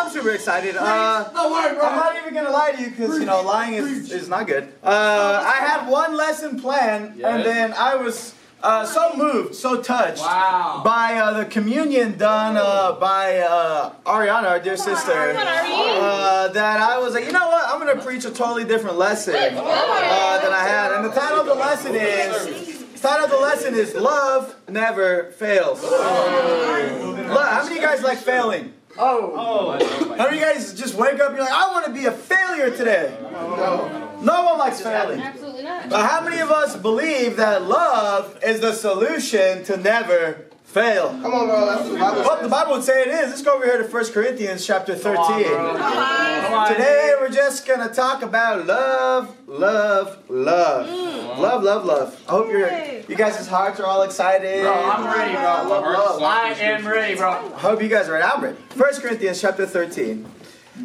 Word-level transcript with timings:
I'm 0.00 0.10
super 0.10 0.30
excited. 0.30 0.76
Uh, 0.76 1.30
No 1.34 1.52
word, 1.52 1.78
I'm 1.78 1.96
not 1.96 2.16
even 2.16 2.34
gonna 2.34 2.50
lie 2.50 2.72
to 2.72 2.80
you 2.82 2.90
because 2.90 3.18
you 3.18 3.26
know 3.26 3.42
lying 3.42 3.74
is, 3.74 4.10
is 4.10 4.28
not 4.28 4.46
good. 4.46 4.64
Uh, 4.82 5.44
I 5.46 5.56
had 5.66 5.88
one 5.88 6.16
lesson 6.16 6.60
planned, 6.60 7.20
and 7.22 7.44
then 7.44 7.72
I 7.74 7.96
was 7.96 8.34
uh, 8.62 8.84
so 8.84 9.14
moved, 9.16 9.54
so 9.54 9.80
touched 9.82 10.20
Wow. 10.22 10.82
by 10.84 11.14
uh, 11.14 11.32
the 11.38 11.44
communion 11.46 12.18
done 12.18 12.56
uh, 12.58 12.92
by 12.92 13.38
uh, 13.38 13.92
Ariana, 14.04 14.44
our 14.50 14.60
dear 14.60 14.76
sister, 14.76 15.12
uh, 15.12 16.48
that 16.48 16.80
I 16.80 16.98
was 16.98 17.14
like, 17.14 17.24
you 17.24 17.32
know 17.32 17.48
what? 17.48 17.64
I'm 17.68 17.78
gonna 17.78 18.02
preach 18.02 18.24
a 18.24 18.30
totally 18.30 18.64
different 18.64 18.96
lesson 18.98 19.34
uh, 19.34 20.38
than 20.42 20.52
I 20.52 20.64
had, 20.66 20.92
and 20.92 21.04
the 21.04 21.10
title 21.12 21.40
of 21.40 21.46
the 21.46 21.54
lesson 21.54 21.94
is. 21.94 22.78
The 23.00 23.08
title 23.08 23.24
of 23.24 23.30
the 23.30 23.38
lesson 23.38 23.74
is 23.74 23.94
Love 23.94 24.54
Never 24.68 25.30
Fails. 25.32 25.82
Look, 25.82 26.00
how 26.02 27.62
many 27.62 27.76
of 27.76 27.80
you 27.80 27.80
guys 27.80 28.02
like 28.02 28.18
failing? 28.18 28.74
Oh. 29.02 30.14
How 30.18 30.28
do 30.28 30.34
you 30.36 30.42
guys 30.42 30.74
just 30.74 30.94
wake 30.94 31.18
up 31.20 31.28
and 31.28 31.36
you're 31.36 31.44
like, 31.46 31.52
I 31.52 31.72
want 31.72 31.86
to 31.86 31.92
be 31.92 32.04
a 32.04 32.12
failure 32.12 32.70
today? 32.76 33.16
No 33.22 34.44
one 34.44 34.58
likes 34.58 34.82
failing. 34.82 35.20
Absolutely 35.20 35.62
not. 35.62 35.88
But 35.88 36.06
how 36.06 36.20
many 36.22 36.40
of 36.40 36.50
us 36.50 36.76
believe 36.76 37.36
that 37.36 37.62
love 37.62 38.38
is 38.44 38.60
the 38.60 38.74
solution 38.74 39.64
to 39.64 39.78
never 39.78 40.44
fail? 40.70 41.08
Come 41.08 41.34
on, 41.34 41.46
bro. 41.48 41.66
That's 41.66 41.88
what 41.88 41.92
the 41.92 41.98
Bible 41.98 42.20
Well, 42.22 42.36
the 42.36 42.42
says. 42.42 42.50
Bible 42.50 42.72
would 42.72 42.84
say 42.84 43.02
it 43.02 43.08
is. 43.08 43.30
Let's 43.30 43.42
go 43.42 43.54
over 43.56 43.64
here 43.64 43.82
to 43.82 43.88
1 43.88 44.12
Corinthians 44.12 44.64
chapter 44.66 44.94
13. 44.94 45.44
Come 45.44 46.54
on. 46.54 46.72
Today 46.72 47.14
we're 47.20 47.28
just 47.30 47.66
going 47.66 47.86
to 47.86 47.92
talk 47.92 48.22
about 48.22 48.66
love, 48.66 49.36
love, 49.48 50.18
love. 50.28 50.86
Mm. 50.86 51.38
Love, 51.38 51.62
love, 51.62 51.84
love. 51.84 52.22
I 52.28 52.30
hope 52.30 52.50
you're, 52.50 52.70
you 53.08 53.16
guys' 53.16 53.46
hearts 53.48 53.80
are 53.80 53.86
all 53.86 54.02
excited. 54.02 54.62
Bro, 54.62 54.72
I'm 54.72 55.04
ready, 55.06 55.32
bro. 55.34 55.42
Love, 55.42 55.84
love. 55.84 56.22
I 56.22 56.50
am 56.52 56.86
ready, 56.86 57.16
bro. 57.16 57.30
I 57.30 57.58
hope 57.58 57.82
you 57.82 57.88
guys 57.88 58.08
are 58.08 58.12
ready. 58.12 58.24
I'm 58.24 58.42
ready. 58.42 58.56
1 58.76 59.00
Corinthians 59.00 59.40
chapter 59.40 59.66
13. 59.66 60.26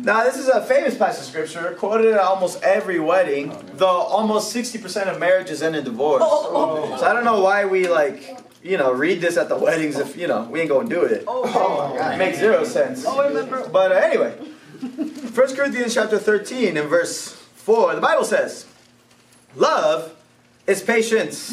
Now, 0.01 0.23
this 0.23 0.35
is 0.37 0.49
a 0.49 0.61
famous 0.65 0.97
passage 0.97 1.21
of 1.21 1.27
scripture, 1.27 1.75
quoted 1.77 2.13
at 2.13 2.19
almost 2.19 2.61
every 2.63 2.99
wedding, 2.99 3.55
though 3.75 3.87
almost 3.87 4.53
60% 4.53 5.07
of 5.07 5.19
marriages 5.19 5.61
end 5.61 5.75
in 5.75 5.83
divorce. 5.83 6.23
So 6.99 7.05
I 7.05 7.13
don't 7.13 7.23
know 7.23 7.41
why 7.41 7.65
we, 7.65 7.87
like, 7.87 8.44
you 8.65 8.77
know, 8.77 8.91
read 8.91 9.21
this 9.21 9.37
at 9.37 9.47
the 9.47 9.55
weddings 9.57 9.97
if, 9.97 10.17
you 10.17 10.27
know, 10.27 10.43
we 10.49 10.59
ain't 10.59 10.69
gonna 10.69 10.89
do 10.89 11.03
it. 11.03 11.23
It 12.13 12.17
makes 12.17 12.39
zero 12.39 12.63
sense. 12.63 13.05
But 13.71 13.91
uh, 13.91 13.95
anyway, 13.95 14.31
1 14.31 15.55
Corinthians 15.55 15.93
chapter 15.93 16.17
13 16.17 16.75
and 16.75 16.89
verse 16.89 17.29
4, 17.55 17.95
the 17.95 18.01
Bible 18.01 18.23
says, 18.25 18.65
Love 19.55 20.15
is 20.65 20.81
patience. 20.81 21.51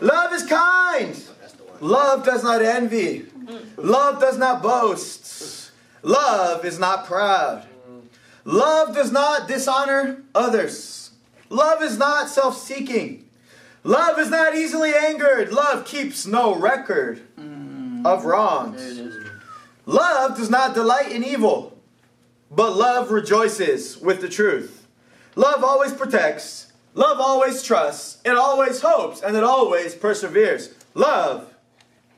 Love 0.00 0.32
is 0.32 0.44
kind. 0.44 1.20
Love 1.80 2.24
does 2.24 2.44
not 2.44 2.62
envy. 2.62 3.26
Love 3.76 4.20
does 4.20 4.38
not 4.38 4.62
boast. 4.62 5.72
Love 6.02 6.64
is 6.64 6.78
not 6.78 7.06
proud. 7.06 7.66
Love 8.44 8.94
does 8.94 9.10
not 9.10 9.48
dishonor 9.48 10.22
others. 10.34 11.10
Love 11.48 11.82
is 11.82 11.98
not 11.98 12.28
self 12.28 12.56
seeking. 12.56 13.23
Love 13.86 14.18
is 14.18 14.30
not 14.30 14.56
easily 14.56 14.94
angered. 14.94 15.52
Love 15.52 15.84
keeps 15.84 16.26
no 16.26 16.54
record 16.54 17.20
mm. 17.38 18.04
of 18.06 18.24
wrongs. 18.24 18.80
Love 19.84 20.38
does 20.38 20.48
not 20.48 20.74
delight 20.74 21.12
in 21.12 21.22
evil, 21.22 21.78
but 22.50 22.74
love 22.74 23.10
rejoices 23.10 23.98
with 23.98 24.22
the 24.22 24.28
truth. 24.28 24.86
Love 25.36 25.62
always 25.62 25.92
protects. 25.92 26.72
Love 26.94 27.20
always 27.20 27.62
trusts. 27.62 28.22
It 28.24 28.34
always 28.36 28.80
hopes 28.80 29.20
and 29.20 29.36
it 29.36 29.44
always 29.44 29.94
perseveres. 29.94 30.72
Love 30.94 31.52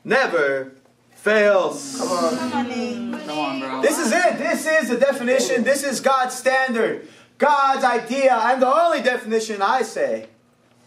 never 0.05 0.71
fails. 1.15 1.97
Come 1.97 3.37
on, 3.37 3.59
bro. 3.59 3.81
This 3.81 3.97
is 3.97 4.13
it. 4.13 4.37
This 4.37 4.65
is 4.65 4.87
the 4.87 4.97
definition. 4.97 5.65
This 5.65 5.83
is 5.83 5.99
God's 5.99 6.33
standard, 6.33 7.09
God's 7.37 7.83
idea, 7.83 8.35
and 8.35 8.61
the 8.61 8.73
only 8.73 9.01
definition 9.01 9.61
I 9.61 9.81
say 9.81 10.27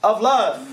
of 0.03 0.21
love. 0.21 0.67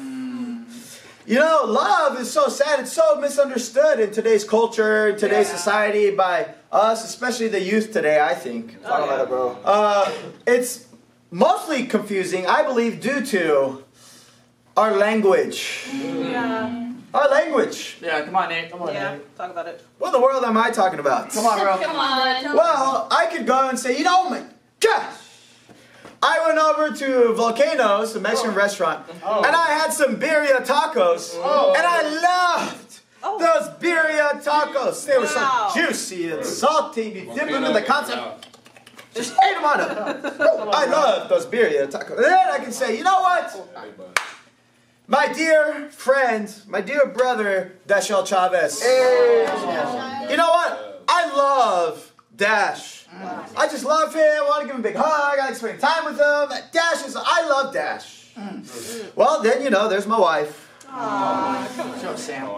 You 1.26 1.36
know, 1.40 1.64
love 1.68 2.20
is 2.22 2.32
so 2.32 2.48
sad. 2.48 2.80
It's 2.80 2.94
so 2.94 3.20
misunderstood 3.20 4.00
in 4.00 4.12
today's 4.12 4.46
culture, 4.46 5.10
in 5.10 5.18
today's 5.18 5.50
Yeah. 5.50 5.56
society, 5.58 6.12
by 6.12 6.48
us, 6.72 7.04
especially 7.04 7.50
the 7.50 7.60
youth 7.62 7.92
today. 7.92 8.22
I 8.22 8.34
think. 8.34 8.82
Talk 8.84 9.04
about 9.04 9.20
it, 9.22 9.28
bro. 9.28 9.58
Uh, 9.66 10.10
it's 10.46 10.86
mostly 11.30 11.86
confusing, 11.86 12.48
I 12.48 12.64
believe, 12.64 13.02
due 13.02 13.26
to 13.26 13.84
our 14.78 14.94
language. 14.96 15.88
Yeah. 15.94 16.86
Our 17.14 17.28
language. 17.30 17.98
Yeah, 18.02 18.22
come 18.22 18.36
on, 18.36 18.48
Nate. 18.50 18.72
Come 18.72 18.82
on, 18.84 18.94
Yeah. 18.94 19.12
Nate. 19.14 19.38
Talk 19.38 19.52
about 19.52 19.68
it. 19.68 19.84
What 19.98 20.08
in 20.10 20.14
the 20.14 20.22
world 20.22 20.46
am 20.46 20.56
I 20.58 20.70
talking 20.72 21.00
about? 21.00 21.32
Come 21.32 21.46
on, 21.46 21.60
bro. 21.60 21.78
Come 21.78 21.96
on. 21.98 22.56
Well, 22.56 23.08
I 23.12 23.26
could 23.26 23.46
go 23.46 23.68
and 23.68 23.78
say, 23.78 23.98
you 23.98 24.04
know, 24.06 24.30
my 24.30 24.44
gosh. 24.80 25.12
I 26.30 26.46
went 26.46 26.58
over 26.58 26.86
to 27.04 27.34
Volcanoes, 27.34 28.16
a 28.16 28.20
Mexican 28.20 28.54
restaurant, 28.54 29.06
Oh. 29.24 29.44
and 29.46 29.56
I 29.56 29.68
had 29.80 29.94
some 29.94 30.18
birria 30.20 30.60
tacos, 30.66 31.34
and 31.78 31.86
I 31.98 32.02
loved 32.30 33.00
Oh. 33.24 33.40
those 33.40 33.70
birria 33.82 34.30
tacos. 34.44 35.06
They 35.06 35.18
were 35.18 35.26
Wow. 35.26 35.72
so 35.74 35.80
juicy 35.80 36.32
and 36.32 36.46
salty. 36.46 37.10
You 37.28 37.34
dip 37.34 37.50
them 37.50 37.64
in 37.64 37.74
the 37.74 37.82
consomé, 37.82 38.34
just 39.14 39.34
ate 39.46 39.56
them 39.56 39.66
on 39.74 39.80
it. 39.80 39.90
I 40.82 40.86
love 40.86 41.30
those 41.30 41.46
birria 41.46 41.88
tacos. 41.90 42.18
And 42.18 42.26
then 42.26 42.48
I 42.52 42.60
can 42.60 42.72
say, 42.74 42.98
you 42.98 43.04
know 43.04 43.20
what? 43.22 43.46
My 45.08 45.28
dear 45.32 45.88
friend, 45.92 46.54
my 46.68 46.82
dear 46.82 47.06
brother, 47.06 47.72
Dashel 47.88 48.28
Chavez. 48.28 48.84
You 50.30 50.36
know 50.36 50.50
what? 50.50 51.04
I 51.08 51.22
love 51.34 52.07
Dash. 52.38 53.06
I 53.56 53.68
just 53.68 53.84
love 53.84 54.14
him. 54.14 54.22
I 54.22 54.42
want 54.48 54.62
to 54.62 54.68
give 54.68 54.76
him 54.76 54.82
a 54.82 54.84
big 54.84 54.96
hug. 54.96 55.40
I 55.40 55.48
like 55.48 55.56
spending 55.56 55.82
time 55.82 56.06
with 56.06 56.20
him. 56.20 56.50
Dash 56.72 57.06
is, 57.06 57.16
I 57.20 57.48
love 57.50 57.74
Dash. 57.74 58.30
Well, 59.16 59.42
then, 59.42 59.64
you 59.64 59.72
know, 59.72 59.90
there's 59.90 60.06
my 60.06 60.20
wife. 60.20 60.66
Show 62.02 62.14
Sam. 62.16 62.50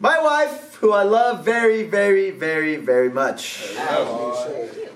My 0.00 0.20
wife, 0.20 0.74
who 0.74 0.92
I 0.92 1.04
love 1.04 1.44
very, 1.44 1.84
very, 1.84 2.30
very, 2.30 2.76
very 2.76 3.08
much. 3.10 3.62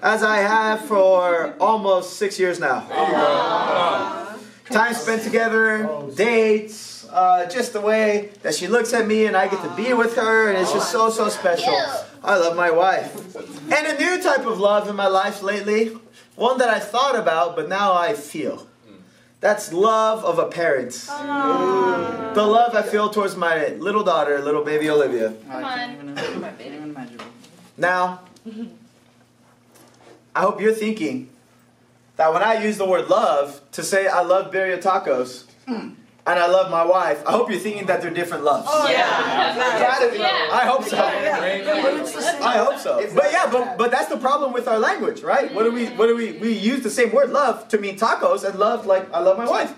As 0.02 0.22
I 0.24 0.38
have 0.38 0.84
for 0.86 1.54
almost 1.60 2.16
six 2.16 2.38
years 2.38 2.58
now. 2.58 2.80
Time 4.70 4.94
spent 4.94 5.22
together, 5.22 5.88
dates, 6.14 7.06
uh, 7.10 7.46
just 7.46 7.72
the 7.72 7.80
way 7.80 8.30
that 8.42 8.54
she 8.54 8.66
looks 8.66 8.92
at 8.92 9.06
me 9.06 9.26
and 9.26 9.36
I 9.36 9.46
get 9.48 9.62
to 9.62 9.70
be 9.76 9.92
with 9.92 10.16
her, 10.16 10.48
and 10.48 10.58
it's 10.58 10.72
just 10.72 10.90
so, 10.90 11.10
so 11.10 11.28
special. 11.28 11.74
I 12.24 12.36
love 12.36 12.56
my 12.56 12.70
wife. 12.70 13.36
And 13.36 13.86
a 13.86 13.98
new 13.98 14.22
type 14.22 14.46
of 14.46 14.58
love 14.58 14.88
in 14.88 14.96
my 14.96 15.08
life 15.08 15.42
lately, 15.42 15.96
one 16.36 16.58
that 16.58 16.68
I 16.68 16.78
thought 16.78 17.16
about, 17.16 17.56
but 17.56 17.68
now 17.68 17.94
I 17.94 18.14
feel. 18.14 18.66
That's 19.40 19.72
love 19.72 20.24
of 20.24 20.38
a 20.38 20.46
parent. 20.46 20.92
The 20.92 22.46
love 22.46 22.76
I 22.76 22.82
feel 22.82 23.10
towards 23.10 23.34
my 23.34 23.68
little 23.70 24.04
daughter, 24.04 24.40
little 24.40 24.64
baby 24.64 24.88
Olivia. 24.88 25.34
Come 25.50 25.64
on. 25.64 26.16
Can't 26.16 26.60
even 26.60 26.82
imagine. 26.84 27.20
Now, 27.76 28.20
I 30.34 30.40
hope 30.42 30.60
you're 30.60 30.72
thinking 30.72 31.28
that 32.16 32.32
when 32.32 32.42
I 32.42 32.62
use 32.62 32.78
the 32.78 32.86
word 32.86 33.08
love 33.08 33.60
to 33.72 33.82
say 33.82 34.06
I 34.06 34.22
love 34.22 34.52
birria 34.52 34.80
tacos 34.80 35.44
hmm. 35.66 35.90
And 36.24 36.38
I 36.38 36.46
love 36.46 36.70
my 36.70 36.84
wife, 36.84 37.22
I 37.26 37.32
hope 37.32 37.50
you're 37.50 37.58
thinking 37.58 37.86
that 37.86 38.00
they're 38.00 38.10
different 38.10 38.44
loves. 38.44 38.68
Oh, 38.70 38.88
yeah. 38.88 39.56
Yeah. 40.14 40.48
I 40.52 40.66
hope 40.66 40.84
so. 40.84 40.96
I 40.96 42.56
hope 42.58 42.78
so. 42.78 43.04
But 43.14 43.32
yeah, 43.32 43.50
but 43.50 43.76
but 43.76 43.90
that's 43.90 44.08
the 44.08 44.18
problem 44.18 44.52
with 44.52 44.68
our 44.68 44.78
language, 44.78 45.22
right? 45.22 45.52
What 45.52 45.64
do 45.64 45.72
we 45.72 45.86
what 45.86 46.06
do 46.06 46.16
we 46.16 46.32
we 46.32 46.52
use 46.52 46.82
the 46.82 46.90
same 46.90 47.12
word 47.12 47.30
love 47.30 47.68
to 47.68 47.78
mean 47.78 47.98
tacos 47.98 48.44
and 48.44 48.58
love 48.58 48.86
like 48.86 49.12
I 49.12 49.18
love 49.20 49.36
my 49.38 49.46
wife. 49.48 49.76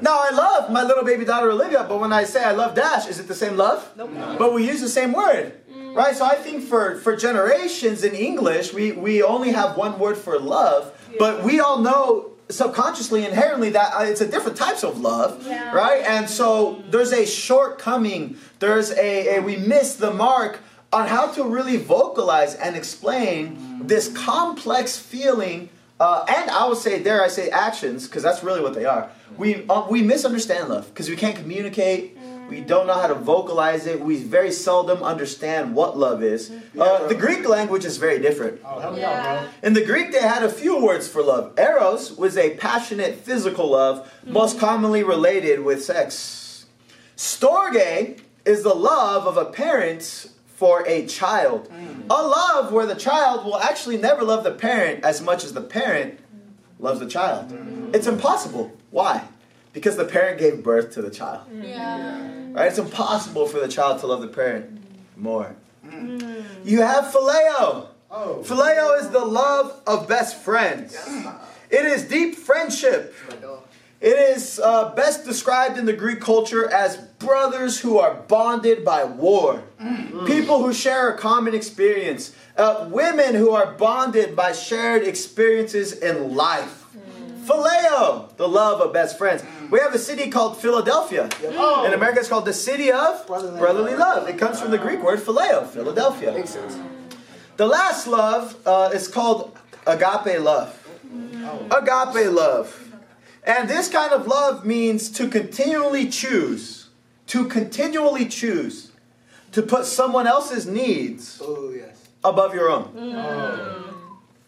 Now 0.00 0.16
I 0.22 0.30
love 0.32 0.70
my 0.70 0.82
little 0.82 1.04
baby 1.04 1.24
daughter 1.24 1.50
Olivia, 1.50 1.84
but 1.88 2.00
when 2.00 2.12
I 2.12 2.24
say 2.24 2.42
I 2.42 2.52
love 2.52 2.74
Dash, 2.74 3.06
is 3.06 3.18
it 3.20 3.28
the 3.28 3.34
same 3.34 3.56
love? 3.56 3.86
Nope. 3.96 4.10
But 4.38 4.54
we 4.54 4.66
use 4.66 4.80
the 4.80 4.88
same 4.88 5.12
word. 5.12 5.52
Right? 5.94 6.16
So 6.16 6.24
I 6.24 6.36
think 6.36 6.64
for 6.64 6.96
for 7.00 7.14
generations 7.14 8.02
in 8.04 8.14
English, 8.14 8.72
we 8.72 8.92
we 8.92 9.22
only 9.22 9.52
have 9.52 9.76
one 9.76 9.98
word 9.98 10.16
for 10.16 10.38
love, 10.38 10.90
but 11.18 11.44
we 11.44 11.60
all 11.60 11.78
know 11.78 12.31
subconsciously 12.48 13.24
inherently 13.24 13.70
that 13.70 13.92
uh, 13.94 14.02
it's 14.02 14.20
a 14.20 14.26
different 14.28 14.56
types 14.56 14.84
of 14.84 15.00
love 15.00 15.46
Yeah. 15.46 15.72
right 15.74 16.04
and 16.04 16.28
so 16.28 16.82
there's 16.90 17.12
a 17.12 17.24
shortcoming 17.24 18.36
there's 18.58 18.90
a, 18.92 19.36
a 19.36 19.42
we 19.42 19.56
miss 19.56 19.94
the 19.96 20.12
mark 20.12 20.60
on 20.92 21.06
how 21.08 21.28
to 21.28 21.44
really 21.44 21.78
vocalize 21.78 22.54
and 22.54 22.76
explain 22.76 23.80
this 23.86 24.08
complex 24.16 24.98
feeling 24.98 25.68
uh, 26.00 26.24
and 26.28 26.50
I 26.50 26.66
would 26.66 26.78
say, 26.78 26.98
there 26.98 27.22
I 27.22 27.28
say, 27.28 27.48
actions, 27.50 28.08
because 28.08 28.24
that's 28.24 28.42
really 28.42 28.60
what 28.60 28.74
they 28.74 28.84
are. 28.86 29.08
We 29.38 29.64
uh, 29.68 29.86
we 29.88 30.02
misunderstand 30.02 30.68
love 30.68 30.88
because 30.88 31.08
we 31.08 31.14
can't 31.14 31.36
communicate. 31.36 32.16
We 32.48 32.60
don't 32.60 32.86
know 32.86 32.94
how 32.94 33.06
to 33.06 33.14
vocalize 33.14 33.86
it. 33.86 34.00
We 34.00 34.16
very 34.22 34.52
seldom 34.52 35.02
understand 35.02 35.74
what 35.74 35.96
love 35.96 36.22
is. 36.22 36.50
Uh, 36.78 37.06
the 37.08 37.14
Greek 37.14 37.48
language 37.48 37.84
is 37.84 37.96
very 37.96 38.18
different. 38.20 38.60
Yeah. 38.62 39.48
In 39.62 39.72
the 39.72 39.84
Greek, 39.84 40.12
they 40.12 40.20
had 40.20 40.42
a 40.42 40.48
few 40.48 40.82
words 40.84 41.08
for 41.08 41.22
love. 41.22 41.58
Eros 41.58 42.12
was 42.16 42.36
a 42.36 42.56
passionate 42.56 43.16
physical 43.16 43.70
love, 43.70 44.06
mm-hmm. 44.06 44.32
most 44.32 44.58
commonly 44.58 45.02
related 45.02 45.64
with 45.64 45.82
sex. 45.84 46.66
Storge 47.16 48.20
is 48.44 48.62
the 48.62 48.74
love 48.74 49.26
of 49.26 49.36
a 49.36 49.44
parent 49.46 50.28
for 50.62 50.86
a 50.86 51.06
child. 51.06 51.68
Mm. 51.70 52.04
A 52.10 52.22
love 52.22 52.72
where 52.72 52.86
the 52.86 52.94
child 52.94 53.44
will 53.44 53.58
actually 53.58 53.96
never 53.96 54.22
love 54.22 54.44
the 54.44 54.52
parent 54.52 55.04
as 55.04 55.20
much 55.20 55.42
as 55.44 55.52
the 55.52 55.60
parent 55.60 56.20
loves 56.78 57.00
the 57.00 57.08
child. 57.08 57.50
Mm. 57.50 57.94
It's 57.94 58.06
impossible. 58.06 58.72
Why? 58.90 59.24
Because 59.72 59.96
the 59.96 60.04
parent 60.04 60.38
gave 60.38 60.62
birth 60.62 60.92
to 60.92 61.02
the 61.02 61.10
child. 61.10 61.46
Yeah. 61.52 62.52
Right? 62.52 62.68
It's 62.68 62.78
impossible 62.78 63.46
for 63.48 63.58
the 63.60 63.68
child 63.68 64.00
to 64.00 64.06
love 64.06 64.20
the 64.20 64.28
parent 64.28 64.78
more. 65.16 65.56
You 66.64 66.82
have 66.82 67.04
phileo. 67.06 67.88
Oh. 68.10 68.44
Phileo 68.44 69.00
is 69.00 69.08
the 69.08 69.24
love 69.24 69.80
of 69.86 70.06
best 70.08 70.36
friends. 70.42 70.96
It 71.70 71.84
is 71.86 72.04
deep 72.04 72.34
friendship. 72.34 73.14
It 74.00 74.18
is 74.18 74.58
uh, 74.58 74.94
best 74.94 75.24
described 75.24 75.78
in 75.78 75.86
the 75.86 75.92
Greek 75.92 76.20
culture 76.20 76.68
as 76.68 76.96
brothers 76.96 77.78
who 77.78 77.98
are 77.98 78.14
bonded 78.14 78.84
by 78.84 79.04
war, 79.04 79.62
people 80.26 80.62
who 80.62 80.72
share 80.72 81.10
a 81.10 81.16
common 81.16 81.54
experience, 81.54 82.34
uh, 82.56 82.88
women 82.90 83.34
who 83.36 83.50
are 83.52 83.72
bonded 83.74 84.34
by 84.34 84.52
shared 84.52 85.04
experiences 85.04 85.92
in 85.92 86.34
life. 86.34 86.81
Phileo, 87.46 88.34
the 88.36 88.48
love 88.48 88.80
of 88.80 88.92
best 88.92 89.18
friends. 89.18 89.42
We 89.70 89.80
have 89.80 89.94
a 89.94 89.98
city 89.98 90.30
called 90.30 90.56
Philadelphia. 90.60 91.28
In 91.42 91.92
America, 91.92 92.20
it's 92.20 92.28
called 92.28 92.44
the 92.44 92.52
city 92.52 92.90
of 92.92 93.26
Brotherly 93.26 93.58
brotherly 93.58 93.94
love. 93.96 94.22
love. 94.24 94.28
It 94.28 94.38
comes 94.38 94.60
from 94.60 94.70
the 94.70 94.78
Greek 94.78 95.02
word 95.02 95.18
phileo, 95.20 95.66
Philadelphia. 95.66 96.32
Makes 96.32 96.50
sense. 96.50 96.78
The 97.56 97.66
last 97.66 98.06
love 98.06 98.56
uh, 98.66 98.90
is 98.94 99.08
called 99.08 99.56
agape 99.86 100.40
love. 100.40 100.78
Agape 101.70 102.30
love. 102.32 102.78
And 103.44 103.68
this 103.68 103.88
kind 103.88 104.12
of 104.12 104.26
love 104.28 104.64
means 104.64 105.10
to 105.10 105.26
continually 105.28 106.08
choose, 106.08 106.88
to 107.26 107.46
continually 107.46 108.26
choose 108.26 108.92
to 109.50 109.62
put 109.62 109.84
someone 109.84 110.26
else's 110.28 110.64
needs 110.66 111.40
Oh, 111.44 111.70
yes. 111.76 112.08
above 112.24 112.54
your 112.54 112.70
own, 112.70 112.86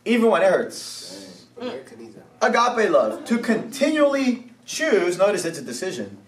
even 0.04 0.30
when 0.30 0.42
it 0.42 0.50
hurts. 0.50 1.44
America 1.60 1.96
needs 1.96 2.13
that. 2.13 2.13
Agape 2.44 2.90
love, 2.90 3.24
to 3.24 3.38
continually 3.38 4.50
choose, 4.66 5.16
notice 5.16 5.46
it's 5.46 5.58
a 5.58 5.62
decision, 5.62 6.18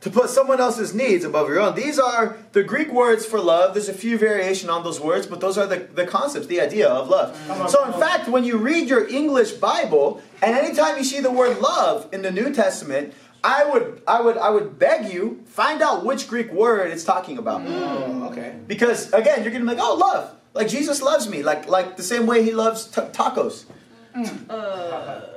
to 0.00 0.10
put 0.10 0.30
someone 0.30 0.60
else's 0.60 0.94
needs 0.94 1.24
above 1.24 1.48
your 1.48 1.58
own. 1.58 1.74
These 1.74 1.98
are 1.98 2.36
the 2.52 2.62
Greek 2.62 2.92
words 2.92 3.26
for 3.26 3.40
love. 3.40 3.74
There's 3.74 3.88
a 3.88 3.92
few 3.92 4.16
variation 4.16 4.70
on 4.70 4.84
those 4.84 5.00
words, 5.00 5.26
but 5.26 5.40
those 5.40 5.58
are 5.58 5.66
the, 5.66 5.78
the 5.78 6.06
concepts, 6.06 6.46
the 6.46 6.60
idea 6.60 6.88
of 6.88 7.08
love. 7.08 7.36
So, 7.68 7.84
in 7.84 7.98
fact, 7.98 8.28
when 8.28 8.44
you 8.44 8.56
read 8.58 8.88
your 8.88 9.08
English 9.08 9.54
Bible, 9.54 10.22
and 10.40 10.54
anytime 10.56 10.96
you 10.96 11.02
see 11.02 11.18
the 11.18 11.32
word 11.32 11.58
love 11.58 12.08
in 12.12 12.22
the 12.22 12.30
New 12.30 12.54
Testament, 12.54 13.12
I 13.42 13.68
would, 13.68 14.02
I 14.06 14.20
would, 14.20 14.36
I 14.36 14.50
would 14.50 14.78
beg 14.78 15.12
you 15.12 15.42
find 15.46 15.82
out 15.82 16.04
which 16.04 16.28
Greek 16.28 16.52
word 16.52 16.92
it's 16.92 17.04
talking 17.04 17.36
about. 17.38 17.62
Mm. 17.62 17.68
Oh, 17.68 18.28
okay. 18.30 18.54
Because 18.68 19.12
again, 19.12 19.42
you're 19.42 19.52
gonna 19.52 19.64
be 19.64 19.74
like, 19.74 19.82
oh, 19.82 19.96
love. 19.96 20.34
Like 20.54 20.68
Jesus 20.68 21.02
loves 21.02 21.28
me, 21.28 21.42
like 21.42 21.68
like 21.68 21.96
the 21.96 22.02
same 22.02 22.26
way 22.26 22.42
he 22.42 22.52
loves 22.52 22.86
ta- 22.86 23.08
tacos. 23.10 23.64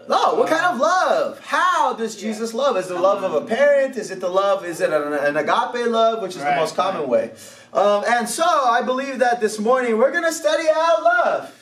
No, 0.08 0.36
what 0.36 0.50
kind 0.50 0.66
of 0.66 0.80
love? 0.80 1.40
How 1.40 1.94
does 1.94 2.16
Jesus 2.16 2.54
love? 2.54 2.78
Is 2.78 2.86
it 2.88 2.94
the 2.94 3.00
love 3.00 3.24
of 3.24 3.34
a 3.34 3.46
parent? 3.46 3.96
Is 3.98 4.12
it 4.12 4.20
the 4.20 4.30
love? 4.30 4.66
Is 4.66 4.82
it 4.82 4.92
an, 4.92 5.14
an 5.14 5.38
agape 5.38 5.88
love, 5.88 6.22
which 6.22 6.36
is 6.36 6.44
the 6.44 6.56
most 6.56 6.76
common 6.76 7.08
way? 7.08 7.32
Um, 7.74 8.04
and 8.08 8.28
so 8.28 8.44
I 8.44 8.82
believe 8.82 9.20
that 9.20 9.40
this 9.40 9.60
morning 9.60 9.98
we're 9.98 10.12
gonna 10.12 10.32
study 10.32 10.68
out 10.74 11.04
love. 11.04 11.58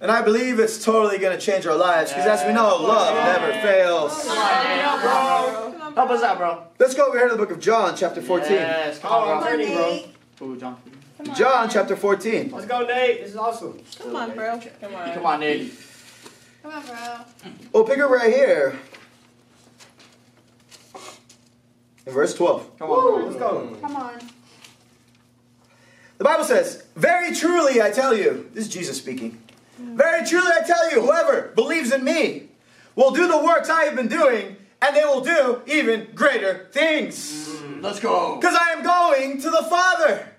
And 0.00 0.12
I 0.12 0.22
believe 0.22 0.60
it's 0.60 0.84
totally 0.84 1.18
going 1.18 1.36
to 1.36 1.44
change 1.44 1.66
our 1.66 1.74
lives 1.74 2.12
because, 2.12 2.24
as 2.24 2.46
we 2.46 2.52
know, 2.52 2.76
love 2.76 3.16
never 3.16 3.52
fails. 3.60 4.24
Help 4.28 6.10
us 6.10 6.22
out, 6.22 6.38
bro. 6.38 6.62
Let's 6.78 6.94
go 6.94 7.08
over 7.08 7.18
here 7.18 7.26
to 7.26 7.34
the 7.34 7.38
book 7.38 7.50
of 7.50 7.58
John, 7.58 7.96
chapter 7.96 8.22
14. 8.22 8.52
Yes, 8.52 9.00
come 9.00 9.10
on, 9.10 9.28
I'm 9.28 9.42
bro. 9.42 9.50
ready, 9.50 10.06
bro. 10.38 10.46
Ooh, 10.46 10.56
John. 10.56 10.76
Come 11.16 11.30
on. 11.30 11.36
John, 11.36 11.68
chapter 11.68 11.96
14. 11.96 12.52
Let's 12.52 12.66
go, 12.66 12.86
Nate. 12.86 13.22
This 13.22 13.30
is 13.30 13.36
awesome. 13.36 13.80
Come 13.98 14.14
on, 14.14 14.36
bro. 14.36 14.60
Come 14.80 14.94
on. 14.94 15.14
Come 15.14 15.26
on, 15.26 15.40
Nate. 15.40 15.72
Come 16.62 16.72
on, 16.72 16.86
bro. 16.86 17.50
We'll 17.72 17.84
pick 17.84 17.98
up 17.98 18.10
right 18.10 18.32
here 18.32 18.78
in 22.06 22.12
verse 22.12 22.34
12. 22.34 22.78
Come 22.78 22.90
on, 22.90 23.26
Let's 23.26 23.36
go. 23.36 23.76
Come 23.80 23.96
on. 23.96 24.18
The 26.18 26.24
Bible 26.24 26.44
says, 26.44 26.84
Very 26.96 27.34
truly 27.34 27.80
I 27.80 27.90
tell 27.90 28.16
you, 28.16 28.50
this 28.52 28.66
is 28.66 28.72
Jesus 28.72 28.98
speaking. 28.98 29.40
Hmm. 29.76 29.96
Very 29.96 30.26
truly 30.26 30.50
I 30.52 30.66
tell 30.66 30.90
you, 30.90 31.00
whoever 31.00 31.52
believes 31.54 31.92
in 31.92 32.02
me 32.02 32.48
will 32.96 33.12
do 33.12 33.28
the 33.28 33.38
works 33.38 33.70
I 33.70 33.84
have 33.84 33.94
been 33.94 34.08
doing, 34.08 34.56
and 34.82 34.96
they 34.96 35.04
will 35.04 35.20
do 35.20 35.62
even 35.66 36.08
greater 36.14 36.68
things. 36.72 37.46
Hmm, 37.60 37.80
let's 37.80 38.00
go. 38.00 38.36
Because 38.36 38.56
I 38.60 38.72
am 38.72 38.82
going 38.82 39.40
to 39.40 39.50
the 39.50 39.62
Father. 39.70 40.32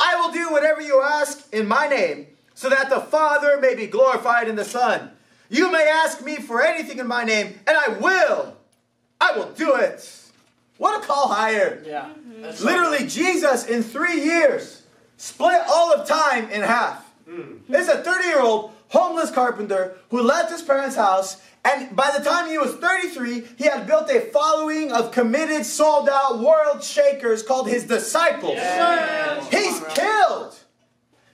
I 0.00 0.16
will 0.16 0.32
do 0.32 0.50
whatever 0.50 0.80
you 0.80 1.00
ask 1.00 1.46
in 1.54 1.68
my 1.68 1.86
name, 1.86 2.26
so 2.54 2.68
that 2.68 2.90
the 2.90 3.00
Father 3.00 3.60
may 3.60 3.76
be 3.76 3.86
glorified 3.86 4.48
in 4.48 4.56
the 4.56 4.64
Son. 4.64 5.11
You 5.52 5.70
may 5.70 5.86
ask 5.86 6.24
me 6.24 6.36
for 6.36 6.62
anything 6.62 6.98
in 6.98 7.06
my 7.06 7.24
name, 7.24 7.60
and 7.66 7.76
I 7.76 7.88
will. 7.98 8.56
I 9.20 9.36
will 9.36 9.50
do 9.52 9.74
it. 9.74 10.10
What 10.78 11.04
a 11.04 11.06
call 11.06 11.28
higher. 11.28 11.82
Yeah. 11.86 12.08
Let's 12.40 12.60
go. 12.60 12.70
Literally, 12.70 13.06
Jesus 13.06 13.66
in 13.66 13.82
three 13.82 14.24
years 14.24 14.82
split 15.18 15.60
all 15.68 15.92
of 15.92 16.08
time 16.08 16.48
in 16.48 16.62
half. 16.62 17.06
It's 17.68 17.88
a 17.88 18.02
30 18.02 18.26
year 18.26 18.40
old 18.40 18.72
homeless 18.88 19.30
carpenter 19.30 19.96
who 20.10 20.22
left 20.22 20.50
his 20.50 20.62
parents' 20.62 20.96
house, 20.96 21.42
and 21.66 21.94
by 21.94 22.10
the 22.16 22.24
time 22.24 22.48
he 22.48 22.56
was 22.56 22.74
33, 22.76 23.44
he 23.56 23.64
had 23.64 23.86
built 23.86 24.10
a 24.10 24.20
following 24.32 24.90
of 24.90 25.12
committed, 25.12 25.66
sold 25.66 26.08
out 26.08 26.40
world 26.40 26.82
shakers 26.82 27.42
called 27.42 27.68
his 27.68 27.84
disciples. 27.84 28.58
He's 29.50 29.80
killed. 29.94 30.58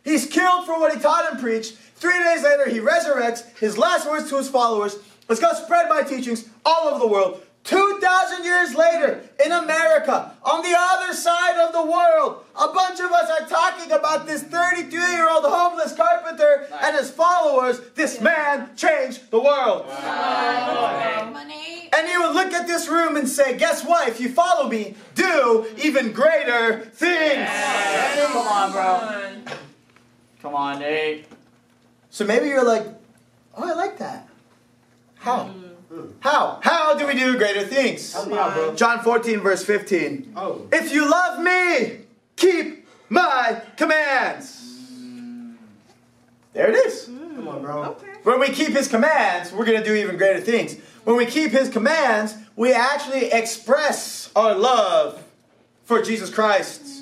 He's 0.05 0.26
killed 0.26 0.67
for 0.67 0.81
what 0.81 0.93
he 0.94 1.00
taught 1.00 1.31
and 1.31 1.41
preached. 1.41 1.76
Three 1.99 2.19
days 2.19 2.43
later, 2.43 2.69
he 2.69 2.79
resurrects. 2.79 3.56
His 3.59 3.77
last 3.77 4.09
words 4.09 4.31
to 4.31 4.37
his 4.37 4.49
followers 4.49 4.97
Let's 5.29 5.43
go 5.43 5.53
spread 5.53 5.91
my 5.91 6.03
teachings 6.03 6.49
all 6.65 6.89
over 6.89 6.99
the 6.99 7.06
world. 7.06 7.43
2,000 7.65 8.45
years 8.45 8.75
later, 8.75 9.21
in 9.45 9.53
America, 9.53 10.33
on 10.43 10.62
the 10.62 10.75
other 10.75 11.12
side 11.12 11.59
of 11.59 11.73
the 11.75 11.83
world, 11.83 12.43
a 12.59 12.73
bunch 12.73 12.99
of 12.99 13.12
us 13.12 13.29
are 13.29 13.47
talking 13.47 13.93
about 13.93 14.27
this 14.27 14.43
32 14.43 14.97
year 14.97 15.29
old 15.29 15.45
homeless 15.45 15.95
carpenter 15.95 16.67
and 16.81 16.97
his 16.97 17.11
followers. 17.11 17.81
This 17.95 18.23
man 18.23 18.71
changed 18.75 19.31
the 19.31 19.39
world. 19.39 19.87
Money. 21.31 21.91
And 21.95 22.09
he 22.09 22.17
would 22.17 22.33
look 22.33 22.55
at 22.55 22.67
this 22.67 22.89
room 22.89 23.17
and 23.17 23.29
say, 23.29 23.59
Guess 23.59 23.85
what? 23.85 24.09
If 24.09 24.19
you 24.19 24.31
follow 24.31 24.71
me, 24.71 24.95
do 25.15 25.67
even 25.77 26.12
greater 26.12 26.87
things. 26.87 27.49
Come 27.50 28.47
on, 28.47 28.73
bro. 28.73 29.55
Come 30.40 30.55
on, 30.55 30.78
Nate. 30.78 31.26
So 32.11 32.25
maybe 32.25 32.49
you're 32.49 32.65
like, 32.65 32.87
Oh, 33.59 33.69
I 33.69 33.75
like 33.75 33.99
that. 33.99 34.29
How? 35.17 35.45
Hmm. 35.47 36.11
How? 36.21 36.61
How 36.62 36.97
do 36.97 37.07
we 37.07 37.15
do 37.15 37.37
greater 37.37 37.65
things? 37.67 38.12
Help 38.12 38.29
me 38.29 38.38
out, 38.38 38.55
bro. 38.55 38.75
John 38.75 39.00
14, 39.00 39.41
verse 39.41 39.65
15. 39.65 40.33
Oh. 40.37 40.69
If 40.71 40.93
you 40.93 41.11
love 41.11 41.43
me, 41.43 42.00
keep 42.37 42.87
my 43.09 43.62
commands. 43.77 44.65
There 46.53 46.71
it 46.71 46.87
is. 46.87 47.07
Hmm. 47.07 47.35
Come 47.35 47.49
on, 47.49 47.62
bro. 47.62 47.97
When 48.23 48.38
we 48.38 48.49
keep 48.49 48.69
his 48.69 48.88
commands, 48.88 49.53
we're 49.53 49.65
going 49.65 49.79
to 49.79 49.85
do 49.85 49.95
even 49.95 50.17
greater 50.17 50.41
things. 50.41 50.77
When 51.05 51.17
we 51.17 51.27
keep 51.27 51.50
his 51.50 51.69
commands, 51.69 52.35
we 52.55 52.73
actually 52.73 53.33
express 53.33 54.31
our 54.37 54.55
love 54.55 55.25
for 55.85 56.03
Jesus 56.03 56.31
Christ. 56.31 56.98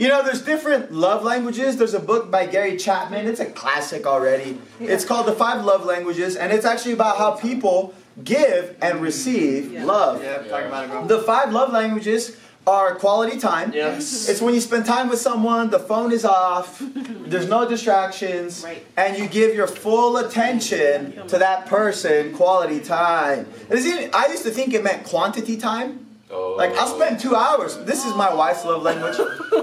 You 0.00 0.08
know, 0.08 0.22
there's 0.24 0.40
different 0.40 0.92
love 0.92 1.22
languages. 1.24 1.76
There's 1.76 1.92
a 1.92 2.00
book 2.00 2.30
by 2.30 2.46
Gary 2.46 2.78
Chapman. 2.78 3.26
It's 3.26 3.38
a 3.38 3.44
classic 3.44 4.06
already. 4.06 4.58
It's 4.80 5.04
called 5.04 5.26
The 5.26 5.34
Five 5.34 5.62
Love 5.62 5.84
Languages, 5.84 6.36
and 6.36 6.50
it's 6.54 6.64
actually 6.64 6.92
about 6.94 7.18
how 7.18 7.32
people 7.32 7.92
give 8.24 8.76
and 8.80 9.02
receive 9.02 9.70
love. 9.84 10.22
Yeah, 10.22 10.38
talk 10.44 10.64
about 10.64 11.04
it. 11.04 11.08
The 11.08 11.20
five 11.20 11.52
love 11.52 11.70
languages 11.70 12.38
are 12.66 12.94
quality 12.94 13.38
time. 13.38 13.72
Yes. 13.74 14.26
It's 14.26 14.40
when 14.40 14.54
you 14.54 14.62
spend 14.62 14.86
time 14.86 15.10
with 15.10 15.18
someone, 15.18 15.68
the 15.68 15.78
phone 15.78 16.12
is 16.12 16.24
off, 16.24 16.80
there's 16.80 17.48
no 17.48 17.68
distractions, 17.68 18.62
Right. 18.64 18.82
and 18.96 19.18
you 19.18 19.26
give 19.28 19.54
your 19.54 19.66
full 19.66 20.16
attention 20.16 21.26
to 21.28 21.36
that 21.38 21.66
person, 21.66 22.34
quality 22.34 22.80
time. 22.80 23.46
Even- 23.70 24.08
I 24.14 24.28
used 24.28 24.44
to 24.44 24.50
think 24.50 24.72
it 24.72 24.82
meant 24.82 25.04
quantity 25.04 25.58
time. 25.58 26.06
Like, 26.30 26.76
I'll 26.76 26.94
spend 26.94 27.18
two 27.20 27.34
hours. 27.34 27.76
This 27.78 28.04
is 28.04 28.14
my 28.14 28.32
wife's 28.32 28.64
love 28.64 28.82
language. 28.82 29.16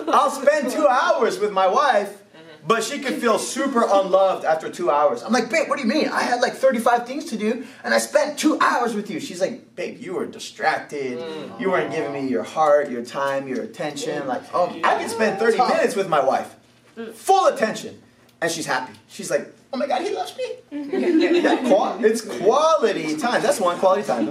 I'll 0.09 0.29
spend 0.31 0.71
two 0.71 0.87
hours 0.87 1.39
with 1.39 1.51
my 1.51 1.67
wife, 1.67 2.23
but 2.65 2.83
she 2.83 2.99
could 2.99 3.15
feel 3.15 3.39
super 3.39 3.83
unloved 3.83 4.43
after 4.43 4.69
two 4.69 4.91
hours. 4.91 5.23
I'm 5.23 5.31
like, 5.31 5.49
babe, 5.49 5.69
what 5.69 5.77
do 5.77 5.83
you 5.83 5.87
mean? 5.87 6.09
I 6.09 6.23
had 6.23 6.41
like 6.41 6.53
35 6.53 7.07
things 7.07 7.25
to 7.25 7.37
do, 7.37 7.65
and 7.83 7.93
I 7.93 7.99
spent 7.99 8.37
two 8.37 8.59
hours 8.59 8.93
with 8.93 9.09
you. 9.09 9.19
She's 9.19 9.39
like, 9.39 9.75
babe, 9.75 9.99
you 9.99 10.15
were 10.15 10.25
distracted. 10.25 11.19
Mm. 11.19 11.59
You 11.59 11.71
weren't 11.71 11.91
giving 11.91 12.11
me 12.11 12.27
your 12.27 12.43
heart, 12.43 12.89
your 12.89 13.05
time, 13.05 13.47
your 13.47 13.61
attention. 13.61 14.27
Like, 14.27 14.43
oh, 14.53 14.67
I 14.83 14.95
can 14.95 15.09
spend 15.09 15.39
30 15.39 15.57
minutes 15.57 15.95
with 15.95 16.09
my 16.09 16.23
wife, 16.23 16.55
full 17.13 17.47
attention, 17.47 18.01
and 18.41 18.51
she's 18.51 18.65
happy. 18.65 18.93
She's 19.07 19.31
like, 19.31 19.53
oh 19.73 19.77
my 19.77 19.87
God, 19.87 20.01
he 20.01 20.13
loves 20.13 20.35
me. 20.37 20.45
It's 22.05 22.21
quality 22.21 23.17
time. 23.17 23.41
That's 23.41 23.59
one 23.59 23.77
quality 23.79 24.03
time. 24.03 24.25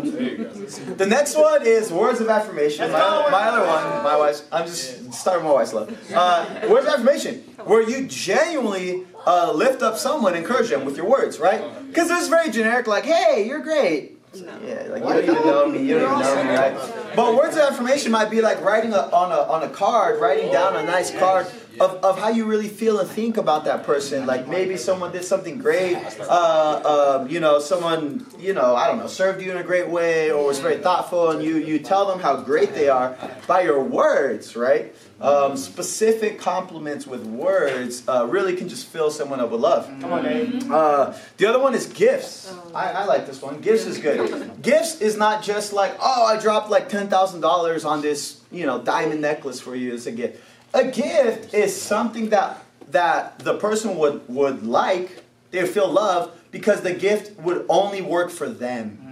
The 0.97 1.07
next 1.07 1.37
one 1.37 1.67
is 1.67 1.93
words 1.93 2.21
of 2.21 2.29
affirmation. 2.29 2.91
My, 2.93 2.99
my 3.31 3.43
other 3.49 3.67
one, 3.67 4.05
my 4.05 4.17
wife's. 4.17 4.45
I'm 4.53 4.67
just 4.67 5.13
starting 5.13 5.45
my 5.45 5.53
wife's 5.53 5.73
love. 5.73 5.89
Uh, 6.13 6.67
words 6.69 6.87
of 6.87 6.95
affirmation, 6.95 7.37
where 7.65 7.83
you 7.83 8.07
genuinely 8.07 9.05
uh, 9.27 9.53
lift 9.53 9.83
up 9.83 9.97
someone, 9.97 10.35
encourage 10.35 10.71
them 10.71 10.85
with 10.85 10.97
your 10.97 11.07
words, 11.09 11.39
right? 11.39 11.63
Because 11.89 12.11
it's 12.11 12.29
very 12.29 12.51
generic, 12.51 12.87
like, 12.87 13.05
"Hey, 13.05 13.47
you're 13.47 13.61
great." 13.61 14.13
Yeah, 14.35 14.89
like 14.91 15.03
you 15.03 15.09
don't 15.09 15.25
even 15.25 15.35
know 15.47 15.67
me, 15.67 15.79
you 15.83 15.99
don't 15.99 16.21
even 16.21 16.21
know 16.21 16.45
me, 16.45 16.51
right? 16.51 16.77
But 17.17 17.35
words 17.35 17.57
of 17.57 17.63
affirmation 17.63 18.13
might 18.13 18.31
be 18.31 18.43
like 18.43 18.61
writing 18.63 18.93
a, 18.93 18.99
on 18.99 19.33
a 19.33 19.41
on 19.51 19.63
a 19.63 19.71
card, 19.71 20.21
writing 20.21 20.53
down 20.53 20.77
a 20.77 20.83
nice 20.83 21.11
card 21.17 21.47
of, 21.81 22.05
of 22.05 22.19
how 22.19 22.29
you 22.29 22.45
really 22.45 22.69
feel 22.69 22.99
and 23.01 23.09
think 23.09 23.37
about 23.37 23.65
that 23.65 23.85
person. 23.85 24.27
Like 24.27 24.49
maybe 24.49 24.77
someone 24.77 25.13
did 25.13 25.25
something 25.25 25.59
great, 25.59 25.97
uh, 26.21 27.19
um, 27.21 27.29
you 27.29 27.41
know, 27.41 27.59
someone 27.59 28.27
you 28.39 28.53
know, 28.53 28.75
I 28.75 28.87
don't 28.89 28.99
know, 28.99 29.07
served 29.07 29.43
you 29.43 29.51
in 29.51 29.57
a 29.57 29.63
great 29.63 29.89
way 29.89 30.31
or 30.31 30.47
was 30.47 30.59
very 30.59 30.79
thoughtful, 30.79 31.31
and 31.31 31.43
you 31.43 31.57
you 31.57 31.79
tell 31.79 32.07
them 32.07 32.21
how 32.21 32.37
great 32.37 32.75
they 32.75 32.89
are 32.89 33.17
by 33.47 33.63
your 33.63 33.83
words, 33.83 34.57
right? 34.57 34.95
Um, 35.19 35.57
specific 35.57 36.39
compliments 36.39 37.07
with 37.07 37.25
words 37.25 38.07
uh, 38.07 38.27
really 38.29 38.55
can 38.55 38.69
just 38.69 38.87
fill 38.87 39.11
someone 39.11 39.41
up 39.41 39.51
with 39.51 39.63
love. 39.63 39.87
Come 40.03 40.13
on, 40.13 40.25
Dave. 40.25 40.71
Uh, 40.71 41.15
the 41.39 41.47
other 41.47 41.59
one 41.59 41.75
is 41.75 41.87
gifts. 41.87 42.53
I, 42.75 42.93
I 42.93 43.05
like 43.07 43.27
this 43.27 43.41
one. 43.41 43.63
Gifts 43.63 43.87
is 43.87 43.97
good. 43.97 44.61
Gifts 44.61 45.01
is 45.01 45.17
not 45.17 45.43
just 45.43 45.73
like, 45.73 45.97
oh, 46.03 46.27
I 46.27 46.39
dropped 46.39 46.69
like 46.69 46.91
ten 46.91 47.09
thousand 47.09 47.41
dollars 47.41 47.87
on 47.87 48.03
this, 48.03 48.43
you 48.51 48.67
know, 48.67 48.83
diamond 48.83 49.23
necklace 49.23 49.59
for 49.59 49.75
you 49.75 49.95
as 49.95 50.07
a 50.07 50.13
gift. 50.13 50.43
A 50.75 50.85
gift 50.85 51.55
is 51.55 51.81
something 51.81 52.31
that 52.31 52.63
that 52.91 53.39
the 53.41 53.55
person 53.59 53.97
would 53.97 54.23
would 54.29 54.67
like. 54.67 55.25
They 55.51 55.67
feel 55.67 55.91
love 55.91 56.33
because 56.57 56.81
the 56.81 56.95
gift 56.95 57.39
would 57.41 57.67
only 57.69 58.01
work 58.01 58.31
for 58.31 58.49
them. 58.49 59.03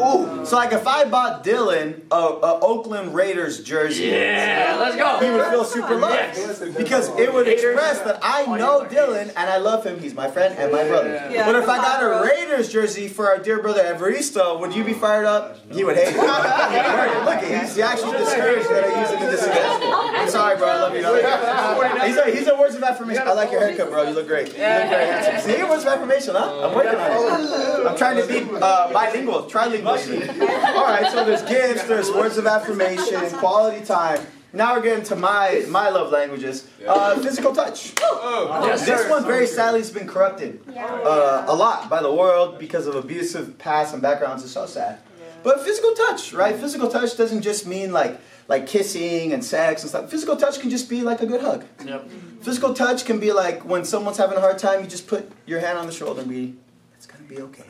Ooh, 0.00 0.46
so 0.46 0.56
like 0.56 0.72
if 0.72 0.86
I 0.86 1.04
bought 1.04 1.44
Dylan 1.44 2.02
a, 2.10 2.14
a 2.16 2.60
Oakland 2.60 3.14
Raiders 3.14 3.62
jersey, 3.62 4.04
Yeah, 4.06 4.76
let's 4.80 4.96
go. 4.96 5.18
he 5.20 5.30
would 5.30 5.44
feel 5.50 5.64
super 5.64 5.96
loved 5.96 6.34
because 6.78 7.08
it 7.18 7.32
would 7.32 7.46
express 7.46 8.00
that 8.00 8.18
I 8.22 8.46
know 8.46 8.86
Dylan 8.88 9.28
and 9.36 9.50
I 9.50 9.58
love 9.58 9.84
him. 9.84 10.00
He's 10.00 10.14
my 10.14 10.30
friend 10.30 10.54
and 10.58 10.72
my 10.72 10.84
brother. 10.84 11.20
But 11.44 11.56
if 11.56 11.68
I 11.68 11.76
got 11.76 12.02
a 12.02 12.24
Raiders 12.26 12.72
jersey 12.72 13.06
for 13.08 13.26
our 13.28 13.38
dear 13.38 13.60
brother 13.60 13.82
Evaristo, 13.82 14.58
would 14.60 14.74
you 14.74 14.82
be 14.82 14.94
fired 14.94 15.26
up? 15.26 15.58
He 15.70 15.84
would 15.84 15.96
hate 15.96 16.14
it. 16.16 16.16
Look, 17.26 17.40
he's 17.44 17.78
actually 17.78 18.18
discouraged 18.18 18.68
that 18.70 18.84
I 18.84 19.00
use 19.02 19.10
it 19.10 19.20
in 19.22 19.30
this 19.30 19.42
against. 19.42 19.86
I'm 19.86 20.30
sorry, 20.30 20.56
bro. 20.56 20.68
I 20.68 20.76
love 20.80 20.94
you. 20.94 22.06
He's 22.06 22.16
a, 22.16 22.30
he's 22.38 22.48
a 22.48 22.56
words 22.56 22.74
of 22.76 22.82
affirmation. 22.82 23.24
I 23.28 23.32
like 23.32 23.50
your 23.52 23.60
haircut, 23.60 23.90
bro. 23.90 24.04
You 24.08 24.14
look 24.14 24.26
great. 24.26 24.46
You 24.46 24.52
look 24.52 24.58
very 24.58 25.04
handsome. 25.06 25.50
See, 25.50 25.62
words 25.64 25.82
of 25.84 25.88
affirmation, 25.92 26.34
huh? 26.34 26.66
I'm 26.68 26.74
working 26.74 26.88
on 26.90 26.91
it. 26.91 26.91
I'm 26.98 27.96
trying 27.96 28.16
to 28.20 28.26
be 28.26 28.48
uh, 28.60 28.92
bilingual, 28.92 29.44
trilingual. 29.44 29.98
even. 30.06 30.42
All 30.42 30.84
right, 30.84 31.10
so 31.12 31.24
there's 31.24 31.42
gifts, 31.42 31.84
there's 31.84 32.10
words 32.10 32.38
of 32.38 32.46
affirmation, 32.46 33.20
quality 33.38 33.84
time. 33.84 34.26
Now 34.54 34.74
we're 34.74 34.82
getting 34.82 35.04
to 35.04 35.16
my 35.16 35.64
my 35.68 35.88
love 35.88 36.12
languages. 36.12 36.68
Uh, 36.86 37.18
physical 37.20 37.54
touch. 37.54 37.94
This 38.84 39.08
one 39.08 39.24
very 39.24 39.46
sadly 39.46 39.80
has 39.80 39.90
been 39.90 40.06
corrupted 40.06 40.60
uh, 40.76 41.44
a 41.48 41.54
lot 41.54 41.88
by 41.88 42.02
the 42.02 42.12
world 42.12 42.58
because 42.58 42.86
of 42.86 42.94
abusive 42.94 43.56
past 43.58 43.94
and 43.94 44.02
backgrounds. 44.02 44.42
It's 44.42 44.52
so 44.52 44.66
sad. 44.66 44.98
But 45.42 45.60
physical 45.64 45.92
touch, 45.94 46.32
right? 46.32 46.54
Physical 46.54 46.88
touch 46.88 47.16
doesn't 47.16 47.42
just 47.42 47.66
mean 47.66 47.92
like 47.92 48.20
like 48.48 48.66
kissing 48.66 49.32
and 49.32 49.44
sex 49.44 49.82
and 49.82 49.88
stuff. 49.88 50.10
Physical 50.10 50.36
touch 50.36 50.60
can 50.60 50.68
just 50.68 50.88
be 50.88 51.02
like 51.02 51.22
a 51.22 51.26
good 51.26 51.40
hug. 51.40 51.64
Yep. 51.84 52.10
Physical 52.42 52.74
touch 52.74 53.04
can 53.04 53.18
be 53.20 53.32
like 53.32 53.64
when 53.64 53.84
someone's 53.84 54.18
having 54.18 54.36
a 54.36 54.40
hard 54.40 54.58
time, 54.58 54.82
you 54.82 54.86
just 54.86 55.06
put 55.06 55.30
your 55.46 55.60
hand 55.60 55.78
on 55.78 55.86
the 55.86 55.92
shoulder 55.92 56.20
and 56.20 56.30
be, 56.30 56.42
it's 56.42 56.50
gonna 56.50 56.61
be 57.34 57.42
okay. 57.42 57.64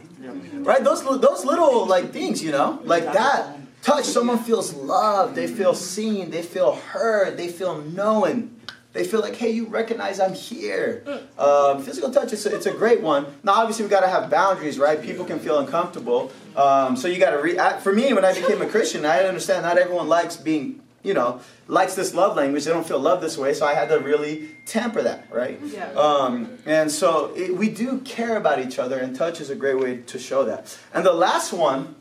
Right? 0.59 0.83
Those 0.83 1.03
those 1.21 1.45
little 1.45 1.87
like 1.87 2.13
things, 2.13 2.43
you 2.43 2.53
know, 2.53 2.81
like 2.85 3.05
that. 3.05 3.59
Touch. 3.83 4.05
Someone 4.05 4.39
feels 4.39 4.73
loved. 4.75 5.35
They 5.35 5.49
feel 5.49 5.75
seen. 5.75 6.31
They 6.31 6.43
feel 6.43 6.77
heard. 6.77 7.37
They 7.37 7.49
feel 7.49 7.83
known. 7.83 8.57
They 8.93 9.05
feel 9.05 9.21
like, 9.21 9.37
hey, 9.37 9.51
you 9.51 9.67
recognize 9.67 10.21
I'm 10.21 10.35
here. 10.35 11.03
Um, 11.39 11.83
physical 11.83 12.11
touch 12.11 12.33
is 12.35 12.45
a, 12.45 12.55
it's 12.55 12.67
a 12.67 12.73
great 12.73 13.01
one. 13.01 13.25
Now, 13.43 13.55
obviously, 13.55 13.85
we 13.87 13.91
got 13.91 14.01
to 14.01 14.09
have 14.09 14.29
boundaries, 14.29 14.79
right? 14.79 15.01
People 15.01 15.25
can 15.25 15.39
feel 15.39 15.59
uncomfortable. 15.59 16.31
Um, 16.55 16.95
so 16.97 17.09
you 17.09 17.19
got 17.19 17.31
to 17.31 17.39
re. 17.39 17.59
I, 17.59 17.79
for 17.79 17.93
me, 17.93 18.13
when 18.13 18.25
I 18.25 18.35
became 18.35 18.61
a 18.61 18.67
Christian, 18.67 19.07
I 19.07 19.21
understand 19.25 19.63
not 19.63 19.79
everyone 19.79 20.09
likes 20.09 20.37
being, 20.37 20.83
you 21.03 21.15
know, 21.15 21.41
likes 21.67 21.95
this 21.95 22.15
love 22.15 22.37
language. 22.37 22.65
They 22.65 22.71
don't 22.71 22.87
feel 22.87 23.01
love 23.01 23.21
this 23.21 23.37
way. 23.37 23.55
So 23.55 23.67
I 23.67 23.75
had 23.75 23.89
to 23.89 23.99
really 23.99 24.51
temper 24.67 25.03
that, 25.03 25.27
right? 25.31 25.59
Yeah. 25.65 25.91
Um, 25.93 26.59
and 26.65 26.91
so 26.91 27.33
it, 27.35 27.57
we 27.57 27.69
do 27.69 28.01
care 28.01 28.37
about 28.37 28.61
each 28.61 28.79
other, 28.79 28.99
and 28.99 29.15
touch 29.15 29.41
is 29.41 29.51
a 29.51 29.57
great 29.57 29.79
way 29.79 29.99
to 29.99 30.19
show 30.19 30.45
that. 30.45 30.79
And 30.95 31.05
the 31.05 31.13
last 31.13 31.53
one 31.53 31.97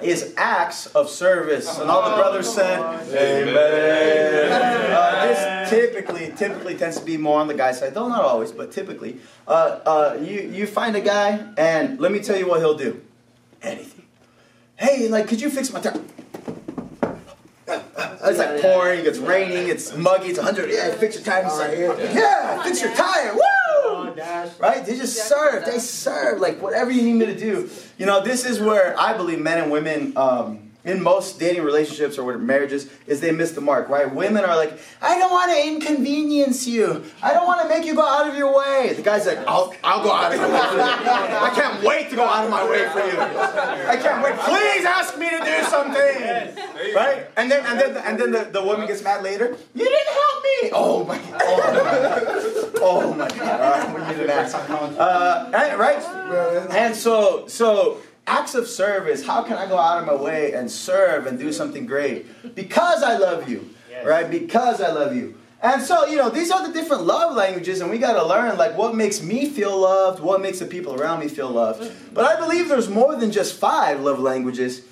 is 0.00 0.32
acts 0.36 0.86
of 0.86 1.08
service. 1.08 1.78
And 1.78 1.90
all 1.90 2.08
the 2.08 2.16
brothers 2.16 2.52
said, 2.52 2.78
Amen. 3.08 4.92
Uh, 4.92 5.26
this 5.26 5.70
typically 5.70 6.32
typically 6.36 6.76
tends 6.76 6.98
to 6.98 7.04
be 7.04 7.16
more 7.16 7.40
on 7.40 7.48
the 7.48 7.54
guy's 7.54 7.78
side, 7.80 7.94
though 7.94 8.08
not 8.08 8.22
always, 8.22 8.52
but 8.52 8.72
typically. 8.72 9.18
Uh, 9.46 9.80
uh, 9.84 10.18
you 10.20 10.40
you 10.40 10.66
find 10.66 10.96
a 10.96 11.00
guy, 11.00 11.44
and 11.56 12.00
let 12.00 12.12
me 12.12 12.20
tell 12.20 12.36
you 12.36 12.48
what 12.48 12.60
he'll 12.60 12.76
do. 12.76 13.02
Anything. 13.60 14.06
Hey, 14.76 15.08
like, 15.08 15.26
could 15.26 15.40
you 15.40 15.50
fix 15.50 15.72
my 15.72 15.80
tire? 15.80 16.00
It's 18.30 18.38
like 18.38 18.60
pouring, 18.60 19.06
it's 19.06 19.18
raining, 19.18 19.68
it's 19.68 19.96
muggy, 19.96 20.28
it's 20.28 20.38
100. 20.38 20.70
Yeah, 20.70 20.90
fix 20.92 21.16
your 21.16 21.24
tire. 21.24 21.44
He's 21.44 21.58
like, 21.58 22.14
yeah, 22.14 22.62
fix 22.62 22.80
your 22.82 22.94
tire. 22.94 23.34
Woo! 23.34 23.40
Oh, 23.90 24.52
Right? 24.58 24.84
They 24.84 24.96
just 24.96 25.28
serve. 25.28 25.64
They 25.64 25.78
serve. 25.78 26.40
Like 26.40 26.60
whatever 26.60 26.90
you 26.90 27.02
need 27.02 27.14
me 27.14 27.26
to 27.26 27.38
do. 27.38 27.70
You 27.96 28.06
know, 28.06 28.22
this 28.22 28.44
is 28.44 28.60
where 28.60 28.98
I 28.98 29.16
believe 29.16 29.40
men 29.40 29.58
and 29.58 29.70
women, 29.72 30.12
um, 30.16 30.67
in 30.88 31.02
most 31.02 31.38
dating 31.38 31.62
relationships 31.62 32.18
or 32.18 32.38
marriages, 32.38 32.90
is 33.06 33.20
they 33.20 33.30
miss 33.30 33.52
the 33.52 33.60
mark, 33.60 33.88
right? 33.88 34.12
Women 34.12 34.44
are 34.44 34.56
like, 34.56 34.78
I 35.02 35.18
don't 35.18 35.30
want 35.30 35.52
to 35.52 35.66
inconvenience 35.66 36.66
you. 36.66 37.04
I 37.22 37.32
don't 37.32 37.46
want 37.46 37.62
to 37.62 37.68
make 37.68 37.84
you 37.84 37.94
go 37.94 38.06
out 38.06 38.28
of 38.28 38.36
your 38.36 38.56
way. 38.56 38.94
The 38.94 39.02
guy's 39.02 39.26
like, 39.26 39.38
I'll, 39.46 39.74
I'll 39.84 40.02
go 40.02 40.12
out 40.12 40.32
of 40.32 40.40
your 40.40 40.48
way. 40.48 40.58
I 40.58 41.50
can't 41.54 41.84
wait 41.84 42.10
to 42.10 42.16
go 42.16 42.24
out 42.24 42.44
of 42.44 42.50
my 42.50 42.68
way 42.68 42.88
for 42.88 43.00
you. 43.00 43.20
I 43.20 43.96
can't 43.96 44.22
wait. 44.24 44.34
Please 44.38 44.84
ask 44.84 45.18
me 45.18 45.28
to 45.28 45.38
do 45.44 45.62
something. 45.64 46.94
Right? 46.94 47.26
And 47.36 47.50
then 47.50 47.64
and 47.66 47.78
then 47.78 47.96
and 47.96 48.18
then 48.18 48.30
the, 48.30 48.50
the 48.50 48.62
woman 48.62 48.86
gets 48.86 49.02
mad 49.02 49.22
later. 49.22 49.56
You 49.74 49.84
didn't 49.84 50.12
help 50.22 50.42
me. 50.44 50.70
Oh 50.72 51.04
my 51.04 51.20
oh 51.40 51.58
my 51.74 52.80
oh 52.80 53.14
my 53.14 53.28
god. 53.28 53.60
All 53.60 53.70
right, 53.70 53.88
we 53.94 54.16
need. 54.16 54.30
Uh, 54.98 55.76
right? 55.76 56.02
And 56.70 56.94
so 56.94 57.46
so 57.46 57.98
acts 58.28 58.54
of 58.54 58.68
service, 58.68 59.24
how 59.24 59.42
can 59.42 59.54
I 59.54 59.66
go 59.66 59.78
out 59.78 59.98
of 59.98 60.06
my 60.06 60.14
way 60.14 60.52
and 60.52 60.70
serve 60.70 61.26
and 61.26 61.38
do 61.38 61.52
something 61.52 61.86
great? 61.86 62.54
Because 62.54 63.02
I 63.02 63.16
love 63.16 63.48
you. 63.48 63.70
Right? 64.04 64.30
Because 64.30 64.80
I 64.80 64.92
love 64.92 65.16
you. 65.16 65.36
And 65.60 65.82
so, 65.82 66.06
you 66.06 66.16
know, 66.16 66.30
these 66.30 66.52
are 66.52 66.64
the 66.64 66.72
different 66.72 67.02
love 67.02 67.34
languages, 67.34 67.80
and 67.80 67.90
we 67.90 67.98
got 67.98 68.12
to 68.12 68.24
learn 68.24 68.56
like 68.56 68.76
what 68.76 68.94
makes 68.94 69.20
me 69.20 69.50
feel 69.50 69.76
loved, 69.76 70.20
what 70.22 70.40
makes 70.40 70.60
the 70.60 70.66
people 70.66 70.94
around 70.94 71.18
me 71.18 71.26
feel 71.26 71.50
loved. 71.50 71.90
But 72.14 72.24
I 72.24 72.38
believe 72.38 72.68
there's 72.68 72.88
more 72.88 73.16
than 73.16 73.32
just 73.32 73.58
five 73.58 74.00
love 74.00 74.20
languages. 74.20 74.82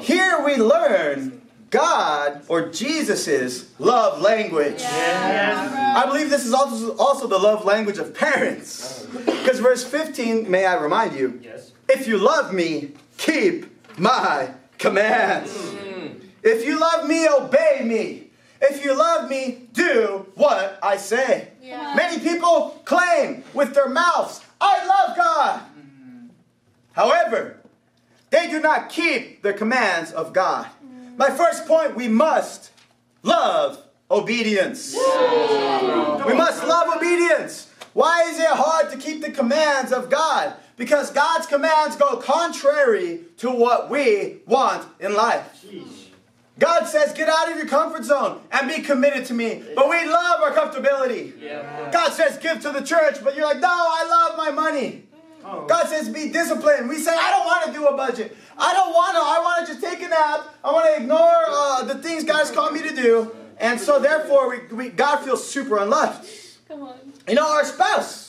Here 0.00 0.42
we 0.44 0.56
learn 0.56 1.42
God 1.70 2.42
or 2.48 2.70
Jesus's 2.70 3.70
love 3.78 4.20
language. 4.20 4.82
I 4.82 6.04
believe 6.06 6.28
this 6.28 6.44
is 6.44 6.52
also, 6.52 6.96
also 6.96 7.28
the 7.28 7.38
love 7.38 7.64
language 7.64 7.98
of 7.98 8.12
parents. 8.12 9.06
Oh. 9.08 9.18
Because 9.24 9.60
verse 9.60 9.84
15, 9.84 10.50
may 10.50 10.66
I 10.66 10.74
remind 10.74 11.14
you, 11.16 11.38
Yes. 11.42 11.70
If 11.88 12.06
you 12.06 12.18
love 12.18 12.52
me, 12.52 12.92
keep 13.16 13.66
my 13.98 14.50
commands. 14.78 15.52
Mm. 15.52 16.20
If 16.42 16.64
you 16.64 16.78
love 16.78 17.08
me, 17.08 17.28
obey 17.28 17.82
me. 17.84 18.24
If 18.60 18.84
you 18.84 18.96
love 18.96 19.28
me, 19.28 19.68
do 19.72 20.26
what 20.34 20.78
I 20.82 20.96
say. 20.96 21.48
Yeah. 21.62 21.94
Many 21.94 22.20
people 22.20 22.80
claim 22.84 23.44
with 23.52 23.74
their 23.74 23.88
mouths, 23.88 24.40
I 24.60 24.86
love 24.86 25.16
God. 25.16 25.60
Mm. 25.78 26.28
However, 26.92 27.58
they 28.30 28.48
do 28.48 28.60
not 28.60 28.88
keep 28.88 29.42
the 29.42 29.52
commands 29.52 30.12
of 30.12 30.32
God. 30.32 30.66
Mm. 30.84 31.16
My 31.16 31.30
first 31.30 31.66
point 31.66 31.94
we 31.94 32.08
must 32.08 32.70
love 33.22 33.82
obedience. 34.10 34.94
We 34.94 36.34
must 36.34 36.66
love 36.66 36.96
obedience. 36.96 37.70
Why 37.92 38.24
is 38.28 38.38
it 38.38 38.48
hard 38.50 38.90
to 38.92 38.98
keep 38.98 39.22
the 39.22 39.30
commands 39.30 39.92
of 39.92 40.10
God? 40.10 40.54
Because 40.76 41.10
God's 41.10 41.46
commands 41.46 41.96
go 41.96 42.16
contrary 42.18 43.20
to 43.38 43.50
what 43.50 43.88
we 43.90 44.38
want 44.46 44.86
in 45.00 45.14
life. 45.14 45.64
God 46.58 46.84
says, 46.86 47.12
get 47.12 47.28
out 47.28 47.50
of 47.50 47.56
your 47.58 47.66
comfort 47.66 48.04
zone 48.04 48.40
and 48.50 48.68
be 48.68 48.82
committed 48.82 49.26
to 49.26 49.34
me. 49.34 49.62
But 49.74 49.88
we 49.90 50.06
love 50.06 50.40
our 50.40 50.52
comfortability. 50.52 51.38
God 51.92 52.12
says, 52.12 52.38
give 52.38 52.60
to 52.60 52.72
the 52.72 52.80
church, 52.80 53.22
but 53.22 53.36
you're 53.36 53.46
like, 53.46 53.60
no, 53.60 53.68
I 53.68 54.06
love 54.08 54.38
my 54.38 54.50
money. 54.50 55.02
God 55.68 55.86
says, 55.86 56.08
be 56.08 56.30
disciplined. 56.30 56.88
We 56.88 56.98
say, 56.98 57.12
I 57.12 57.30
don't 57.30 57.46
want 57.46 57.66
to 57.66 57.72
do 57.72 57.86
a 57.86 57.96
budget. 57.96 58.36
I 58.58 58.72
don't 58.72 58.92
want 58.92 59.14
to. 59.16 59.20
I 59.20 59.38
want 59.44 59.66
to 59.66 59.72
just 59.72 59.84
take 59.84 60.02
a 60.02 60.08
nap. 60.08 60.54
I 60.64 60.72
want 60.72 60.86
to 60.86 61.02
ignore 61.02 61.44
uh, 61.46 61.84
the 61.84 61.96
things 61.96 62.24
God's 62.24 62.50
called 62.50 62.72
me 62.72 62.82
to 62.82 62.94
do. 62.94 63.36
And 63.58 63.78
so, 63.78 64.00
therefore, 64.00 64.50
we, 64.50 64.74
we, 64.74 64.88
God 64.88 65.24
feels 65.24 65.48
super 65.48 65.78
unloved. 65.78 66.26
Come 66.66 66.82
on. 66.82 66.98
You 67.28 67.34
know, 67.34 67.48
our 67.48 67.64
spouse. 67.64 68.25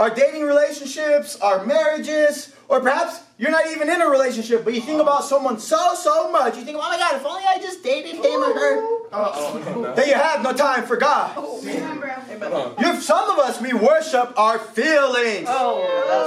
Our 0.00 0.08
dating 0.08 0.44
relationships, 0.44 1.36
our 1.40 1.66
marriages, 1.66 2.54
or 2.68 2.80
perhaps 2.80 3.20
you're 3.36 3.50
not 3.50 3.66
even 3.70 3.90
in 3.90 4.00
a 4.00 4.08
relationship, 4.08 4.64
but 4.64 4.72
you 4.72 4.80
think 4.80 4.98
about 5.00 5.24
someone 5.24 5.58
so, 5.58 5.94
so 5.94 6.32
much. 6.32 6.56
You 6.56 6.64
think, 6.64 6.78
oh 6.80 6.88
my 6.88 6.96
God, 6.96 7.16
if 7.16 7.26
only 7.26 7.42
I 7.46 7.58
just 7.58 7.82
dated 7.84 8.14
him 8.14 8.42
or 8.42 8.54
her. 8.54 9.94
Then 9.94 10.08
you 10.08 10.14
have 10.14 10.42
no 10.42 10.54
time 10.54 10.86
for 10.86 10.96
God. 10.96 11.34
Oh, 11.36 11.60
Amen, 11.60 11.98
bro. 12.00 12.74
You, 12.80 12.98
some 13.00 13.30
of 13.30 13.38
us, 13.38 13.60
we 13.60 13.74
worship 13.74 14.32
our 14.38 14.58
feelings. 14.58 15.46
Oh, 15.50 15.80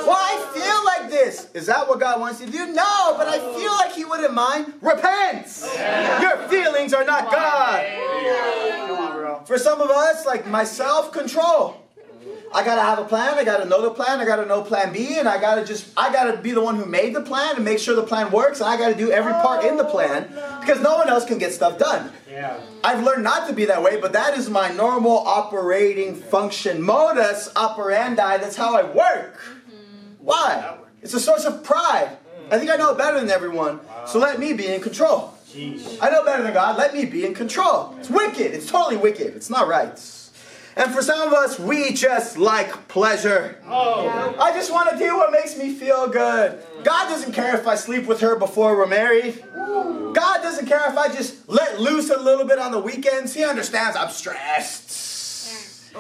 Well, 0.06 0.18
I 0.20 0.52
feel 0.54 0.86
like 0.86 1.10
this. 1.10 1.50
Is 1.56 1.66
that 1.66 1.88
what 1.90 2.00
God 2.00 2.20
wants 2.20 2.42
you 2.42 2.46
to 2.46 2.52
do? 2.52 2.68
No, 2.74 3.16
but 3.18 3.28
I 3.28 3.40
feel 3.58 3.72
like 3.72 3.94
He 3.94 4.06
wouldn't 4.06 4.34
mind. 4.34 4.74
Repent. 4.82 5.48
Your 6.22 6.48
feelings 6.48 6.94
are 6.94 7.06
not 7.06 7.32
God. 7.32 7.86
Come 8.88 8.98
on, 9.00 9.12
bro. 9.18 9.42
For 9.46 9.58
some 9.58 9.82
of 9.82 9.90
us, 9.90 10.28
like 10.28 10.46
myself, 10.48 11.12
control. 11.12 11.83
I 12.54 12.64
gotta 12.64 12.82
have 12.82 13.00
a 13.00 13.06
plan. 13.06 13.34
I 13.36 13.44
gotta 13.44 13.66
know 13.66 13.82
the 13.82 13.90
plan. 13.90 14.20
I 14.20 14.26
gotta 14.26 14.46
know 14.46 14.62
Plan 14.62 14.94
B, 14.94 15.18
and 15.18 15.28
I 15.28 15.42
gotta 15.42 15.66
just 15.66 15.88
I 15.98 16.14
gotta 16.14 16.38
be 16.38 16.52
the 16.52 16.62
one 16.62 16.76
who 16.76 16.86
made 16.86 17.16
the 17.16 17.22
plan 17.22 17.56
and 17.56 17.66
make 17.66 17.80
sure 17.80 17.96
the 17.96 18.04
plan 18.04 18.32
works. 18.32 18.60
And 18.62 18.70
I 18.70 18.78
gotta 18.78 18.96
do 18.96 19.12
every 19.12 19.34
part 19.34 19.66
in 19.66 19.76
the 19.78 19.86
plan 19.86 20.28
because 20.60 20.80
no 20.80 20.96
one 20.96 21.10
else 21.10 21.26
can 21.26 21.40
get 21.40 21.52
stuff 21.52 21.80
done. 21.80 22.12
Yeah. 22.30 22.60
I've 22.84 23.04
learned 23.04 23.24
not 23.24 23.48
to 23.48 23.54
be 23.54 23.66
that 23.66 23.82
way, 23.82 24.00
but 24.00 24.14
that 24.14 24.38
is 24.38 24.50
my 24.50 24.72
normal 24.72 25.18
operating 25.18 26.16
function, 26.16 26.82
modus 26.82 27.50
operandi. 27.56 28.38
That's 28.38 28.56
how 28.56 28.76
I 28.76 28.84
work. 28.84 29.40
Why? 30.20 30.78
It's 31.02 31.14
a 31.14 31.20
source 31.20 31.46
of 31.46 31.64
pride. 31.64 32.18
I 32.52 32.60
think 32.60 32.70
I 32.70 32.76
know 32.76 32.92
it 32.92 32.98
better 32.98 33.20
than 33.20 33.30
everyone, 33.30 33.80
so 34.06 34.20
let 34.20 34.40
me 34.40 34.54
be 34.54 34.68
in 34.68 34.80
control. 34.82 35.34
Jeez. 35.50 35.98
I 36.02 36.10
know 36.10 36.24
better 36.24 36.44
than 36.44 36.54
God. 36.54 36.78
Let 36.78 36.94
me 36.94 37.06
be 37.06 37.26
in 37.26 37.34
control. 37.34 37.96
It's 38.00 38.10
wicked. 38.10 38.54
It's 38.54 38.70
totally 38.70 38.98
wicked. 38.98 39.36
It's 39.36 39.50
not 39.50 39.68
right. 39.68 40.00
And 40.76 40.92
for 40.92 41.02
some 41.02 41.28
of 41.28 41.34
us, 41.34 41.60
we 41.60 41.94
just 41.94 42.38
like 42.38 42.88
pleasure. 42.88 43.60
Oh. 43.68 44.36
I 44.40 44.52
just 44.54 44.72
want 44.72 44.90
to 44.90 44.98
do 44.98 45.18
what 45.18 45.32
makes 45.32 45.58
me 45.58 45.74
feel 45.74 46.08
good. 46.08 46.60
God 46.84 47.10
doesn't 47.10 47.34
care 47.34 47.56
if 47.56 47.68
I 47.68 47.76
sleep 47.76 48.08
with 48.08 48.22
her 48.22 48.36
before 48.36 48.76
we're 48.76 48.88
married. 48.88 49.44
God 49.54 50.42
doesn't 50.42 50.66
care 50.66 50.90
if 50.90 50.98
I 50.98 51.10
just 51.10 51.48
let 51.48 51.80
loose 51.80 52.10
a 52.10 52.20
little 52.20 52.46
bit 52.46 52.60
on 52.60 52.72
the 52.72 52.80
weekends. 52.80 53.34
He 53.34 53.44
understands 53.44 53.96
I'm 53.96 54.10
stressed. 54.10 55.94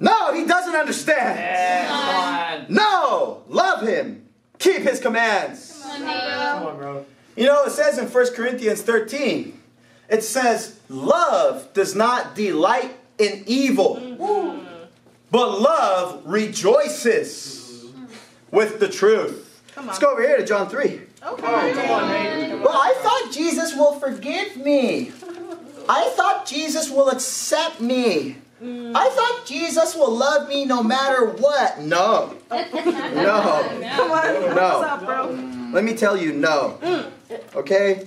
No, 0.00 0.34
he 0.34 0.44
doesn't 0.44 0.74
understand. 0.74 1.38
Yeah, 1.38 1.86
come 1.88 2.60
on. 2.60 2.74
No, 2.74 3.42
love 3.48 3.86
him. 3.86 4.28
Keep 4.58 4.82
his 4.82 5.00
commands. 5.00 5.82
Come 5.82 6.04
on, 6.04 6.76
bro. 6.76 7.06
You 7.36 7.46
know, 7.46 7.64
it 7.64 7.70
says 7.70 7.98
in 7.98 8.06
1 8.06 8.34
Corinthians 8.34 8.82
13, 8.82 9.60
it 10.08 10.22
says, 10.22 10.78
Love 10.88 11.72
does 11.72 11.94
not 11.94 12.34
delight 12.34 12.96
in 13.18 13.44
evil, 13.46 13.96
mm-hmm. 13.96 14.66
but 15.30 15.60
love 15.60 16.22
rejoices 16.24 17.84
mm-hmm. 17.86 18.04
with 18.50 18.80
the 18.80 18.88
truth. 18.88 19.62
Let's 19.76 19.98
go 19.98 20.12
over 20.12 20.22
here 20.22 20.36
to 20.36 20.46
John 20.46 20.68
3. 20.68 21.00
Oh, 21.22 21.36
come 21.36 21.54
on, 21.54 22.08
Nate. 22.08 22.60
Well, 22.60 22.68
I 22.72 22.94
thought 22.98 23.32
Jesus 23.32 23.74
will 23.74 23.98
forgive 23.98 24.56
me. 24.56 25.12
I 25.88 26.10
thought 26.16 26.46
Jesus 26.46 26.90
will 26.90 27.10
accept 27.10 27.80
me. 27.80 28.36
Mm. 28.62 28.92
I 28.94 29.10
thought 29.10 29.44
Jesus 29.44 29.94
will 29.94 30.14
love 30.14 30.48
me 30.48 30.64
no 30.64 30.82
matter 30.82 31.26
what. 31.26 31.80
No. 31.80 32.36
No. 32.50 33.80
Come 33.96 34.10
on. 34.10 34.54
No. 34.54 34.82
Up. 34.82 35.74
Let 35.74 35.84
me 35.84 35.94
tell 35.94 36.16
you, 36.16 36.32
no. 36.32 36.78
Mm. 36.82 37.10
Okay? 37.56 38.06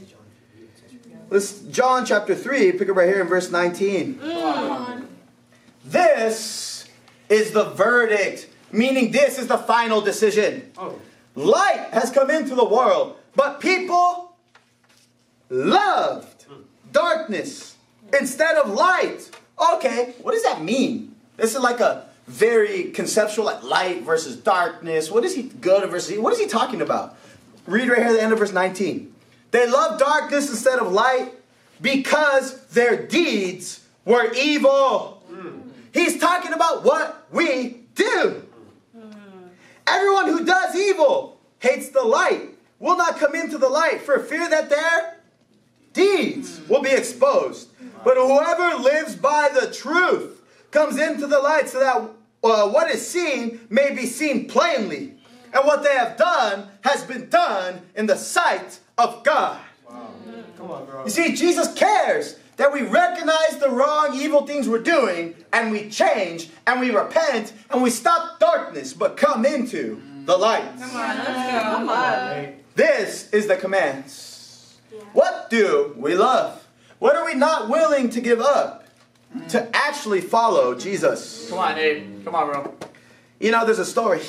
Let's 1.30 1.60
John 1.64 2.06
chapter 2.06 2.34
3, 2.34 2.74
pick 2.74 2.90
up 2.90 2.96
right 2.96 3.10
here 3.10 3.22
in 3.22 3.28
verse 3.28 3.52
19. 3.52 4.16
Mm. 4.16 5.06
This 5.84 6.88
is 7.28 7.52
the 7.52 7.66
verdict, 7.66 8.48
meaning 8.72 9.12
this 9.12 9.38
is 9.38 9.48
the 9.48 9.58
final 9.58 10.00
decision. 10.00 10.72
Oh. 10.78 11.00
Light 11.36 11.90
has 11.92 12.12
come 12.12 12.32
into 12.32 12.56
the 12.56 12.64
world, 12.64 13.18
but 13.36 13.60
people 13.60 14.38
loved 15.50 16.48
mm. 16.48 16.62
darkness 16.94 17.76
instead 18.18 18.56
of 18.56 18.70
light. 18.70 19.30
Okay, 19.76 20.14
what 20.22 20.32
does 20.32 20.44
that 20.44 20.62
mean? 20.62 21.14
This 21.36 21.56
is 21.56 21.62
like 21.62 21.82
a 21.82 22.06
very 22.28 22.92
conceptual, 22.92 23.46
like 23.46 23.64
light 23.64 24.04
versus 24.04 24.38
darkness. 24.38 25.12
What 25.12 25.26
is 25.26 25.36
he 25.36 25.44
good 25.44 25.90
versus 25.90 26.12
evil? 26.12 26.24
What 26.24 26.34
is 26.34 26.40
he 26.40 26.48
talking 26.48 26.82
about? 26.82 27.18
Read 27.66 27.90
right 27.90 27.98
here 27.98 28.08
at 28.08 28.14
the 28.14 28.22
end 28.22 28.32
of 28.32 28.40
verse 28.40 28.54
19. 28.54 29.14
They 29.58 29.68
love 29.68 29.98
darkness 29.98 30.52
instead 30.52 30.78
of 30.78 30.92
light 30.92 31.34
because 31.82 32.64
their 32.68 33.08
deeds 33.08 33.84
were 34.06 34.32
evil. 34.36 35.24
He's 35.92 36.20
talking 36.20 36.54
about 36.54 36.84
what 36.84 37.26
we 37.32 37.80
do. 37.96 38.44
Everyone 39.88 40.28
who 40.28 40.46
does 40.46 40.76
evil 40.76 41.40
hates 41.58 41.90
the 41.90 42.04
light, 42.04 42.50
will 42.78 42.98
not 42.98 43.18
come 43.18 43.34
into 43.34 43.58
the 43.58 43.68
light 43.68 44.00
for 44.02 44.20
fear 44.20 44.48
that 44.48 44.70
their 44.70 45.18
deeds 45.92 46.62
will 46.70 46.84
be 46.84 46.92
exposed. 46.92 47.70
But 48.04 48.16
whoever 48.16 48.78
lives 48.78 49.16
by 49.16 49.50
the 49.52 49.74
truth 49.74 50.40
comes 50.70 51.00
into 51.00 51.26
the 51.26 51.40
light 51.40 51.68
so 51.68 51.80
that 51.80 51.96
uh, 52.48 52.70
what 52.70 52.92
is 52.92 53.08
seen 53.08 53.62
may 53.72 53.96
be 53.96 54.06
seen 54.06 54.48
plainly. 54.48 55.16
And 55.52 55.66
what 55.66 55.82
they 55.82 55.96
have 55.96 56.16
done 56.16 56.68
has 56.84 57.04
been 57.06 57.28
done 57.30 57.82
in 57.96 58.06
the 58.06 58.18
sight 58.18 58.82
of 58.98 59.24
God. 59.24 59.60
Come 60.58 60.72
on, 60.72 60.86
bro. 60.86 61.04
You 61.06 61.12
see, 61.12 61.36
Jesus 61.36 61.74
cares 61.74 62.38
that 62.58 62.74
we 62.74 62.82
recognize 62.82 63.58
the 63.60 63.70
wrong, 63.70 64.16
evil 64.16 64.46
things 64.46 64.68
we're 64.68 64.82
doing, 64.82 65.36
and 65.54 65.72
we 65.72 65.90
change, 65.90 66.50
and 66.66 66.80
we 66.80 66.90
repent, 66.90 67.54
and 67.70 67.84
we 67.84 67.90
stop 67.92 68.40
darkness, 68.40 68.94
but 68.94 69.16
come 69.16 69.46
into 69.46 70.02
the 70.26 70.36
light. 70.36 70.66
Come 70.80 70.96
on, 70.96 71.18
let's 71.18 71.52
go. 71.52 71.60
Come 71.60 71.90
on. 71.90 72.30
Nate. 72.30 72.76
This 72.76 73.30
is 73.32 73.48
the 73.48 73.56
commands. 73.56 74.78
What 75.14 75.50
do 75.50 75.94
we 75.98 76.16
love? 76.16 76.68
What 77.00 77.16
are 77.16 77.26
we 77.26 77.36
not 77.36 77.70
willing 77.70 78.10
to 78.10 78.22
give 78.22 78.42
up 78.42 78.86
to 79.50 79.70
actually 79.76 80.22
follow 80.22 80.74
Jesus? 80.74 81.50
Come 81.50 81.60
on, 81.60 81.76
Nate. 81.76 82.26
Come 82.26 82.34
on, 82.34 82.52
bro. 82.52 82.76
You 83.40 83.52
know, 83.52 83.64
there's 83.66 83.80
a 83.80 83.86
story. 83.86 84.22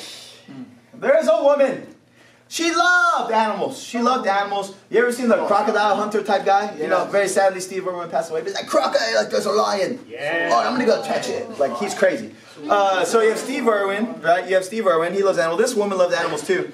There 0.93 1.17
is 1.17 1.27
a 1.27 1.43
woman. 1.43 1.95
She 2.51 2.73
loved 2.73 3.31
animals. 3.31 3.81
She 3.81 3.99
loved 3.99 4.27
animals. 4.27 4.73
You 4.89 4.99
ever 5.01 5.11
seen 5.11 5.27
the 5.27 5.45
crocodile 5.45 5.95
hunter 5.95 6.23
type 6.23 6.45
guy? 6.45 6.75
You 6.77 6.87
know, 6.87 7.05
very 7.05 7.27
sadly, 7.27 7.59
Steve 7.59 7.87
Irwin 7.87 8.09
passed 8.09 8.31
away. 8.31 8.41
But 8.41 8.47
he's 8.47 8.55
like, 8.55 8.67
crocodile, 8.67 9.15
like 9.15 9.29
there's 9.29 9.45
a 9.45 9.51
lion. 9.51 9.99
Yeah. 10.09 10.49
Oh, 10.51 10.57
I'm 10.59 10.73
gonna 10.73 10.87
go 10.87 11.03
catch 11.03 11.29
it. 11.29 11.47
Like 11.59 11.77
he's 11.77 11.93
crazy. 11.93 12.33
Uh, 12.67 13.05
so 13.05 13.21
you 13.21 13.29
have 13.29 13.37
Steve 13.37 13.67
Irwin, 13.67 14.19
right? 14.21 14.49
You 14.49 14.55
have 14.55 14.65
Steve 14.65 14.87
Irwin. 14.87 15.13
He 15.13 15.21
loves 15.21 15.37
animals. 15.37 15.61
This 15.61 15.75
woman 15.75 15.99
loved 15.99 16.15
animals 16.15 16.45
too, 16.45 16.71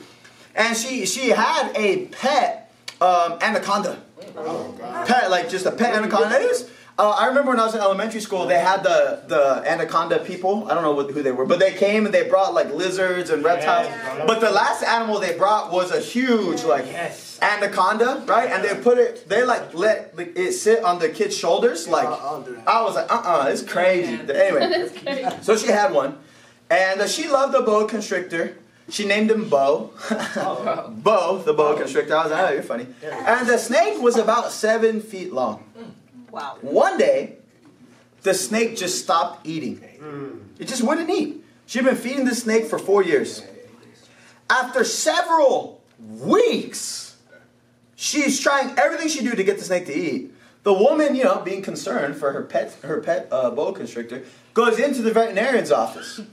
and 0.56 0.78
she 0.78 1.06
she 1.06 1.30
had 1.30 1.74
a 1.76 2.06
pet 2.06 2.72
um, 3.02 3.38
anaconda. 3.42 4.02
Pet, 5.06 5.30
like 5.30 5.50
just 5.50 5.66
a 5.66 5.72
pet 5.72 5.94
anaconda. 5.94 6.40
It 6.40 6.48
was, 6.48 6.70
uh, 6.98 7.10
I 7.10 7.28
remember 7.28 7.52
when 7.52 7.60
I 7.60 7.66
was 7.66 7.76
in 7.76 7.82
elementary 7.82 8.22
school, 8.22 8.46
they 8.48 8.58
had 8.60 8.82
the 8.84 9.22
the 9.28 9.64
anaconda 9.70 10.20
people. 10.20 10.70
I 10.70 10.74
don't 10.74 10.84
know 10.84 10.94
what, 10.94 11.12
who 11.12 11.22
they 11.22 11.32
were, 11.34 11.46
but 11.46 11.60
they 11.60 11.74
came 11.74 12.06
and 12.06 12.14
they 12.14 12.28
brought 12.30 12.54
like 12.54 12.74
lizards 12.74 13.30
and 13.30 13.44
reptiles. 13.44 13.88
But 14.26 14.40
the 14.40 14.50
last 14.52 14.82
animal 14.84 15.20
they 15.20 15.38
brought 15.38 15.72
was 15.74 15.92
a 15.92 16.00
huge 16.00 16.64
like 16.64 16.86
Yes. 16.86 17.38
anaconda, 17.42 18.24
right? 18.28 18.50
And 18.50 18.64
they 18.64 18.82
put 18.82 18.98
it, 18.98 19.28
they 19.28 19.44
like 19.44 19.74
let 19.74 20.14
it 20.18 20.54
sit 20.54 20.84
on 20.86 21.00
the 21.00 21.10
kid's 21.10 21.36
shoulders. 21.38 21.88
Like 21.88 22.08
I'll- 22.08 22.22
I'll 22.24 22.42
do 22.42 22.56
that. 22.56 22.68
I 22.68 22.82
was 22.84 22.96
like, 22.96 23.12
uh, 23.12 23.22
uh 23.26 23.50
it's 23.50 23.62
crazy. 23.64 24.14
Anyway, 24.32 24.90
so 25.42 25.58
she 25.58 25.68
had 25.68 25.92
one, 25.94 26.18
and 26.70 27.02
uh, 27.02 27.08
she 27.08 27.28
loved 27.28 27.54
the 27.54 27.62
boa 27.62 27.88
constrictor. 27.88 28.56
She 28.88 29.04
named 29.06 29.32
him 29.32 29.50
Bo. 29.50 29.92
Bo, 31.04 31.42
the 31.44 31.54
boa 31.54 31.76
constrictor. 31.76 32.16
I 32.16 32.24
was 32.24 32.32
like, 32.32 32.50
oh, 32.50 32.54
you're 32.54 32.64
funny. 32.64 32.88
And 33.04 33.48
the 33.48 33.58
snake 33.58 34.00
was 34.00 34.16
about 34.16 34.52
seven 34.52 35.02
feet 35.02 35.34
long. 35.34 35.64
Wow. 36.36 36.58
One 36.60 36.98
day, 36.98 37.38
the 38.24 38.34
snake 38.34 38.76
just 38.76 39.02
stopped 39.02 39.48
eating. 39.48 39.82
It 40.60 40.68
just 40.68 40.84
wouldn't 40.84 41.10
eat. 41.10 41.42
She'd 41.66 41.86
been 41.86 41.96
feeding 41.96 42.26
the 42.26 42.36
snake 42.36 42.66
for 42.66 42.78
four 42.78 43.02
years. 43.02 43.42
After 44.50 44.84
several 44.84 45.82
weeks, 45.98 47.16
she's 47.96 48.42
trying 48.42 48.78
everything 48.78 49.08
she 49.08 49.22
do 49.22 49.32
to 49.32 49.44
get 49.46 49.60
the 49.60 49.64
snake 49.64 49.86
to 49.86 49.94
eat. 49.94 50.34
The 50.64 50.74
woman, 50.74 51.16
you 51.16 51.24
know, 51.24 51.40
being 51.40 51.62
concerned 51.62 52.18
for 52.18 52.34
her 52.34 52.44
pet, 52.44 52.76
her 52.84 53.00
pet 53.00 53.30
uh, 53.32 53.52
boa 53.52 53.72
constrictor, 53.72 54.26
goes 54.54 54.78
into 54.78 55.02
the 55.02 55.14
veterinarian's 55.14 55.72
office. 55.72 56.20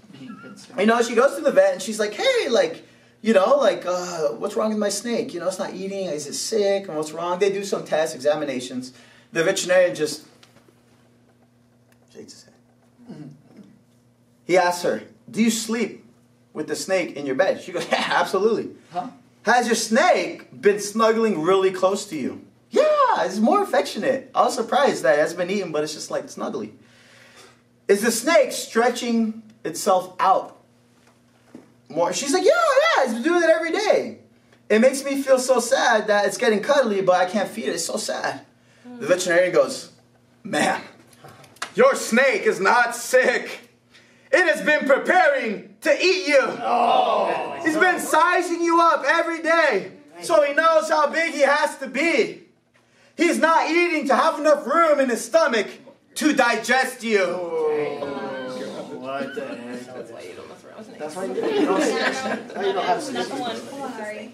You 0.79 0.85
know, 0.85 1.01
she 1.01 1.15
goes 1.15 1.35
to 1.37 1.41
the 1.41 1.51
vet 1.51 1.73
and 1.73 1.81
she's 1.81 1.99
like, 1.99 2.13
"Hey, 2.13 2.49
like, 2.51 2.85
you 3.23 3.33
know, 3.33 3.57
like, 3.57 3.87
uh, 3.87 4.29
what's 4.33 4.55
wrong 4.55 4.69
with 4.69 4.79
my 4.79 4.91
snake? 4.91 5.33
You 5.33 5.41
know, 5.41 5.49
it's 5.49 5.59
not 5.59 5.73
eating. 5.73 6.09
Is 6.09 6.27
it 6.27 6.35
sick? 6.35 6.89
And 6.89 6.97
what's 6.97 7.13
wrong?" 7.13 7.39
They 7.39 7.51
do 7.51 7.65
some 7.65 7.85
tests, 7.85 8.15
examinations. 8.15 8.93
The 9.33 9.45
veterinarian 9.45 9.95
just 9.95 10.27
shakes 12.13 12.33
his 12.33 12.45
head. 12.45 12.55
He 14.45 14.59
asks 14.59 14.83
her, 14.83 15.03
"Do 15.31 15.43
you 15.43 15.51
sleep 15.51 16.05
with 16.53 16.67
the 16.67 16.77
snake 16.77 17.17
in 17.17 17.27
your 17.27 17.37
bed?" 17.37 17.63
She 17.63 17.73
goes, 17.73 17.87
"Yeah, 17.91 18.05
absolutely." 18.11 18.71
Huh? 18.93 19.09
Has 19.43 19.67
your 19.67 19.77
snake 19.77 20.61
been 20.61 20.81
snuggling 20.81 21.41
really 21.41 21.71
close 21.71 22.05
to 22.07 22.17
you? 22.17 22.45
Yeah, 22.71 23.25
it's 23.25 23.39
more 23.39 23.63
affectionate. 23.63 24.31
I 24.35 24.43
was 24.43 24.55
surprised 24.55 25.05
that 25.05 25.19
it 25.19 25.21
hasn't 25.21 25.39
been 25.39 25.51
eaten, 25.51 25.73
but 25.73 25.85
it's 25.85 25.95
just 25.95 26.11
like 26.11 26.27
snuggly. 26.27 26.73
Is 27.89 28.03
the 28.03 28.11
snake 28.11 28.53
stretching 28.53 29.43
itself 29.65 30.15
out 30.19 30.63
more. 31.93 32.13
She's 32.13 32.33
like, 32.33 32.45
yeah, 32.45 32.51
yeah, 32.97 33.13
he's 33.13 33.23
doing 33.23 33.43
it 33.43 33.51
every 33.51 33.73
day. 33.73 34.19
It 34.69 34.81
makes 34.81 35.05
me 35.05 35.23
feel 35.23 35.39
so 35.39 35.61
sad 35.61 36.07
that 36.07 36.27
it's 36.27 36.39
getting 36.39 36.61
cuddly, 36.61 37.03
but 37.03 37.17
I 37.17 37.27
can't 37.27 37.49
feed 37.49 37.67
it. 37.67 37.75
It's 37.75 37.85
so 37.85 37.97
sad. 37.97 38.45
The 39.03 39.09
veterinarian 39.09 39.53
goes, 39.53 39.91
ma'am, 40.45 40.81
your 41.75 41.97
snake 41.97 42.43
is 42.43 42.61
not 42.61 42.95
sick. 42.95 43.69
It 44.31 44.47
has 44.47 44.65
been 44.65 44.87
preparing 44.87 45.75
to 45.81 45.93
eat 45.93 46.29
you. 46.29 46.39
Oh. 46.41 47.59
He's 47.65 47.77
been 47.77 47.99
sizing 47.99 48.63
you 48.63 48.81
up 48.81 49.03
every 49.05 49.43
day 49.43 49.91
so 50.21 50.45
he 50.45 50.55
knows 50.55 50.89
how 50.89 51.09
big 51.11 51.35
he 51.35 51.41
has 51.41 51.79
to 51.79 51.89
be. 51.89 52.45
He's 53.17 53.41
not 53.41 53.69
eating 53.69 54.07
to 54.07 54.15
have 54.15 54.39
enough 54.39 54.65
room 54.69 55.01
in 55.01 55.09
his 55.09 55.25
stomach 55.25 55.67
to 56.15 56.33
digest 56.33 57.03
you. 57.03 57.27
What 59.01 59.35
the 59.35 59.47
heck? 59.47 60.42
That's 61.03 61.17
why 61.17 61.25
you 61.25 61.35
don't 61.35 61.43
mess 61.43 61.59
around 61.59 61.75
with 61.75 61.85
snakes. 61.85 62.23
That's 62.23 62.55
why 62.55 62.65
you 62.65 62.73
don't, 62.73 62.85
you 62.85 62.93
don't, 62.93 63.33
that's 63.33 63.35
why 63.35 63.57
you 63.57 63.57
don't 63.57 63.57
have 63.57 63.57
snakes. 63.59 63.73
one. 63.73 63.93
Sorry. 63.95 64.33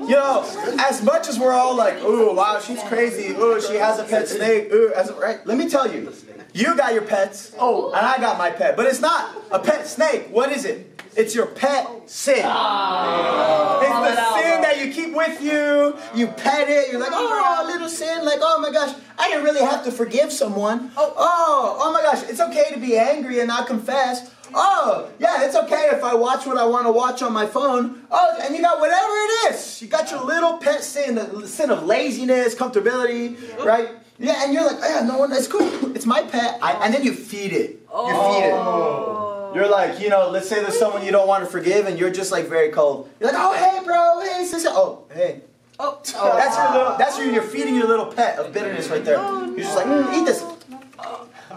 You 0.00 0.16
know, 0.16 0.76
as 0.80 1.02
much 1.04 1.28
as 1.28 1.38
we're 1.38 1.52
all 1.52 1.76
like, 1.76 2.02
ooh, 2.02 2.34
wow, 2.34 2.58
she's 2.58 2.82
crazy. 2.84 3.32
Ooh, 3.34 3.60
she 3.60 3.76
has 3.76 4.00
a 4.00 4.04
pet 4.04 4.28
snake. 4.28 4.72
Ooh, 4.72 4.92
as 4.96 5.12
right? 5.12 5.46
Let 5.46 5.58
me 5.58 5.68
tell 5.68 5.92
you, 5.92 6.12
you 6.52 6.76
got 6.76 6.92
your 6.92 7.02
pets. 7.02 7.54
Oh, 7.56 7.92
and 7.92 8.04
I 8.04 8.18
got 8.18 8.36
my 8.36 8.50
pet. 8.50 8.76
But 8.76 8.86
it's 8.86 9.00
not 9.00 9.32
a 9.52 9.60
pet 9.60 9.86
snake. 9.86 10.26
What 10.30 10.50
is 10.50 10.64
it? 10.64 10.88
It's 11.14 11.36
your 11.36 11.46
pet 11.46 11.86
sin. 12.10 12.34
it's 12.34 12.44
the 12.44 14.40
sin 14.40 14.62
that 14.62 14.78
you 14.80 14.92
keep 14.92 15.14
with 15.14 15.40
you. 15.40 15.96
You 16.16 16.26
pet 16.28 16.68
it. 16.68 16.90
You're 16.90 17.00
like, 17.00 17.12
oh, 17.12 17.64
little 17.70 17.88
sin. 17.88 18.24
Like, 18.24 18.38
oh 18.42 18.58
my 18.60 18.72
gosh, 18.72 18.96
I 19.18 19.28
didn't 19.28 19.44
really 19.44 19.60
have 19.64 19.84
to 19.84 19.92
forgive 19.92 20.32
someone. 20.32 20.90
Oh, 20.96 21.14
oh, 21.16 21.76
oh 21.78 21.92
my 21.92 22.02
gosh, 22.02 22.28
it's 22.28 22.40
okay 22.40 22.72
to 22.72 22.80
be 22.80 22.96
angry 22.96 23.38
and 23.38 23.46
not 23.46 23.68
confess. 23.68 24.32
Oh, 24.54 25.10
yeah, 25.18 25.44
it's 25.44 25.56
okay 25.56 25.88
if 25.92 26.02
I 26.02 26.14
watch 26.14 26.46
what 26.46 26.58
I 26.58 26.64
want 26.64 26.86
to 26.86 26.92
watch 26.92 27.22
on 27.22 27.32
my 27.32 27.46
phone. 27.46 28.02
Oh, 28.10 28.38
and 28.42 28.54
you 28.54 28.62
got 28.62 28.80
whatever 28.80 29.12
it 29.12 29.54
is. 29.54 29.80
You 29.82 29.88
got 29.88 30.10
your 30.10 30.24
little 30.24 30.58
pet 30.58 30.82
sin, 30.82 31.14
the 31.14 31.46
sin 31.46 31.70
of 31.70 31.84
laziness, 31.84 32.54
comfortability, 32.54 33.36
right? 33.64 33.90
Yeah, 34.18 34.44
and 34.44 34.52
you're 34.52 34.64
like, 34.64 34.78
oh 34.80 34.88
yeah, 34.88 35.06
no 35.06 35.18
one, 35.18 35.30
that's 35.30 35.48
cool. 35.48 35.94
It's 35.96 36.06
my 36.06 36.22
pet. 36.22 36.58
I, 36.62 36.72
and 36.84 36.94
then 36.94 37.02
you 37.02 37.14
feed 37.14 37.52
it. 37.52 37.80
You 37.92 38.14
feed 38.14 38.44
it. 38.44 39.52
You're 39.54 39.68
like, 39.68 40.00
you 40.00 40.08
know, 40.08 40.30
let's 40.30 40.48
say 40.48 40.62
there's 40.62 40.78
someone 40.78 41.04
you 41.04 41.12
don't 41.12 41.28
want 41.28 41.44
to 41.44 41.50
forgive, 41.50 41.86
and 41.86 41.98
you're 41.98 42.10
just 42.10 42.32
like 42.32 42.46
very 42.46 42.70
cold. 42.70 43.10
You're 43.20 43.30
like, 43.32 43.38
oh 43.38 43.54
hey, 43.54 43.84
bro, 43.84 44.20
hey, 44.20 44.44
sister, 44.46 44.70
oh 44.72 45.04
hey. 45.12 45.42
Oh. 45.78 46.00
That's 46.04 46.56
your 46.56 46.72
little. 46.72 46.98
That's 46.98 47.18
your. 47.18 47.32
You're 47.32 47.42
feeding 47.42 47.74
your 47.74 47.86
little 47.86 48.06
pet 48.06 48.38
of 48.38 48.52
bitterness 48.52 48.88
right 48.88 49.04
there. 49.04 49.16
You're 49.16 49.58
just 49.58 49.76
like, 49.76 49.86
mm, 49.86 50.14
eat 50.14 50.26
this. 50.26 50.40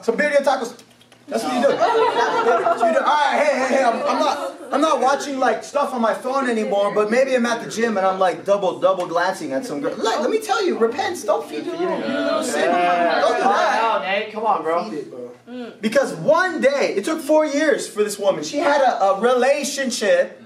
Some 0.02 0.18
birria 0.18 0.44
tacos. 0.44 0.82
That's 1.28 1.44
what 1.44 1.54
you 1.54 1.62
do. 1.62 1.68
That's 1.70 2.82
what 2.82 2.88
you 2.88 2.94
do. 2.94 3.00
All 3.00 3.06
right, 3.06 3.44
hey, 3.44 3.60
hey, 3.60 3.76
hey. 3.78 3.84
I'm, 3.84 3.96
I'm 3.96 4.20
not. 4.20 4.52
I'm 4.72 4.82
not 4.82 5.00
watching 5.00 5.40
like 5.40 5.64
stuff 5.64 5.94
on 5.94 6.02
my 6.02 6.14
phone 6.14 6.50
anymore. 6.50 6.94
But 6.94 7.10
maybe 7.10 7.36
I'm 7.36 7.46
at 7.46 7.64
the 7.64 7.70
gym 7.70 7.98
and 7.98 8.06
I'm 8.06 8.20
like 8.20 8.46
double, 8.46 8.80
double 8.80 9.08
glancing 9.08 9.54
at 9.54 9.66
some 9.66 9.80
girl. 9.80 9.96
Like, 9.96 10.20
let 10.20 10.30
me 10.30 10.40
tell 10.40 10.66
you, 10.66 10.78
repent. 10.78 11.24
Don't 11.26 11.48
feed 11.48 11.66
your 11.66 11.78
little, 11.78 12.00
your 12.00 12.08
little 12.08 12.44
sin. 12.44 12.70
Don't 12.70 13.38
do 13.38 13.44
that. 13.44 14.02
Nate. 14.02 14.34
Come 14.34 14.46
on, 14.46 14.64
bro. 14.64 15.74
Because 15.80 16.14
one 16.16 16.62
day, 16.62 16.94
it 16.96 17.06
took 17.06 17.22
four 17.22 17.46
years 17.46 17.88
for 17.88 18.04
this 18.04 18.20
woman. 18.20 18.44
She 18.44 18.58
had 18.58 18.82
a, 18.82 19.04
a 19.04 19.22
relationship 19.22 20.44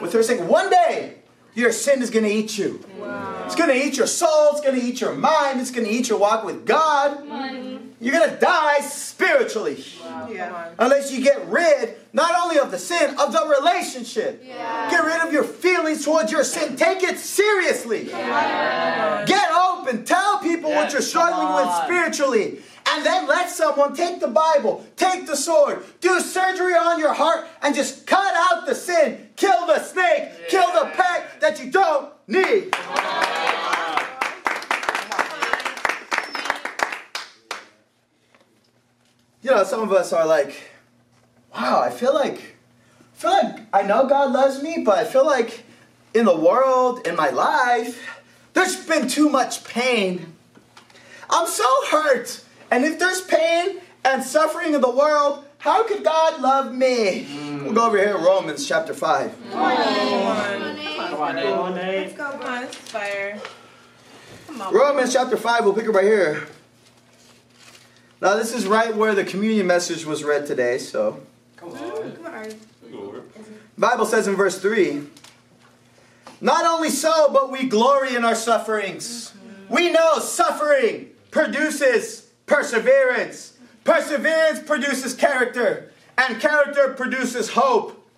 with 0.00 0.12
her 0.12 0.22
saying, 0.22 0.46
one 0.46 0.70
day, 0.70 1.16
your 1.54 1.72
sin 1.72 2.02
is 2.02 2.10
going 2.10 2.24
to 2.24 2.30
eat 2.30 2.56
you. 2.58 2.84
It's 3.46 3.54
going 3.54 3.70
to 3.70 3.76
eat 3.76 3.96
your 3.96 4.06
soul. 4.06 4.50
It's 4.52 4.60
going 4.60 4.78
to 4.78 4.86
eat 4.86 5.00
your 5.00 5.14
mind. 5.14 5.60
It's 5.60 5.70
going 5.70 5.86
to 5.86 5.90
eat 5.92 6.08
your 6.08 6.18
walk 6.18 6.44
with 6.44 6.66
God. 6.66 7.24
You're 8.04 8.12
going 8.12 8.28
to 8.28 8.36
die 8.36 8.80
spiritually. 8.80 9.82
Yeah. 10.30 10.72
Unless 10.78 11.10
you 11.10 11.24
get 11.24 11.48
rid 11.48 11.96
not 12.12 12.34
only 12.38 12.58
of 12.58 12.70
the 12.70 12.78
sin, 12.78 13.18
of 13.18 13.32
the 13.32 13.56
relationship. 13.58 14.44
Get 14.44 15.02
rid 15.02 15.22
of 15.26 15.32
your 15.32 15.42
feelings 15.42 16.04
towards 16.04 16.30
your 16.30 16.44
sin. 16.44 16.76
Take 16.76 17.02
it 17.02 17.18
seriously. 17.18 18.04
Get 18.04 19.50
open. 19.52 20.04
Tell 20.04 20.38
people 20.40 20.70
what 20.70 20.92
you're 20.92 21.00
struggling 21.00 21.54
with 21.54 21.74
spiritually. 21.84 22.58
And 22.90 23.06
then 23.06 23.26
let 23.26 23.48
someone 23.48 23.96
take 23.96 24.20
the 24.20 24.28
Bible, 24.28 24.84
take 24.96 25.26
the 25.26 25.36
sword, 25.36 25.82
do 26.02 26.20
surgery 26.20 26.74
on 26.74 26.98
your 26.98 27.14
heart, 27.14 27.46
and 27.62 27.74
just 27.74 28.06
cut 28.06 28.34
out 28.36 28.66
the 28.66 28.74
sin. 28.74 29.30
Kill 29.36 29.66
the 29.66 29.82
snake. 29.82 30.48
Kill 30.50 30.66
the 30.72 30.90
pet 30.92 31.40
that 31.40 31.58
you 31.58 31.70
don't 31.70 32.12
need. 32.28 32.76
You 39.44 39.50
know, 39.50 39.62
some 39.62 39.82
of 39.82 39.92
us 39.92 40.14
are 40.14 40.26
like, 40.26 40.54
wow, 41.54 41.82
I 41.82 41.90
feel 41.90 42.14
like, 42.14 42.56
I 43.12 43.16
feel 43.16 43.30
like 43.30 43.60
I 43.74 43.82
know 43.82 44.06
God 44.08 44.32
loves 44.32 44.62
me, 44.62 44.82
but 44.82 44.96
I 44.96 45.04
feel 45.04 45.26
like 45.26 45.64
in 46.14 46.24
the 46.24 46.34
world, 46.34 47.06
in 47.06 47.14
my 47.14 47.28
life, 47.28 48.22
there's 48.54 48.86
been 48.86 49.06
too 49.06 49.28
much 49.28 49.62
pain. 49.64 50.32
I'm 51.28 51.46
so 51.46 51.66
hurt. 51.90 52.42
And 52.70 52.86
if 52.86 52.98
there's 52.98 53.20
pain 53.20 53.82
and 54.02 54.22
suffering 54.22 54.72
in 54.72 54.80
the 54.80 54.90
world, 54.90 55.44
how 55.58 55.86
could 55.86 56.02
God 56.02 56.40
love 56.40 56.74
me? 56.74 57.26
We'll 57.62 57.74
go 57.74 57.88
over 57.88 57.98
here, 57.98 58.16
Romans 58.16 58.66
chapter 58.66 58.94
5. 58.94 59.50
Come 59.50 59.60
on. 59.60 60.76
Come 61.10 61.20
on, 61.20 61.34
Nate. 61.34 61.46
Come 61.46 61.60
on, 61.60 61.74
Let's 61.74 62.16
go, 62.16 62.38
come 62.38 62.66
fire. 62.68 63.38
Romans 64.72 65.12
chapter 65.12 65.36
5, 65.36 65.64
we'll 65.64 65.74
pick 65.74 65.84
it 65.84 65.90
right 65.90 66.04
here. 66.04 66.48
Now, 68.24 68.36
this 68.36 68.54
is 68.54 68.66
right 68.66 68.96
where 68.96 69.14
the 69.14 69.22
communion 69.22 69.66
message 69.66 70.06
was 70.06 70.24
read 70.24 70.46
today, 70.46 70.78
so. 70.78 71.20
Come 71.56 71.72
on. 71.72 72.12
Come 72.16 72.24
on. 72.24 73.30
Bible 73.76 74.06
says 74.06 74.26
in 74.26 74.34
verse 74.34 74.58
3 74.58 75.02
Not 76.40 76.64
only 76.64 76.88
so, 76.88 77.30
but 77.30 77.52
we 77.52 77.66
glory 77.66 78.16
in 78.16 78.24
our 78.24 78.34
sufferings. 78.34 79.30
Mm-hmm. 79.36 79.74
We 79.74 79.92
know 79.92 80.20
suffering 80.20 81.10
produces 81.30 82.30
perseverance. 82.46 83.58
Perseverance 83.84 84.60
produces 84.60 85.12
character. 85.12 85.92
And 86.16 86.40
character 86.40 86.94
produces 86.94 87.50
hope. 87.50 88.08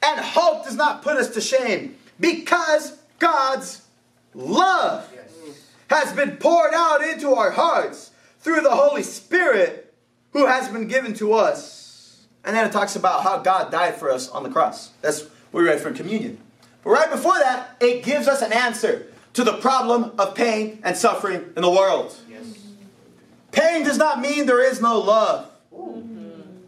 And 0.00 0.20
hope 0.20 0.64
does 0.64 0.76
not 0.76 1.02
put 1.02 1.16
us 1.16 1.30
to 1.30 1.40
shame 1.40 1.96
because 2.20 2.96
God's 3.18 3.82
love 4.32 5.12
has 5.90 6.12
been 6.12 6.36
poured 6.36 6.72
out 6.72 7.02
into 7.02 7.34
our 7.34 7.50
hearts 7.50 8.12
through 8.46 8.60
the 8.60 8.70
Holy 8.70 9.02
Spirit 9.02 9.92
who 10.30 10.46
has 10.46 10.68
been 10.68 10.86
given 10.86 11.12
to 11.14 11.32
us. 11.32 12.26
And 12.44 12.54
then 12.54 12.64
it 12.64 12.70
talks 12.70 12.94
about 12.94 13.24
how 13.24 13.38
God 13.38 13.72
died 13.72 13.96
for 13.96 14.08
us 14.08 14.28
on 14.28 14.44
the 14.44 14.48
cross. 14.48 14.92
That's 15.02 15.22
what 15.50 15.62
we 15.62 15.64
read 15.64 15.80
from 15.80 15.94
communion. 15.94 16.38
But 16.84 16.90
right 16.90 17.10
before 17.10 17.36
that, 17.40 17.76
it 17.80 18.04
gives 18.04 18.28
us 18.28 18.42
an 18.42 18.52
answer 18.52 19.08
to 19.32 19.42
the 19.42 19.54
problem 19.54 20.12
of 20.16 20.36
pain 20.36 20.78
and 20.84 20.96
suffering 20.96 21.52
in 21.56 21.62
the 21.62 21.70
world. 21.70 22.16
Pain 23.50 23.82
does 23.82 23.98
not 23.98 24.20
mean 24.20 24.46
there 24.46 24.62
is 24.62 24.80
no 24.80 25.00
love. 25.00 25.50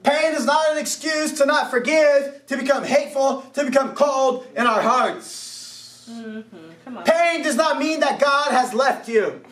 Pain 0.02 0.34
is 0.34 0.46
not 0.46 0.72
an 0.72 0.78
excuse 0.78 1.32
to 1.34 1.46
not 1.46 1.70
forgive, 1.70 2.44
to 2.48 2.56
become 2.56 2.82
hateful, 2.82 3.42
to 3.52 3.64
become 3.64 3.94
cold 3.94 4.48
in 4.56 4.66
our 4.66 4.82
hearts. 4.82 6.08
Mm-hmm. 6.10 6.58
Come 6.84 6.96
on. 6.96 7.04
Pain 7.04 7.42
does 7.42 7.56
not 7.56 7.78
mean 7.78 8.00
that 8.00 8.18
God 8.18 8.50
has 8.50 8.74
left 8.74 9.08
you. 9.08 9.44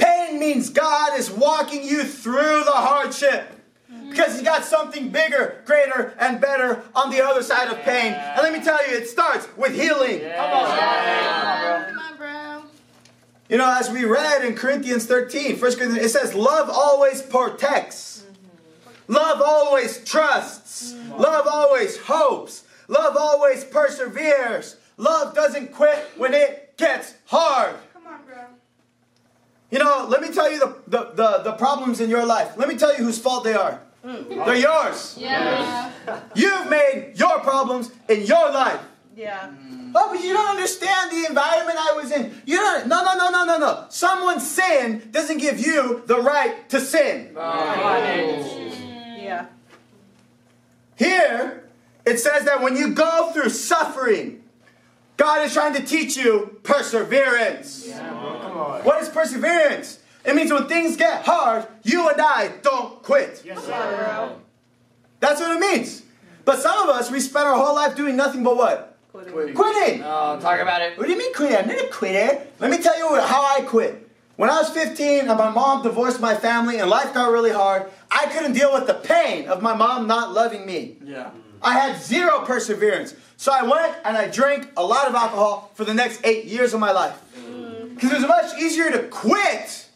Pain 0.00 0.38
means 0.38 0.70
God 0.70 1.18
is 1.18 1.30
walking 1.30 1.84
you 1.84 2.04
through 2.04 2.64
the 2.64 2.72
hardship. 2.72 3.44
Mm-hmm. 3.92 4.10
Because 4.10 4.34
He's 4.34 4.42
got 4.42 4.64
something 4.64 5.10
bigger, 5.10 5.62
greater, 5.66 6.14
and 6.18 6.40
better 6.40 6.82
on 6.94 7.10
the 7.10 7.22
other 7.22 7.42
side 7.42 7.68
of 7.68 7.80
pain. 7.82 8.14
And 8.14 8.42
let 8.42 8.52
me 8.52 8.64
tell 8.64 8.78
you, 8.88 8.96
it 8.96 9.08
starts 9.08 9.46
with 9.56 9.74
healing. 9.74 10.20
Come 10.20 10.50
on, 10.52 10.68
Nate. 10.76 11.88
Come 11.88 11.98
on, 11.98 12.16
bro. 12.16 12.62
You 13.50 13.58
know, 13.58 13.76
as 13.78 13.90
we 13.90 14.04
read 14.04 14.44
in 14.44 14.54
Corinthians 14.54 15.06
13, 15.06 15.58
1 15.58 15.60
Corinthians, 15.60 15.96
it 15.96 16.08
says, 16.10 16.34
Love 16.34 16.70
always 16.70 17.20
protects. 17.20 18.24
Mm-hmm. 18.24 19.12
Love 19.14 19.42
always 19.44 20.02
trusts. 20.04 20.92
Mm-hmm. 20.92 21.20
Love 21.20 21.46
always 21.46 21.98
hopes. 21.98 22.64
Love 22.88 23.16
always 23.18 23.64
perseveres. 23.64 24.76
Love 24.96 25.34
doesn't 25.34 25.72
quit 25.72 26.10
when 26.16 26.32
it 26.32 26.76
gets 26.76 27.14
hard. 27.26 27.76
Come 30.00 30.08
on, 30.08 30.10
bro. 30.10 30.18
You 30.18 30.18
know, 30.18 30.18
let 30.18 30.20
me 30.22 30.34
tell 30.34 30.50
you 30.50 30.58
the, 30.58 30.76
the, 30.86 31.10
the, 31.14 31.42
the 31.44 31.52
problems 31.52 32.00
in 32.00 32.10
your 32.10 32.26
life. 32.26 32.56
Let 32.56 32.68
me 32.68 32.76
tell 32.76 32.96
you 32.96 33.04
whose 33.04 33.18
fault 33.18 33.44
they 33.44 33.54
are. 33.54 33.80
Mm. 34.04 34.28
They're 34.46 34.54
yours. 34.56 35.16
Yeah. 35.18 35.92
You've 36.34 36.70
made 36.70 37.12
your 37.16 37.40
problems 37.40 37.90
in 38.08 38.22
your 38.22 38.50
life. 38.50 38.80
Yeah. 39.14 39.48
Mm. 39.48 39.92
Oh, 39.94 40.08
but 40.14 40.24
you 40.24 40.32
don't 40.32 40.48
understand 40.48 41.10
the 41.10 41.26
environment 41.28 41.78
I 41.78 41.92
was 41.96 42.10
in. 42.12 42.40
You 42.46 42.56
don't. 42.56 42.86
No, 42.86 43.04
no, 43.04 43.14
no, 43.16 43.30
no, 43.30 43.44
no, 43.44 43.58
no. 43.58 43.86
Someone's 43.90 44.48
sin 44.48 45.08
doesn't 45.10 45.38
give 45.38 45.58
you 45.58 46.02
the 46.06 46.20
right 46.20 46.68
to 46.70 46.80
sin. 46.80 47.34
Come 47.34 47.42
on, 47.42 48.02
Nate. 48.02 48.72
Yeah. 49.22 49.46
Here, 50.96 51.68
it 52.06 52.18
says 52.18 52.44
that 52.44 52.62
when 52.62 52.76
you 52.76 52.94
go 52.94 53.32
through 53.32 53.50
suffering, 53.50 54.42
God 55.16 55.44
is 55.44 55.52
trying 55.52 55.74
to 55.74 55.82
teach 55.82 56.16
you 56.16 56.58
perseverance. 56.62 57.90
Come 57.90 58.16
on. 58.60 58.84
What 58.84 59.02
is 59.02 59.08
perseverance? 59.08 59.98
It 60.24 60.34
means 60.34 60.52
when 60.52 60.68
things 60.68 60.96
get 60.96 61.24
hard, 61.24 61.66
you 61.82 62.08
and 62.08 62.20
I 62.20 62.52
don't 62.62 63.02
quit. 63.02 63.42
Yes, 63.44 63.64
sir. 63.64 64.36
That's 65.20 65.40
what 65.40 65.56
it 65.56 65.60
means. 65.60 66.02
But 66.44 66.60
some 66.60 66.88
of 66.88 66.94
us, 66.94 67.10
we 67.10 67.20
spend 67.20 67.46
our 67.46 67.56
whole 67.56 67.74
life 67.74 67.96
doing 67.96 68.16
nothing 68.16 68.42
but 68.42 68.56
what? 68.56 68.98
Quitting. 69.12 69.54
Quitting. 69.54 70.02
Oh, 70.04 70.38
talk 70.40 70.60
about 70.60 70.82
it. 70.82 70.96
What 70.96 71.06
do 71.06 71.12
you 71.12 71.18
mean 71.18 71.34
quitting? 71.34 71.56
I'm 71.56 71.68
not 71.68 71.84
a 71.84 71.88
quitter. 71.88 72.46
Let 72.58 72.70
me 72.70 72.78
tell 72.78 72.96
you 72.96 73.20
how 73.20 73.56
I 73.56 73.62
quit. 73.62 74.08
When 74.36 74.48
I 74.48 74.56
was 74.58 74.70
15 74.70 75.28
and 75.28 75.38
my 75.38 75.50
mom 75.50 75.82
divorced 75.82 76.20
my 76.20 76.34
family 76.34 76.78
and 76.78 76.88
life 76.88 77.12
got 77.12 77.30
really 77.30 77.50
hard, 77.50 77.90
I 78.10 78.26
couldn't 78.26 78.52
deal 78.52 78.72
with 78.72 78.86
the 78.86 78.94
pain 78.94 79.48
of 79.48 79.60
my 79.60 79.74
mom 79.74 80.06
not 80.06 80.32
loving 80.32 80.64
me. 80.64 80.96
Yeah. 81.04 81.30
I 81.62 81.74
had 81.74 82.00
zero 82.00 82.40
perseverance. 82.46 83.14
So 83.36 83.52
I 83.52 83.62
went 83.62 83.96
and 84.04 84.16
I 84.16 84.28
drank 84.28 84.68
a 84.76 84.84
lot 84.84 85.08
of 85.08 85.14
alcohol 85.14 85.70
for 85.74 85.84
the 85.84 85.92
next 85.92 86.20
eight 86.24 86.46
years 86.46 86.72
of 86.72 86.80
my 86.80 86.92
life. 86.92 87.20
Because 88.00 88.12
it 88.16 88.20
was 88.20 88.28
much 88.28 88.58
easier 88.58 88.90
to 88.90 89.08
quit 89.08 89.88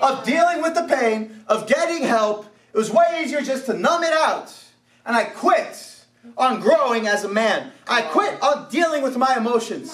of 0.00 0.24
dealing 0.24 0.62
with 0.62 0.74
the 0.74 0.84
pain, 0.84 1.44
of 1.48 1.66
getting 1.66 2.02
help. 2.02 2.46
It 2.72 2.78
was 2.78 2.90
way 2.90 3.20
easier 3.22 3.42
just 3.42 3.66
to 3.66 3.74
numb 3.74 4.02
it 4.02 4.12
out. 4.14 4.56
And 5.04 5.14
I 5.14 5.24
quit 5.24 6.06
on 6.38 6.60
growing 6.60 7.06
as 7.06 7.24
a 7.24 7.28
man. 7.28 7.72
I 7.86 8.00
quit 8.00 8.42
on 8.42 8.70
dealing 8.70 9.02
with 9.02 9.18
my 9.18 9.36
emotions. 9.36 9.92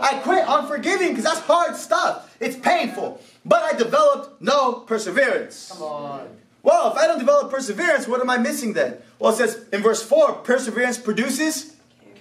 I 0.00 0.14
quit 0.20 0.48
on 0.48 0.66
forgiving 0.66 1.08
because 1.08 1.24
that's 1.24 1.40
hard 1.40 1.76
stuff. 1.76 2.34
It's 2.40 2.56
painful. 2.56 3.20
But 3.44 3.62
I 3.62 3.76
developed 3.76 4.40
no 4.40 4.72
perseverance. 4.72 5.72
Come 5.72 5.82
on. 5.82 6.28
Well, 6.62 6.90
if 6.92 6.96
I 6.96 7.06
don't 7.06 7.18
develop 7.18 7.50
perseverance, 7.50 8.08
what 8.08 8.22
am 8.22 8.30
I 8.30 8.38
missing 8.38 8.72
then? 8.72 8.96
Well, 9.18 9.32
it 9.32 9.36
says 9.36 9.66
in 9.74 9.82
verse 9.82 10.02
4 10.02 10.36
perseverance 10.36 10.96
produces 10.96 11.76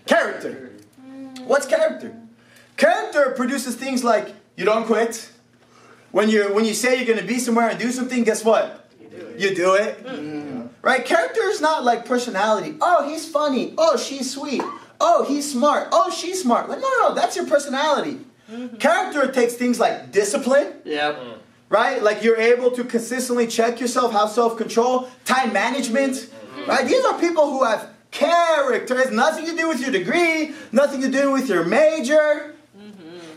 character. 0.05 0.71
What's 1.45 1.67
character? 1.67 2.17
Character 2.75 3.33
produces 3.37 3.75
things 3.75 4.03
like 4.03 4.33
you 4.61 4.65
don't 4.65 4.85
quit. 4.85 5.27
When 6.11 6.29
you 6.29 6.53
when 6.53 6.65
you 6.65 6.75
say 6.75 6.97
you're 6.97 7.05
going 7.07 7.19
to 7.19 7.25
be 7.25 7.39
somewhere 7.39 7.67
and 7.69 7.79
do 7.79 7.91
something, 7.91 8.23
guess 8.23 8.45
what? 8.45 8.87
You 9.37 9.55
do 9.55 9.73
it. 9.73 10.05
Mm. 10.05 10.19
Mm. 10.19 10.69
Right? 10.83 11.03
Character 11.03 11.41
is 11.53 11.59
not 11.61 11.83
like 11.83 12.05
personality. 12.05 12.75
Oh, 12.79 13.07
he's 13.09 13.27
funny. 13.27 13.73
Oh, 13.77 13.97
she's 13.97 14.31
sweet. 14.31 14.61
Oh, 14.99 15.25
he's 15.27 15.51
smart. 15.51 15.87
Oh, 15.91 16.11
she's 16.11 16.41
smart. 16.43 16.69
Like, 16.69 16.79
no, 16.79 16.87
no, 16.99 17.09
no, 17.09 17.15
that's 17.15 17.35
your 17.35 17.47
personality. 17.47 18.19
Character 18.79 19.31
takes 19.31 19.53
things 19.55 19.79
like 19.79 20.11
discipline, 20.11 20.73
Yep. 20.83 21.17
right? 21.69 22.03
Like 22.03 22.21
you're 22.21 22.37
able 22.53 22.69
to 22.71 22.83
consistently 22.83 23.47
check 23.47 23.79
yourself, 23.79 24.11
have 24.11 24.29
self 24.29 24.57
control, 24.57 25.09
time 25.25 25.53
management, 25.53 26.29
right? 26.67 26.85
These 26.85 27.03
are 27.05 27.17
people 27.19 27.49
who 27.49 27.63
have 27.63 27.89
character. 28.11 28.93
It 28.99 29.05
has 29.05 29.11
nothing 29.11 29.45
to 29.45 29.55
do 29.55 29.69
with 29.69 29.79
your 29.81 29.91
degree, 29.91 30.53
nothing 30.73 31.01
to 31.01 31.09
do 31.09 31.31
with 31.31 31.47
your 31.47 31.63
major. 31.63 32.53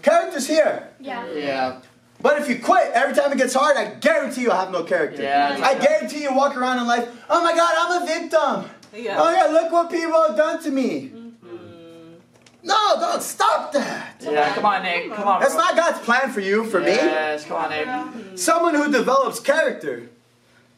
Character's 0.04 0.46
here. 0.46 0.90
Yeah. 1.00 1.32
Yeah. 1.32 1.80
But 2.20 2.40
if 2.40 2.48
you 2.48 2.58
quit 2.58 2.92
every 2.92 3.14
time 3.14 3.32
it 3.32 3.38
gets 3.38 3.54
hard, 3.54 3.76
I 3.76 3.94
guarantee 3.94 4.42
you'll 4.42 4.54
have 4.54 4.70
no 4.70 4.84
character. 4.84 5.22
Yeah. 5.22 5.58
I 5.62 5.74
guarantee 5.78 6.22
you 6.22 6.34
walk 6.34 6.56
around 6.56 6.78
in 6.78 6.86
life, 6.86 7.08
oh 7.30 7.42
my 7.42 7.54
God, 7.54 7.74
I'm 7.76 8.02
a 8.02 8.06
victim. 8.06 8.70
Yeah. 8.94 9.16
Oh 9.20 9.32
yeah, 9.32 9.46
look 9.52 9.72
what 9.72 9.90
people 9.90 10.22
have 10.26 10.36
done 10.36 10.62
to 10.62 10.70
me. 10.70 11.10
Mm-hmm. 11.10 11.46
Mm-hmm. 11.48 12.14
No, 12.62 12.96
don't 13.00 13.22
stop 13.22 13.72
that. 13.72 14.20
Yeah. 14.20 14.54
Come 14.54 14.66
on, 14.66 14.82
Nick. 14.82 15.12
Come 15.12 15.26
on. 15.26 15.40
That's 15.40 15.54
not 15.54 15.74
God's 15.74 16.00
plan 16.00 16.30
for 16.30 16.40
you, 16.40 16.64
for 16.64 16.80
me. 16.80 16.86
Yes. 16.88 17.46
Come 17.46 17.56
on, 17.56 17.70
Nick. 17.70 17.86
Mm-hmm. 17.86 18.36
Someone 18.36 18.74
who 18.74 18.92
develops 18.92 19.40
character 19.40 20.10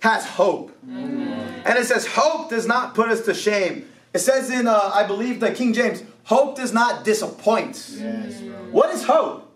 has 0.01 0.25
hope. 0.25 0.71
And 0.89 1.77
it 1.77 1.85
says, 1.87 2.07
hope 2.07 2.51
does 2.51 2.67
not 2.67 2.95
put 2.95 3.09
us 3.09 3.23
to 3.23 3.35
shame. 3.35 3.89
It 4.17 4.21
says 4.21 4.49
in, 4.49 4.67
uh, 4.67 4.93
I 4.95 5.07
believe, 5.07 5.41
the 5.41 5.53
King 5.53 5.75
James, 5.75 6.03
hope 6.25 6.57
does 6.57 6.73
not 6.73 7.05
disappoint. 7.05 7.77
What 8.71 8.89
is 8.95 9.05
hope? 9.05 9.55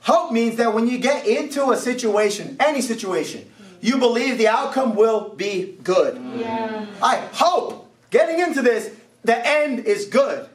Hope 0.00 0.32
means 0.32 0.56
that 0.56 0.74
when 0.74 0.86
you 0.86 0.98
get 0.98 1.26
into 1.26 1.70
a 1.70 1.78
situation, 1.78 2.58
any 2.60 2.82
situation, 2.82 3.50
you 3.80 3.96
believe 3.96 4.36
the 4.36 4.48
outcome 4.48 4.96
will 4.96 5.30
be 5.30 5.78
good. 5.82 6.20
Yeah. 6.36 6.84
I 7.02 7.26
hope 7.32 7.90
getting 8.10 8.38
into 8.38 8.60
this, 8.60 8.94
the 9.24 9.48
end 9.48 9.86
is 9.86 10.04
good. 10.04 10.46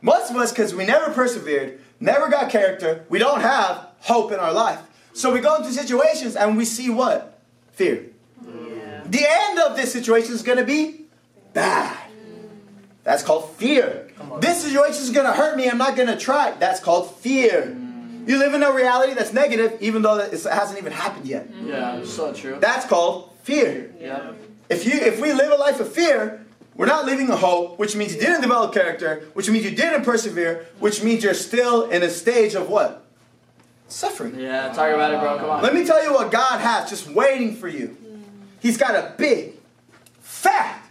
Most 0.00 0.30
of 0.30 0.36
us, 0.36 0.52
because 0.52 0.72
we 0.72 0.86
never 0.86 1.12
persevered, 1.12 1.80
never 1.98 2.28
got 2.28 2.48
character, 2.48 3.04
we 3.08 3.18
don't 3.18 3.40
have 3.40 3.88
hope 4.02 4.30
in 4.30 4.38
our 4.38 4.52
life. 4.52 4.78
So 5.14 5.32
we 5.32 5.40
go 5.40 5.56
into 5.56 5.72
situations 5.72 6.36
and 6.36 6.56
we 6.56 6.64
see 6.64 6.90
what? 6.90 7.40
Fear. 7.72 8.04
The 9.06 9.26
end 9.28 9.58
of 9.58 9.76
this 9.76 9.92
situation 9.92 10.32
is 10.32 10.42
going 10.42 10.58
to 10.58 10.64
be 10.64 11.06
bad. 11.52 12.05
That's 13.06 13.22
called 13.22 13.54
fear. 13.54 14.08
This 14.40 14.64
situation 14.64 15.00
is 15.00 15.10
going 15.10 15.26
to 15.26 15.32
hurt 15.32 15.56
me. 15.56 15.70
I'm 15.70 15.78
not 15.78 15.94
going 15.94 16.08
to 16.08 16.16
try. 16.16 16.50
That's 16.58 16.80
called 16.80 17.14
fear. 17.14 17.72
Mm. 17.72 18.28
You 18.28 18.36
live 18.36 18.52
in 18.52 18.64
a 18.64 18.72
reality 18.72 19.14
that's 19.14 19.32
negative, 19.32 19.80
even 19.80 20.02
though 20.02 20.18
it 20.18 20.32
hasn't 20.32 20.76
even 20.76 20.90
happened 20.90 21.24
yet. 21.24 21.48
Mm. 21.48 21.68
Yeah. 21.68 22.04
So 22.04 22.32
true. 22.32 22.58
That's 22.60 22.84
called 22.84 23.30
fear. 23.44 23.94
Yeah. 24.00 24.32
If 24.68 24.84
you 24.84 24.94
if 24.94 25.20
we 25.20 25.32
live 25.32 25.52
a 25.52 25.54
life 25.54 25.78
of 25.78 25.92
fear, 25.92 26.44
we're 26.74 26.86
not 26.86 27.06
living 27.06 27.30
a 27.30 27.36
hope, 27.36 27.78
which 27.78 27.94
means 27.94 28.12
you 28.12 28.20
didn't 28.20 28.40
develop 28.40 28.74
character, 28.74 29.28
which 29.34 29.48
means 29.48 29.64
you 29.64 29.76
didn't 29.76 30.02
persevere, 30.02 30.66
which 30.80 31.04
means 31.04 31.22
you're 31.22 31.34
still 31.34 31.88
in 31.88 32.02
a 32.02 32.10
stage 32.10 32.54
of 32.56 32.68
what? 32.68 33.06
Suffering. 33.86 34.40
Yeah. 34.40 34.72
Talk 34.72 34.92
about 34.92 35.14
it, 35.14 35.20
bro. 35.20 35.38
Come 35.38 35.50
on. 35.50 35.62
Let 35.62 35.74
me 35.74 35.86
tell 35.86 36.02
you 36.02 36.12
what 36.12 36.32
God 36.32 36.58
has 36.60 36.90
just 36.90 37.08
waiting 37.08 37.54
for 37.54 37.68
you. 37.68 37.96
Mm. 38.04 38.22
He's 38.58 38.76
got 38.76 38.96
a 38.96 39.14
big, 39.16 39.52
fat, 40.18 40.82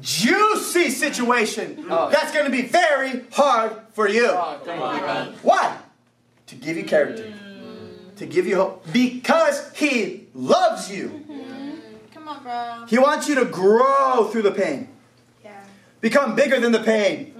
juicy 0.00 0.90
situation 0.90 1.86
Oh. 1.90 2.10
that's 2.10 2.32
going 2.32 2.44
to 2.44 2.50
be 2.50 2.62
very 2.62 3.24
hard 3.32 3.72
for 3.92 4.08
you. 4.08 4.28
Oh, 4.28 4.60
come 4.64 4.80
on. 4.80 5.32
Why? 5.42 5.76
To 6.46 6.54
give 6.54 6.76
you 6.76 6.84
character. 6.84 7.32
To 8.16 8.26
give 8.26 8.46
you 8.46 8.56
hope. 8.56 8.86
Because 8.92 9.70
He 9.74 10.26
loves 10.34 10.90
you. 10.90 11.08
Mm-hmm. 11.08 11.70
Come 12.14 12.28
on, 12.28 12.42
bro. 12.42 12.86
He 12.88 12.98
wants 12.98 13.28
you 13.28 13.34
to 13.36 13.44
grow 13.44 14.28
through 14.30 14.42
the 14.42 14.50
pain. 14.52 14.88
Yeah. 15.44 15.62
Become 16.00 16.34
bigger 16.34 16.58
than 16.60 16.72
the 16.72 16.82
pain. 16.82 17.34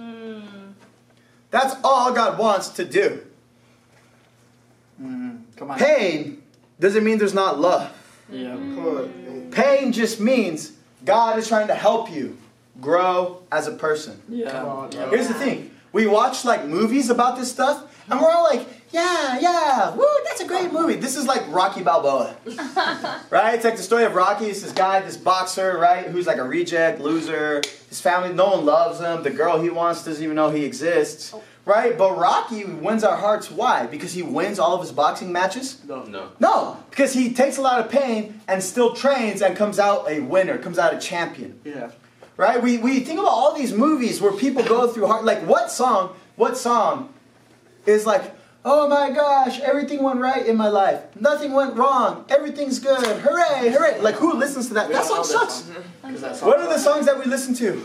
That's 1.51 1.75
all 1.83 2.13
God 2.13 2.37
wants 2.37 2.69
to 2.69 2.85
do. 2.85 3.21
Mm, 5.01 5.41
come 5.55 5.71
on. 5.71 5.79
Pain 5.79 6.43
doesn't 6.79 7.03
mean 7.03 7.17
there's 7.17 7.33
not 7.33 7.59
love. 7.59 7.91
Yeah. 8.31 8.49
Mm. 8.49 9.51
Pain 9.51 9.91
just 9.91 10.19
means 10.19 10.73
God 11.03 11.39
is 11.39 11.47
trying 11.47 11.67
to 11.67 11.75
help 11.75 12.11
you 12.11 12.37
grow 12.81 13.43
as 13.51 13.67
a 13.67 13.71
person. 13.71 14.21
Yeah. 14.27 14.89
Here's 15.09 15.27
the 15.27 15.33
thing 15.33 15.71
we 15.91 16.07
watch 16.07 16.45
like 16.45 16.65
movies 16.65 17.09
about 17.09 17.37
this 17.37 17.51
stuff, 17.51 17.95
and 18.09 18.19
we're 18.19 18.29
all 18.29 18.43
like, 18.43 18.67
yeah, 18.91 19.39
yeah, 19.39 19.95
woo, 19.95 20.05
that's 20.25 20.41
a 20.41 20.47
great 20.47 20.71
movie. 20.71 20.95
This 20.95 21.15
is 21.15 21.27
like 21.27 21.43
Rocky 21.49 21.83
Balboa. 21.83 22.35
right? 23.29 23.53
It's 23.53 23.63
like 23.63 23.77
the 23.77 23.83
story 23.83 24.03
of 24.03 24.15
Rocky. 24.15 24.45
It's 24.45 24.61
this 24.61 24.71
guy, 24.71 24.99
this 25.01 25.17
boxer, 25.17 25.77
right, 25.77 26.07
who's 26.07 26.25
like 26.27 26.37
a 26.37 26.43
reject, 26.43 26.99
loser. 26.99 27.61
His 27.87 28.01
family, 28.01 28.33
no 28.33 28.49
one 28.49 28.65
loves 28.65 28.99
him. 28.99 29.23
The 29.23 29.29
girl 29.29 29.61
he 29.61 29.69
wants 29.69 30.05
doesn't 30.05 30.23
even 30.23 30.35
know 30.35 30.49
he 30.49 30.65
exists. 30.65 31.33
Oh. 31.33 31.43
Right? 31.65 31.95
But 31.95 32.17
Rocky 32.17 32.65
wins 32.65 33.03
our 33.03 33.15
hearts. 33.15 33.51
Why? 33.51 33.85
Because 33.85 34.13
he 34.13 34.23
wins 34.23 34.57
all 34.57 34.73
of 34.73 34.81
his 34.81 34.91
boxing 34.91 35.31
matches? 35.31 35.79
No. 35.87 36.03
No. 36.03 36.31
No, 36.39 36.83
because 36.89 37.13
he 37.13 37.31
takes 37.31 37.57
a 37.57 37.61
lot 37.61 37.79
of 37.79 37.91
pain 37.91 38.41
and 38.47 38.63
still 38.63 38.95
trains 38.95 39.43
and 39.43 39.55
comes 39.55 39.77
out 39.77 40.09
a 40.09 40.19
winner, 40.21 40.57
comes 40.57 40.79
out 40.79 40.95
a 40.95 40.99
champion. 40.99 41.59
Yeah. 41.63 41.91
Right? 42.39 42.63
We, 42.63 42.77
we 42.77 43.01
think 43.01 43.19
about 43.19 43.33
all 43.33 43.53
these 43.53 43.73
movies 43.73 44.21
where 44.21 44.31
people 44.31 44.63
go 44.63 44.87
through 44.87 45.07
hard. 45.07 45.25
Like, 45.25 45.45
what 45.45 45.69
song, 45.69 46.15
what 46.37 46.55
song 46.55 47.13
is 47.85 48.05
like, 48.05 48.33
oh 48.63 48.87
my 48.87 49.09
gosh, 49.09 49.59
everything 49.59 50.01
went 50.01 50.21
right 50.21 50.45
in 50.45 50.55
my 50.55 50.69
life. 50.69 51.01
Nothing 51.19 51.51
went 51.51 51.75
wrong. 51.75 52.23
Everything's 52.29 52.79
good. 52.79 53.03
Hooray, 53.03 53.71
hooray. 53.71 53.99
Like, 53.99 54.15
who 54.15 54.35
listens 54.35 54.69
to 54.69 54.73
that? 54.75 54.89
That 54.89 55.03
song 55.03 55.25
sucks. 55.25 55.67
What 56.41 56.61
are 56.61 56.69
the 56.69 56.79
songs 56.79 57.07
that 57.07 57.19
we 57.19 57.25
listen 57.25 57.53
to? 57.55 57.83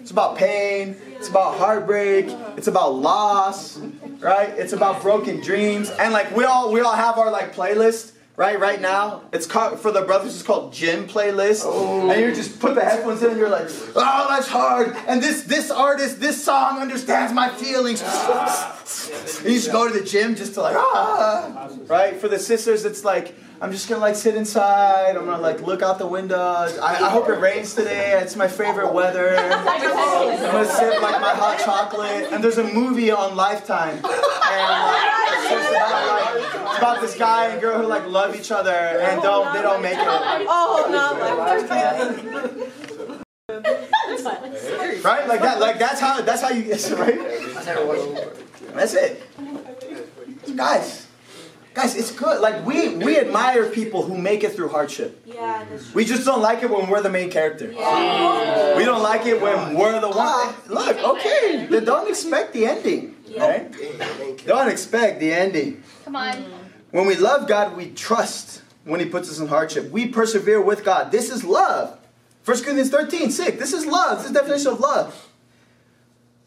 It's 0.00 0.10
about 0.10 0.36
pain. 0.36 0.96
It's 1.12 1.28
about 1.28 1.58
heartbreak. 1.58 2.26
It's 2.56 2.66
about 2.66 2.94
loss, 2.94 3.78
right? 4.18 4.48
It's 4.48 4.72
about 4.72 5.00
broken 5.00 5.40
dreams. 5.40 5.90
And 5.90 6.12
like 6.12 6.34
we 6.34 6.42
all 6.42 6.72
we 6.72 6.80
all 6.80 6.94
have 6.94 7.18
our 7.18 7.30
like 7.30 7.54
playlist, 7.54 8.12
right? 8.42 8.58
Right 8.58 8.80
now, 8.80 9.22
it's 9.32 9.46
called 9.46 9.78
for 9.78 9.92
the 9.92 10.02
brothers. 10.02 10.34
It's 10.34 10.42
called 10.42 10.72
gym 10.72 11.06
playlist. 11.06 11.62
And 12.10 12.20
you 12.20 12.34
just 12.34 12.58
put 12.58 12.74
the 12.74 12.84
headphones 12.84 13.22
in, 13.22 13.30
and 13.30 13.38
you're 13.38 13.48
like, 13.48 13.68
oh, 13.94 14.26
that's 14.30 14.48
hard. 14.48 14.96
And 15.06 15.22
this 15.22 15.44
this 15.44 15.70
artist, 15.70 16.18
this 16.18 16.42
song 16.44 16.80
understands 16.80 17.32
my 17.32 17.50
feelings. 17.50 18.02
And 18.02 18.10
you 19.48 19.54
just 19.60 19.70
go 19.70 19.86
to 19.86 19.96
the 19.96 20.04
gym 20.04 20.34
just 20.34 20.54
to 20.54 20.62
like 20.62 20.74
ah, 20.76 21.70
right? 21.86 22.16
For 22.20 22.28
the 22.28 22.38
sisters, 22.38 22.84
it's 22.84 23.04
like. 23.04 23.34
I'm 23.62 23.70
just 23.70 23.88
gonna 23.88 24.00
like 24.00 24.16
sit 24.16 24.34
inside. 24.34 25.14
I'm 25.16 25.24
gonna 25.24 25.40
like 25.40 25.60
look 25.62 25.82
out 25.82 26.00
the 26.00 26.06
window. 26.08 26.36
I, 26.36 26.98
I 27.06 27.08
hope 27.10 27.28
it 27.28 27.38
rains 27.38 27.74
today. 27.74 28.18
It's 28.20 28.34
my 28.34 28.48
favorite 28.48 28.92
weather. 28.92 29.36
I'm 29.38 30.50
gonna 30.50 30.64
sip 30.64 31.00
like 31.00 31.20
my 31.20 31.32
hot 31.42 31.60
chocolate. 31.64 32.32
And 32.32 32.42
there's 32.42 32.58
a 32.58 32.64
movie 32.64 33.12
on 33.12 33.36
Lifetime. 33.36 33.94
And 33.94 34.02
like, 34.02 35.12
it's, 35.30 35.48
just 35.48 35.70
about, 35.70 36.08
like, 36.10 36.42
it's 36.42 36.71
about 36.82 37.00
this 37.00 37.16
guy 37.16 37.46
and 37.46 37.60
girl 37.60 37.80
who 37.80 37.86
like 37.86 38.06
love 38.06 38.34
each 38.34 38.50
other 38.50 38.70
and 38.70 39.22
don't 39.22 39.54
they 39.54 39.62
don't 39.62 39.80
make 39.82 39.94
it. 39.94 39.98
Oh, 40.00 40.88
no, 40.90 41.12
like, 41.38 41.70
Right? 45.04 45.28
Like 45.28 45.40
that. 45.40 45.60
Like 45.60 45.78
that's 45.78 46.00
how 46.00 46.20
that's 46.22 46.42
how 46.42 46.48
you 46.50 46.64
get, 46.64 46.90
right? 46.98 47.20
That's 48.74 48.94
it. 48.94 49.22
So 50.44 50.54
guys, 50.54 51.06
Guys, 51.74 51.96
it's 51.96 52.12
good. 52.12 52.42
Like 52.42 52.66
we 52.66 52.96
we 52.96 53.18
admire 53.18 53.66
people 53.70 54.02
who 54.02 54.18
make 54.18 54.44
it 54.44 54.52
through 54.52 54.68
hardship. 54.68 55.22
Yeah, 55.24 55.64
that's 55.70 55.84
true. 55.84 55.92
We 55.94 56.04
just 56.04 56.26
don't 56.26 56.42
like 56.42 56.62
it 56.62 56.68
when 56.68 56.90
we're 56.90 57.00
the 57.00 57.08
main 57.08 57.30
character. 57.30 57.72
Yeah. 57.72 57.80
Oh. 57.82 58.74
We 58.76 58.84
don't 58.84 59.02
like 59.02 59.24
it 59.24 59.40
when 59.40 59.74
we're 59.74 59.98
the 59.98 60.10
one. 60.10 60.54
Look, 60.68 60.98
okay, 60.98 61.66
then 61.70 61.84
don't 61.84 62.10
expect 62.10 62.52
the 62.52 62.66
ending. 62.66 63.16
Right? 63.38 63.72
Don't 64.44 64.68
expect 64.68 65.20
the 65.20 65.32
ending. 65.32 65.82
Come 66.04 66.16
on. 66.16 66.44
When 66.92 67.06
we 67.06 67.16
love 67.16 67.48
God, 67.48 67.76
we 67.76 67.90
trust 67.90 68.62
when 68.84 69.00
He 69.00 69.06
puts 69.06 69.28
us 69.30 69.40
in 69.40 69.48
hardship. 69.48 69.90
We 69.90 70.08
persevere 70.08 70.60
with 70.60 70.84
God. 70.84 71.10
This 71.10 71.30
is 71.30 71.42
love. 71.42 71.98
1 72.44 72.62
Corinthians 72.62 72.90
13, 72.90 73.30
6. 73.30 73.58
This 73.58 73.72
is 73.72 73.86
love. 73.86 74.18
This 74.18 74.26
is 74.26 74.32
definition 74.32 74.72
of 74.72 74.80
love. 74.80 75.28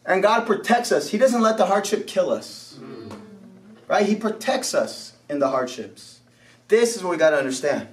And 0.04 0.22
God 0.22 0.46
protects 0.46 0.92
us. 0.92 1.10
He 1.10 1.18
doesn't 1.18 1.42
let 1.42 1.58
the 1.58 1.66
hardship 1.66 2.06
kill 2.06 2.30
us. 2.30 2.78
Right? 3.88 4.06
He 4.06 4.14
protects 4.14 4.72
us 4.72 5.14
in 5.28 5.40
the 5.40 5.48
hardships. 5.48 6.20
This 6.68 6.96
is 6.96 7.02
what 7.02 7.10
we 7.10 7.16
got 7.16 7.30
to 7.30 7.38
understand. 7.38 7.88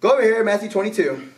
Go 0.00 0.12
over 0.12 0.22
here, 0.22 0.42
Matthew 0.42 0.70
22. 0.70 1.30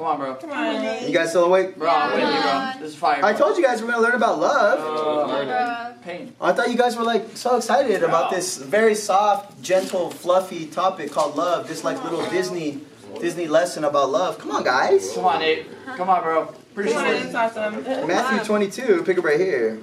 Come 0.00 0.08
on, 0.08 0.18
bro. 0.18 0.34
Come 0.36 0.52
on, 0.52 0.82
Nate. 0.82 1.06
You 1.06 1.12
guys 1.12 1.28
still 1.28 1.44
awake? 1.44 1.76
Bro, 1.76 1.90
I'm 1.90 2.14
with 2.14 2.34
you, 2.34 2.40
bro. 2.40 2.72
This 2.80 2.92
is 2.94 2.96
fire. 2.96 3.22
I 3.22 3.34
told 3.34 3.58
you 3.58 3.62
guys 3.62 3.82
we're 3.82 3.88
going 3.88 4.02
to 4.02 4.08
learn 4.08 4.14
about 4.16 4.40
love. 4.40 4.78
Uh, 4.80 5.44
Bro. 5.44 5.94
pain. 6.02 6.34
I 6.40 6.52
thought 6.54 6.70
you 6.70 6.78
guys 6.78 6.96
were 6.96 7.04
like 7.04 7.36
so 7.36 7.58
excited 7.58 8.02
about 8.02 8.30
this 8.30 8.56
very 8.56 8.94
soft, 8.94 9.60
gentle, 9.60 10.10
fluffy 10.10 10.64
topic 10.64 11.12
called 11.12 11.36
love. 11.36 11.68
This 11.68 11.84
like 11.84 12.02
little 12.02 12.24
Disney 12.30 12.80
Disney 13.20 13.46
lesson 13.46 13.84
about 13.84 14.08
love. 14.08 14.38
Come 14.38 14.52
on, 14.52 14.64
guys. 14.64 15.12
Come 15.12 15.26
on, 15.26 15.40
Nate. 15.40 15.66
Come 15.98 16.08
on, 16.08 16.22
bro. 16.22 16.46
Pretty 16.74 16.92
Come 16.92 17.04
on, 17.04 17.16
sure. 17.16 17.26
it's 17.26 17.34
awesome. 17.34 17.84
Matthew 18.06 18.42
22, 18.42 19.02
pick 19.04 19.18
up 19.18 19.24
right 19.24 19.38
here. 19.38 19.78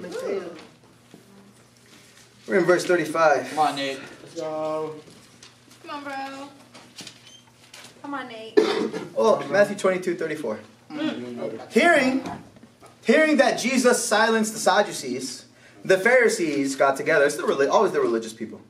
We're 2.48 2.58
in 2.58 2.64
verse 2.64 2.84
35. 2.84 3.50
Come 3.50 3.58
on, 3.60 3.76
Nate. 3.76 4.00
Let's 4.24 4.34
go. 4.34 4.96
Come 5.86 5.96
on, 5.96 6.02
bro. 6.02 6.48
Come 8.08 8.20
on, 8.20 8.28
Nate. 8.28 8.54
Oh, 9.18 9.46
Matthew 9.50 9.76
22, 9.76 10.14
34. 10.14 10.60
Hearing, 11.68 12.24
hearing 13.04 13.36
that 13.36 13.58
Jesus 13.58 14.02
silenced 14.02 14.54
the 14.54 14.58
Sadducees, 14.58 15.44
the 15.84 15.98
Pharisees 15.98 16.74
got 16.74 16.96
together. 16.96 17.26
It's 17.26 17.36
the 17.36 17.70
always 17.70 17.92
the 17.92 18.00
religious 18.00 18.32
people. 18.32 18.62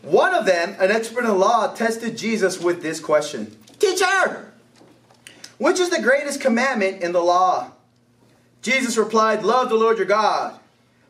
One 0.00 0.34
of 0.34 0.46
them, 0.46 0.76
an 0.80 0.90
expert 0.90 1.24
in 1.24 1.38
law, 1.38 1.74
tested 1.74 2.16
Jesus 2.16 2.58
with 2.58 2.80
this 2.80 3.00
question 3.00 3.54
Teacher, 3.78 4.50
which 5.58 5.78
is 5.78 5.90
the 5.90 6.00
greatest 6.00 6.40
commandment 6.40 7.02
in 7.02 7.12
the 7.12 7.20
law? 7.20 7.72
Jesus 8.62 8.96
replied, 8.96 9.42
Love 9.42 9.68
the 9.68 9.74
Lord 9.74 9.98
your 9.98 10.06
God 10.06 10.58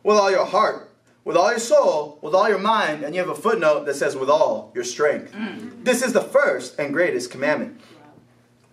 with 0.03 0.17
all 0.17 0.33
your 0.33 0.45
heart, 0.45 0.90
with 1.31 1.37
all 1.37 1.51
your 1.51 1.61
soul, 1.61 2.19
with 2.23 2.35
all 2.35 2.49
your 2.49 2.59
mind. 2.59 3.05
And 3.05 3.15
you 3.15 3.21
have 3.21 3.31
a 3.31 3.37
footnote 3.37 3.87
that 3.87 3.95
says, 3.95 4.17
with 4.17 4.29
all 4.29 4.73
your 4.75 4.83
strength. 4.83 5.33
Mm. 5.33 5.85
This 5.85 6.03
is 6.03 6.13
the 6.13 6.21
first 6.21 6.77
and 6.77 6.93
greatest 6.93 7.31
commandment. 7.31 7.81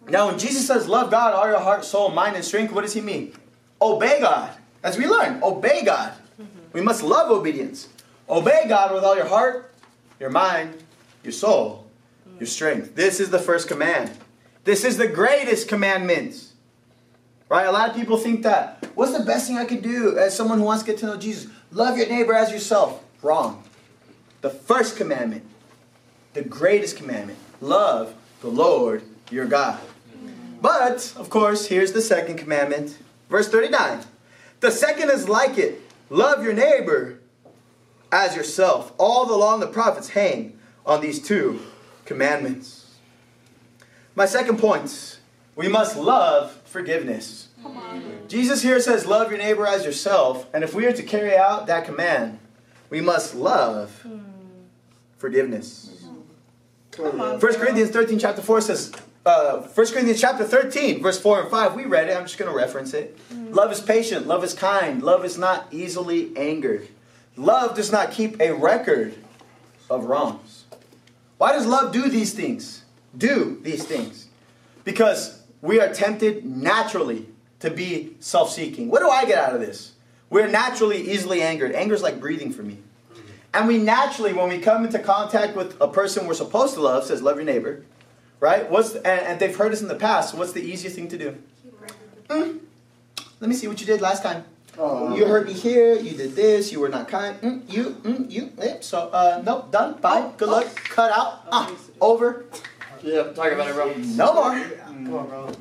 Now, 0.10 0.26
when 0.26 0.40
Jesus 0.40 0.66
says, 0.66 0.88
Love 0.88 1.12
God, 1.12 1.36
all 1.36 1.48
your 1.48 1.60
heart, 1.60 1.86
soul, 1.86 2.10
mind, 2.10 2.36
and 2.36 2.44
strength, 2.44 2.74
what 2.74 2.82
does 2.82 2.94
he 2.94 3.02
mean? 3.02 3.32
Obey 3.80 4.20
God. 4.20 4.58
As 4.82 4.98
we 4.98 5.06
learn, 5.06 5.40
obey 5.44 5.86
God. 5.86 6.14
Mm-hmm. 6.42 6.46
We 6.74 6.82
must 6.82 7.04
love 7.04 7.30
obedience. 7.30 7.90
Obey 8.28 8.66
God 8.68 8.92
with 8.92 9.04
all 9.04 9.16
your 9.16 9.28
heart, 9.28 9.72
your 10.20 10.32
mind, 10.32 10.82
your 11.22 11.34
soul, 11.34 11.86
mm. 12.28 12.40
your 12.40 12.48
strength. 12.48 12.96
This 12.96 13.20
is 13.20 13.30
the 13.30 13.38
first 13.38 13.68
command. 13.68 14.10
This 14.64 14.84
is 14.84 14.98
the 14.98 15.08
greatest 15.08 15.70
commandment. 15.70 16.44
Right? 17.50 17.68
A 17.68 17.72
lot 17.72 17.88
of 17.88 17.96
people 17.96 18.18
think 18.18 18.42
that. 18.42 18.84
What's 18.96 19.16
the 19.16 19.24
best 19.24 19.46
thing 19.46 19.60
I 19.60 19.66
could 19.66 19.84
do 19.84 20.18
as 20.18 20.36
someone 20.36 20.58
who 20.58 20.64
wants 20.64 20.82
to 20.82 20.90
get 20.90 21.00
to 21.02 21.06
know 21.06 21.18
Jesus? 21.18 21.52
Love 21.72 21.98
your 21.98 22.08
neighbor 22.08 22.34
as 22.34 22.52
yourself. 22.52 23.04
Wrong. 23.22 23.64
The 24.42 24.50
first 24.50 24.96
commandment, 24.96 25.44
the 26.34 26.44
greatest 26.44 26.98
commandment, 26.98 27.40
love 27.60 28.14
the 28.42 28.48
Lord 28.48 29.04
your 29.30 29.46
God. 29.46 29.80
But, 30.62 31.14
of 31.18 31.30
course, 31.30 31.68
here's 31.68 31.92
the 31.92 32.02
second 32.02 32.38
commandment. 32.38 32.98
Verse 33.30 33.50
39. 33.50 34.02
The 34.60 34.72
second 34.72 35.12
is 35.12 35.30
like 35.30 35.58
it 35.58 35.82
love 36.10 36.44
your 36.44 36.54
neighbor 36.54 37.20
as 38.12 38.36
yourself. 38.36 38.94
All 38.98 39.26
the 39.26 39.36
law 39.36 39.54
and 39.54 39.62
the 39.62 39.68
prophets 39.68 40.10
hang 40.10 40.58
on 40.86 41.02
these 41.02 41.22
two 41.22 41.60
commandments. 42.06 42.96
My 44.16 44.26
second 44.26 44.58
point 44.58 45.20
we 45.56 45.68
must 45.68 45.98
love 45.98 46.60
forgiveness. 46.66 47.47
Jesus 48.28 48.62
here 48.62 48.80
says, 48.80 49.06
Love 49.06 49.30
your 49.30 49.40
neighbor 49.40 49.66
as 49.66 49.86
yourself. 49.86 50.48
And 50.54 50.64
if 50.64 50.74
we 50.74 50.86
are 50.86 50.94
to 50.94 51.04
carry 51.04 51.36
out 51.36 51.68
that 51.68 51.86
command, 51.86 52.40
we 52.90 53.02
must 53.02 53.36
love 53.36 54.06
forgiveness. 55.18 56.06
Come 56.92 57.22
on. 57.22 57.40
1 57.40 57.54
Corinthians 57.56 57.92
13, 57.92 58.20
chapter 58.20 58.42
4 58.42 58.62
says, 58.62 58.92
uh, 59.26 59.62
1 59.62 59.88
Corinthians 59.88 60.22
chapter 60.22 60.46
13, 60.46 61.02
verse 61.02 61.20
4 61.20 61.42
and 61.42 61.52
5, 61.52 61.76
we 61.76 61.86
read 61.86 62.08
it. 62.10 62.16
I'm 62.16 62.24
just 62.24 62.38
going 62.38 62.50
to 62.50 62.58
reference 62.58 62.94
it. 62.94 63.18
Love 63.32 63.72
is 63.72 63.82
patient. 63.82 64.26
Love 64.26 64.44
is 64.44 64.54
kind. 64.54 65.04
Love 65.04 65.26
is 65.26 65.38
not 65.38 65.68
easily 65.72 66.36
angered. 66.38 66.88
Love 67.36 67.76
does 67.76 67.92
not 67.92 68.12
keep 68.12 68.40
a 68.40 68.52
record 68.54 69.14
of 69.90 70.06
wrongs. 70.06 70.66
Why 71.38 71.52
does 71.52 71.66
love 71.66 71.92
do 71.92 72.10
these 72.10 72.34
things? 72.34 72.84
Do 73.16 73.60
these 73.62 73.84
things? 73.84 74.28
Because 74.84 75.44
we 75.62 75.80
are 75.80 75.94
tempted 75.94 76.46
naturally 76.46 77.28
to 77.60 77.70
be 77.70 78.16
self 78.20 78.52
seeking. 78.52 78.90
What 78.90 79.00
do 79.02 79.10
I 79.10 79.26
get 79.26 79.38
out 79.38 79.54
of 79.54 79.62
this? 79.62 79.94
We're 80.30 80.48
naturally 80.48 81.10
easily 81.12 81.42
angered. 81.42 81.74
Anger 81.74 81.96
is 81.96 82.02
like 82.02 82.20
breathing 82.20 82.52
for 82.52 82.62
me. 82.64 82.80
And 83.54 83.68
we 83.68 83.78
naturally, 83.78 84.34
when 84.34 84.50
we 84.50 84.60
come 84.60 84.84
into 84.86 85.00
contact 85.00 85.56
with 85.56 85.80
a 85.82 85.88
person 85.88 86.28
we're 86.28 86.34
supposed 86.34 86.74
to 86.76 86.82
love, 86.82 87.06
says, 87.06 87.22
Love 87.22 87.38
your 87.38 87.46
neighbor. 87.46 87.84
Right? 88.40 88.70
What's 88.70 88.94
and, 88.96 89.06
and 89.08 89.40
they've 89.40 89.56
heard 89.56 89.72
us 89.72 89.82
in 89.82 89.88
the 89.88 89.96
past. 89.96 90.36
What's 90.36 90.52
the 90.52 90.62
easiest 90.62 90.96
thing 90.96 91.08
to 91.08 91.18
do? 91.18 91.38
Mm, 92.28 92.60
let 93.40 93.50
me 93.50 93.56
see 93.56 93.68
what 93.68 93.80
you 93.80 93.88
did 93.88 94.02
last 94.02 94.22
time. 94.22 94.44
You 94.78 95.26
hurt 95.26 95.48
me 95.48 95.54
here. 95.54 95.96
You 95.96 96.12
did 96.16 96.36
this. 96.36 96.72
You 96.72 96.80
were 96.80 96.90
not 96.90 97.08
kind. 97.08 97.42
Mm, 97.42 97.74
you, 97.74 97.84
mm, 98.04 98.30
you. 98.30 98.52
eh, 98.62 98.78
So, 98.82 99.10
uh, 99.12 99.42
nope, 99.44 99.72
done. 99.72 99.94
Bye. 100.02 100.30
Good 100.38 100.50
luck. 100.50 100.68
Cut 100.76 101.10
out. 101.10 101.48
Ah, 101.52 101.74
over. 102.00 102.46
Yeah, 103.02 103.24
talk 103.32 103.52
about 103.54 103.70
it, 103.70 103.74
bro. 103.74 103.92
No 103.96 104.34
more. 104.36 104.52
Come 104.86 105.16
on, 105.16 105.28
bro. 105.28 105.52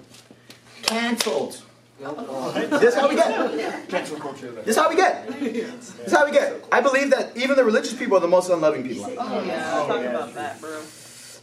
Cancelled. 0.82 1.62
This 1.98 2.82
is 2.82 2.94
how 2.94 3.08
we 3.08 3.14
get. 3.14 3.88
Cancel. 3.88 4.18
This 4.18 4.66
is 4.66 4.76
how 4.76 4.88
we 4.90 4.96
get. 4.96 5.26
This 5.40 6.06
is 6.06 6.12
how 6.12 6.26
we 6.26 6.30
get. 6.30 6.62
I 6.70 6.80
believe 6.80 7.10
that 7.10 7.36
even 7.36 7.56
the 7.56 7.64
religious 7.64 7.94
people 7.94 8.16
are 8.18 8.20
the 8.20 8.28
most 8.28 8.50
unloving 8.50 8.82
people. 8.82 9.06
Oh, 9.18 9.42
yeah. 9.42 9.70
Talk 9.70 10.04
about 10.04 10.34
that, 10.34 10.60
bro. 10.60 10.82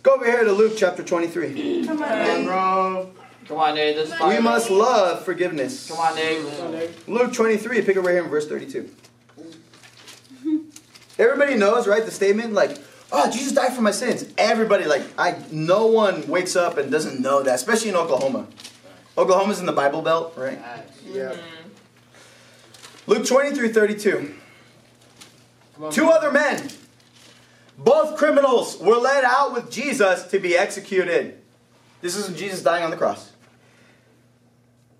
Go 0.04 0.16
over 0.16 0.26
here 0.26 0.44
to 0.44 0.52
Luke 0.52 0.74
chapter 0.78 1.02
23. 1.02 1.86
Come 1.88 2.04
on, 2.04 2.10
Come 2.10 2.12
on, 2.12 2.20
Nate. 2.20 2.46
bro. 2.46 3.12
Come 3.48 3.58
on, 3.58 3.76
Nate. 3.76 3.96
This 3.96 4.14
is 4.14 4.20
We 4.20 4.40
must 4.40 4.70
love 4.70 5.26
forgiveness. 5.26 5.88
Come 5.90 6.00
on, 6.00 6.16
Nate. 6.16 7.08
Luke 7.08 7.34
23, 7.34 7.82
pick 7.82 7.96
it 7.96 8.02
right 8.02 8.14
here 8.14 8.24
in 8.24 8.30
verse 8.30 8.48
32. 8.48 8.90
Everybody 11.18 11.56
knows, 11.56 11.88
right, 11.88 12.04
the 12.06 12.12
statement 12.12 12.54
like, 12.54 12.78
oh, 13.12 13.30
Jesus 13.32 13.54
died 13.54 13.74
for 13.74 13.82
my 13.82 13.92
sins. 13.92 14.26
Everybody, 14.38 14.86
like, 14.86 15.04
I, 15.18 15.42
no 15.52 15.88
one 15.88 16.28
wakes 16.28 16.56
up 16.56 16.78
and 16.78 16.92
doesn't 16.92 17.20
know 17.22 17.42
that, 17.44 17.56
especially 17.56 17.90
in 17.90 17.96
Oklahoma. 17.96 18.48
Oklahoma's 19.18 19.60
in 19.60 19.66
the 19.66 19.72
Bible 19.72 20.02
Belt, 20.02 20.34
right? 20.36 20.60
Yeah. 21.06 21.34
Mm-hmm. 21.34 21.70
Luke 23.08 23.26
23, 23.26 23.70
32. 23.70 24.34
Two 25.92 26.10
other 26.10 26.32
men, 26.32 26.70
both 27.78 28.18
criminals, 28.18 28.78
were 28.80 28.96
led 28.96 29.24
out 29.24 29.54
with 29.54 29.72
Jesus 29.72 30.24
to 30.24 30.40
be 30.40 30.56
executed. 30.56 31.40
This 32.02 32.16
is 32.16 32.36
Jesus 32.38 32.62
dying 32.62 32.84
on 32.84 32.92
the 32.92 32.98
cross. 32.98 33.32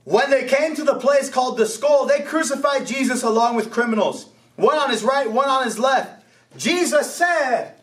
When 0.04 0.30
they 0.30 0.46
came 0.46 0.76
to 0.76 0.84
the 0.84 0.96
place 0.96 1.30
called 1.30 1.58
the 1.58 1.66
skull, 1.66 2.06
they 2.06 2.22
crucified 2.22 2.86
Jesus 2.86 3.24
along 3.24 3.56
with 3.56 3.72
criminals, 3.72 4.28
one 4.58 4.78
on 4.78 4.90
his 4.90 5.04
right, 5.04 5.32
one 5.32 5.50
on 5.50 5.64
his 5.64 5.80
left. 5.80 6.24
Jesus 6.58 7.14
said, 7.14 7.76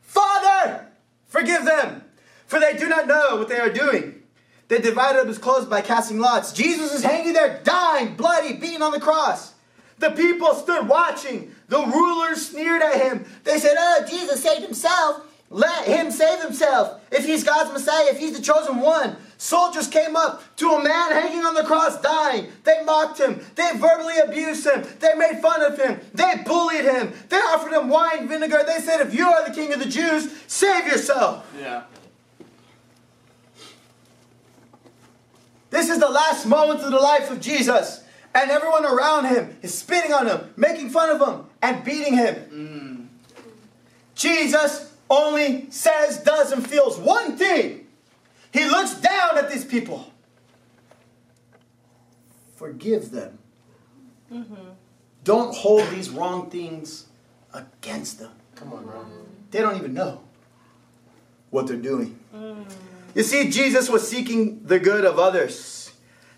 Father, 0.00 0.86
forgive 1.26 1.64
them, 1.64 2.04
for 2.46 2.58
they 2.58 2.76
do 2.76 2.88
not 2.88 3.06
know 3.06 3.36
what 3.36 3.48
they 3.48 3.58
are 3.58 3.70
doing. 3.70 4.21
They 4.72 4.80
divided 4.80 5.20
up 5.20 5.26
his 5.26 5.36
clothes 5.36 5.66
by 5.66 5.82
casting 5.82 6.18
lots. 6.18 6.50
Jesus 6.50 6.94
is 6.94 7.04
hanging 7.04 7.34
there, 7.34 7.60
dying, 7.62 8.14
bloody, 8.14 8.54
beaten 8.54 8.80
on 8.80 8.92
the 8.92 9.00
cross. 9.00 9.52
The 9.98 10.12
people 10.12 10.54
stood 10.54 10.88
watching. 10.88 11.54
The 11.68 11.76
rulers 11.76 12.48
sneered 12.48 12.80
at 12.80 12.98
him. 12.98 13.26
They 13.44 13.58
said, 13.58 13.76
Oh, 13.78 14.06
Jesus 14.08 14.42
saved 14.42 14.62
himself. 14.64 15.26
Let 15.50 15.86
him 15.86 16.10
save 16.10 16.42
himself. 16.42 17.02
If 17.10 17.26
he's 17.26 17.44
God's 17.44 17.70
Messiah, 17.70 18.12
if 18.12 18.18
he's 18.18 18.34
the 18.34 18.42
chosen 18.42 18.80
one. 18.80 19.16
Soldiers 19.36 19.88
came 19.88 20.16
up 20.16 20.42
to 20.56 20.70
a 20.70 20.82
man 20.82 21.12
hanging 21.12 21.44
on 21.44 21.52
the 21.52 21.64
cross 21.64 22.00
dying. 22.00 22.46
They 22.64 22.82
mocked 22.82 23.20
him. 23.20 23.44
They 23.54 23.72
verbally 23.74 24.20
abused 24.24 24.66
him. 24.66 24.86
They 25.00 25.12
made 25.16 25.42
fun 25.42 25.60
of 25.60 25.78
him. 25.78 26.00
They 26.14 26.42
bullied 26.46 26.86
him. 26.86 27.12
They 27.28 27.36
offered 27.36 27.74
him 27.74 27.90
wine 27.90 28.26
vinegar. 28.26 28.64
They 28.66 28.78
said, 28.78 29.02
If 29.02 29.12
you 29.12 29.28
are 29.28 29.46
the 29.46 29.54
king 29.54 29.74
of 29.74 29.80
the 29.80 29.90
Jews, 29.90 30.32
save 30.46 30.86
yourself. 30.86 31.46
Yeah. 31.60 31.82
This 35.72 35.88
is 35.88 35.98
the 35.98 36.08
last 36.08 36.44
moments 36.44 36.84
of 36.84 36.90
the 36.92 37.00
life 37.00 37.30
of 37.30 37.40
Jesus. 37.40 38.04
And 38.34 38.50
everyone 38.50 38.84
around 38.84 39.24
him 39.24 39.56
is 39.62 39.74
spitting 39.74 40.12
on 40.12 40.26
him, 40.26 40.52
making 40.54 40.90
fun 40.90 41.08
of 41.08 41.26
him, 41.26 41.46
and 41.62 41.82
beating 41.82 42.14
him. 42.14 42.34
Mm. 42.52 43.06
Jesus 44.14 44.92
only 45.08 45.70
says, 45.70 46.18
does, 46.18 46.52
and 46.52 46.66
feels 46.66 46.98
one 46.98 47.36
thing. 47.38 47.86
He 48.52 48.66
looks 48.66 48.94
down 49.00 49.38
at 49.38 49.50
these 49.50 49.64
people. 49.64 50.12
Forgive 52.56 53.10
them. 53.10 53.38
Mm-hmm. 54.30 54.54
Don't 55.24 55.54
hold 55.54 55.88
these 55.88 56.10
wrong 56.10 56.50
things 56.50 57.06
against 57.54 58.18
them. 58.18 58.32
Come 58.56 58.74
on, 58.74 58.84
bro. 58.84 59.06
They 59.50 59.60
don't 59.60 59.76
even 59.76 59.94
know 59.94 60.20
what 61.48 61.66
they're 61.66 61.76
doing. 61.76 62.18
Mm. 62.34 62.66
You 63.14 63.22
see, 63.22 63.50
Jesus 63.50 63.90
was 63.90 64.08
seeking 64.08 64.64
the 64.64 64.78
good 64.78 65.04
of 65.04 65.18
others. 65.18 65.92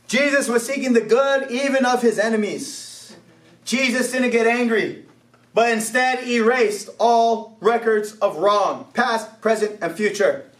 Jesus 0.06 0.48
was 0.48 0.66
seeking 0.66 0.92
the 0.92 1.00
good 1.00 1.50
even 1.50 1.84
of 1.84 2.02
his 2.02 2.18
enemies. 2.18 3.16
Jesus 3.64 4.12
didn't 4.12 4.30
get 4.30 4.46
angry, 4.46 5.06
but 5.54 5.70
instead 5.70 6.26
erased 6.28 6.90
all 6.98 7.56
records 7.60 8.12
of 8.16 8.36
wrong, 8.36 8.88
past, 8.92 9.40
present, 9.40 9.78
and 9.80 9.96
future. 9.96 10.50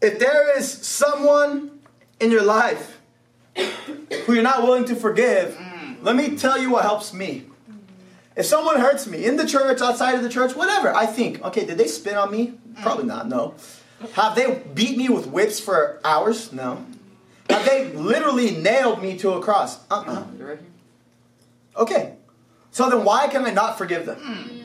If 0.00 0.18
there 0.18 0.56
is 0.56 0.70
someone 0.70 1.80
in 2.20 2.30
your 2.30 2.44
life 2.44 3.00
who 3.56 4.34
you're 4.34 4.42
not 4.42 4.62
willing 4.62 4.84
to 4.84 4.94
forgive, 4.94 5.58
let 6.02 6.14
me 6.14 6.36
tell 6.36 6.60
you 6.60 6.70
what 6.70 6.82
helps 6.82 7.12
me. 7.12 7.46
If 8.36 8.44
someone 8.44 8.78
hurts 8.78 9.06
me 9.06 9.24
in 9.24 9.36
the 9.36 9.46
church, 9.46 9.80
outside 9.80 10.14
of 10.14 10.22
the 10.22 10.28
church, 10.28 10.54
whatever, 10.54 10.94
I 10.94 11.06
think, 11.06 11.42
okay, 11.42 11.64
did 11.64 11.78
they 11.78 11.88
spit 11.88 12.14
on 12.14 12.30
me? 12.30 12.52
Probably 12.82 13.06
not, 13.06 13.28
no. 13.28 13.54
Have 14.12 14.34
they 14.34 14.62
beat 14.74 14.96
me 14.96 15.08
with 15.08 15.26
whips 15.26 15.58
for 15.60 16.00
hours? 16.04 16.52
No. 16.52 16.84
Have 17.50 17.64
they 17.64 17.92
literally 17.92 18.50
nailed 18.56 19.02
me 19.02 19.16
to 19.18 19.32
a 19.32 19.40
cross? 19.40 19.78
Uh-uh. 19.90 20.24
You 20.38 20.46
right 20.46 20.58
here? 20.58 20.66
Okay. 21.76 22.14
So 22.70 22.90
then 22.90 23.04
why 23.04 23.28
can 23.28 23.46
I 23.46 23.52
not 23.52 23.78
forgive 23.78 24.04
them? 24.04 24.18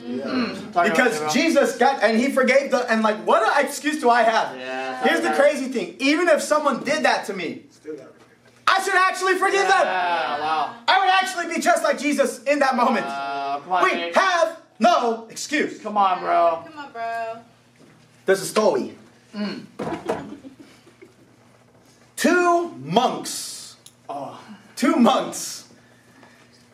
Yeah. 0.06 0.24
Talk 0.72 0.86
about 0.86 0.86
it, 0.86 0.90
Because. 0.90 1.32
Jesus 1.32 1.78
got, 1.78 2.02
and 2.02 2.18
he 2.20 2.28
forgave 2.30 2.70
them 2.70 2.84
and 2.88 3.02
like, 3.02 3.16
what 3.26 3.42
excuse 3.64 4.00
do 4.00 4.10
I 4.10 4.22
have? 4.22 4.54
Yeah, 4.56 5.02
Here's 5.02 5.20
the 5.20 5.28
about 5.28 5.38
it. 5.38 5.40
crazy 5.40 5.68
thing. 5.68 5.96
Even 5.98 6.28
if 6.28 6.42
someone 6.42 6.84
did 6.84 7.04
that 7.04 7.24
to 7.26 7.32
me, 7.32 7.62
Still 7.70 7.94
got 7.96 8.02
it. 8.06 8.14
I 8.66 8.82
should 8.82 8.94
actually 8.94 9.34
forgive 9.34 9.62
them. 9.62 9.86
Wow. 9.86 10.74
I 10.88 10.98
would 11.00 11.08
actually 11.08 11.54
be 11.54 11.60
just 11.60 11.82
like 11.82 11.98
Jesus 11.98 12.42
in 12.44 12.58
that 12.60 12.76
moment. 12.76 13.06
Uh, 13.06 13.60
on, 13.68 13.84
We 13.84 13.92
Nate. 13.94 14.14
have 14.14 14.60
no 14.78 15.26
excuse. 15.30 15.78
Come 15.80 15.96
on, 15.96 16.20
bro. 16.20 16.64
Come 16.66 16.78
on, 16.78 16.92
bro. 16.92 17.38
There's 18.26 18.40
a 18.42 18.46
story. 18.46 18.94
Mm. 19.34 19.64
Two 22.16 22.68
monks. 22.84 23.76
Oh. 24.08 24.38
Two 24.76 24.96
monks. 24.96 25.68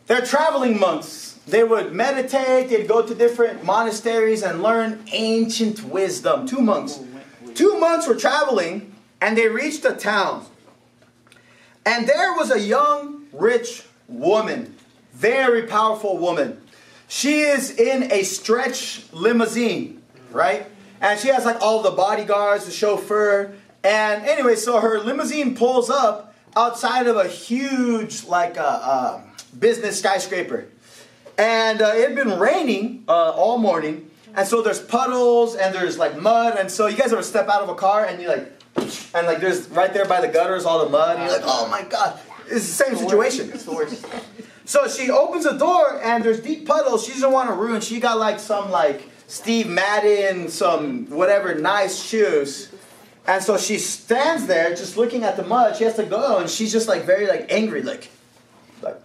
They're 0.06 0.24
traveling 0.24 0.78
monks. 0.78 1.38
They 1.46 1.64
would 1.64 1.94
meditate, 1.94 2.68
they'd 2.68 2.86
go 2.86 3.00
to 3.00 3.14
different 3.14 3.64
monasteries 3.64 4.42
and 4.42 4.62
learn 4.62 5.02
ancient 5.12 5.82
wisdom. 5.84 6.46
Two 6.46 6.60
monks. 6.60 7.00
Two 7.54 7.78
monks 7.80 8.06
were 8.06 8.14
traveling 8.14 8.94
and 9.20 9.36
they 9.36 9.48
reached 9.48 9.84
a 9.84 9.92
town. 9.92 10.44
And 11.86 12.06
there 12.06 12.34
was 12.34 12.50
a 12.50 12.60
young, 12.60 13.24
rich 13.32 13.84
woman, 14.08 14.76
very 15.14 15.62
powerful 15.62 16.18
woman. 16.18 16.60
She 17.08 17.40
is 17.40 17.70
in 17.70 18.12
a 18.12 18.22
stretch 18.24 19.10
limousine, 19.12 20.02
right? 20.30 20.66
And 21.00 21.18
she 21.18 21.28
has 21.28 21.44
like 21.44 21.60
all 21.60 21.82
the 21.82 21.90
bodyguards, 21.90 22.66
the 22.66 22.72
chauffeur. 22.72 23.54
And 23.84 24.24
anyway, 24.24 24.56
so 24.56 24.80
her 24.80 25.00
limousine 25.00 25.54
pulls 25.54 25.90
up 25.90 26.34
outside 26.56 27.06
of 27.06 27.16
a 27.16 27.28
huge, 27.28 28.24
like, 28.24 28.58
uh, 28.58 28.62
uh, 28.62 29.20
business 29.58 29.98
skyscraper. 29.98 30.68
And 31.36 31.80
uh, 31.80 31.92
it 31.94 32.08
had 32.08 32.16
been 32.16 32.38
raining 32.38 33.04
uh, 33.08 33.30
all 33.30 33.58
morning. 33.58 34.10
And 34.34 34.46
so 34.46 34.60
there's 34.62 34.80
puddles 34.80 35.54
and 35.54 35.74
there's 35.74 35.98
like 35.98 36.16
mud. 36.20 36.56
And 36.58 36.70
so 36.70 36.86
you 36.86 36.96
guys 36.96 37.12
ever 37.12 37.22
step 37.22 37.48
out 37.48 37.62
of 37.62 37.68
a 37.68 37.74
car 37.74 38.04
and 38.04 38.20
you 38.20 38.28
like, 38.28 38.52
and 39.14 39.26
like 39.26 39.40
there's 39.40 39.68
right 39.68 39.92
there 39.92 40.04
by 40.04 40.20
the 40.20 40.28
gutters 40.28 40.64
all 40.64 40.84
the 40.84 40.90
mud. 40.90 41.16
And 41.16 41.24
you're 41.24 41.32
like, 41.32 41.46
oh 41.46 41.68
my 41.68 41.82
God. 41.82 42.18
It's 42.50 42.66
the 42.66 42.84
same 42.84 42.96
situation. 42.96 43.50
It's 43.52 43.64
the 43.64 43.72
worst. 43.72 44.04
So 44.64 44.88
she 44.88 45.10
opens 45.10 45.44
the 45.44 45.52
door 45.52 46.00
and 46.02 46.24
there's 46.24 46.40
deep 46.40 46.66
puddles. 46.66 47.06
She 47.06 47.12
doesn't 47.12 47.32
want 47.32 47.48
to 47.48 47.54
ruin. 47.54 47.80
She 47.80 48.00
got 48.00 48.18
like 48.18 48.38
some 48.38 48.70
like 48.70 49.08
Steve 49.28 49.68
Madden, 49.68 50.48
some 50.48 51.04
whatever 51.10 51.54
nice 51.54 52.02
shoes. 52.02 52.72
And 53.26 53.44
so 53.44 53.58
she 53.58 53.76
stands 53.76 54.46
there 54.46 54.70
just 54.70 54.96
looking 54.96 55.22
at 55.22 55.36
the 55.36 55.44
mud. 55.44 55.76
She 55.76 55.84
has 55.84 55.96
to 55.96 56.04
go 56.04 56.38
and 56.38 56.48
she's 56.48 56.72
just 56.72 56.88
like 56.88 57.04
very 57.04 57.26
like 57.26 57.52
angry, 57.52 57.82
like 57.82 58.10
like 58.80 58.96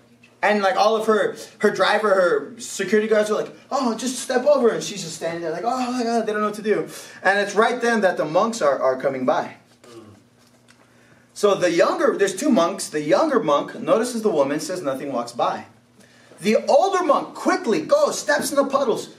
and 0.42 0.62
like 0.64 0.78
all 0.78 0.96
of 0.96 1.08
her 1.08 1.36
her 1.60 1.72
driver, 1.72 2.10
her 2.10 2.60
security 2.60 3.10
guards 3.10 3.30
are 3.30 3.34
like, 3.36 3.52
oh, 3.70 3.96
just 3.98 4.18
step 4.18 4.46
over. 4.46 4.70
And 4.70 4.82
she's 4.82 5.04
just 5.04 5.18
standing 5.18 5.42
there 5.42 5.52
like, 5.52 5.66
oh 5.66 5.92
my 5.92 6.04
god, 6.04 6.26
they 6.26 6.32
don't 6.32 6.40
know 6.40 6.48
what 6.48 6.56
to 6.56 6.62
do. 6.62 6.88
And 7.22 7.38
it's 7.40 7.54
right 7.54 7.82
then 7.82 8.00
that 8.02 8.16
the 8.16 8.26
monks 8.26 8.62
are, 8.62 8.82
are 8.82 8.96
coming 8.96 9.26
by. 9.26 9.58
So 11.34 11.54
the 11.54 11.70
younger, 11.70 12.18
there's 12.18 12.36
two 12.36 12.50
monks. 12.50 12.88
The 12.88 13.02
younger 13.02 13.42
monk 13.42 13.76
notices 13.78 14.22
the 14.22 14.30
woman, 14.30 14.62
says 14.62 14.82
nothing, 14.82 15.12
walks 15.12 15.34
by. 15.34 15.66
The 16.40 16.58
older 16.68 17.04
monk 17.04 17.34
quickly 17.34 17.82
goes, 17.82 18.18
steps 18.18 18.52
in 18.52 18.56
the 18.56 18.66
puddles, 18.66 19.10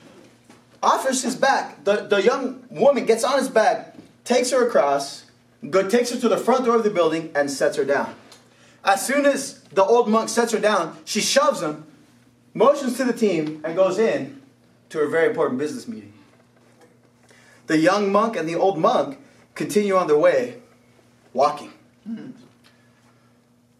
offers 0.84 1.22
his 1.22 1.34
back. 1.34 1.84
The, 1.84 2.06
the 2.06 2.22
young 2.22 2.62
woman 2.70 3.06
gets 3.06 3.24
on 3.24 3.38
his 3.38 3.48
back, 3.48 3.96
takes 4.24 4.50
her 4.50 4.66
across, 4.66 5.24
go, 5.70 5.88
takes 5.88 6.10
her 6.10 6.20
to 6.20 6.28
the 6.28 6.36
front 6.38 6.64
door 6.64 6.76
of 6.76 6.84
the 6.84 6.90
building, 6.90 7.32
and 7.34 7.50
sets 7.50 7.76
her 7.76 7.84
down. 7.84 8.14
As 8.84 9.04
soon 9.04 9.24
as 9.24 9.60
the 9.72 9.82
old 9.82 10.08
monk 10.08 10.28
sets 10.28 10.52
her 10.52 10.58
down, 10.60 10.96
she 11.04 11.20
shoves 11.20 11.62
him, 11.62 11.86
motions 12.52 12.96
to 12.98 13.04
the 13.04 13.12
team, 13.12 13.62
and 13.64 13.74
goes 13.74 13.98
in 13.98 14.42
to 14.90 15.00
a 15.00 15.08
very 15.08 15.28
important 15.28 15.58
business 15.58 15.88
meeting. 15.88 16.12
The 17.66 17.78
young 17.78 18.12
monk 18.12 18.36
and 18.36 18.46
the 18.48 18.54
old 18.54 18.78
monk 18.78 19.18
continue 19.54 19.96
on 19.96 20.06
their 20.06 20.18
way, 20.18 20.60
walking. 21.32 21.72
And 22.04 22.34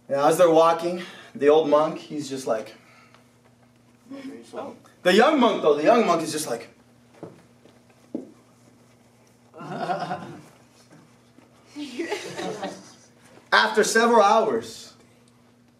as 0.09 0.38
they're 0.38 0.50
walking, 0.50 1.02
the 1.34 1.48
old 1.48 1.68
monk, 1.68 1.98
he's 1.98 2.28
just 2.28 2.46
like, 2.46 2.74
the 5.02 5.12
young 5.12 5.38
monk 5.38 5.62
though, 5.62 5.74
the 5.74 5.82
young 5.82 6.07
monk 6.07 6.22
is 6.22 6.32
just 6.32 6.46
like, 6.48 6.68
after 13.52 13.84
several 13.84 14.22
hours, 14.22 14.94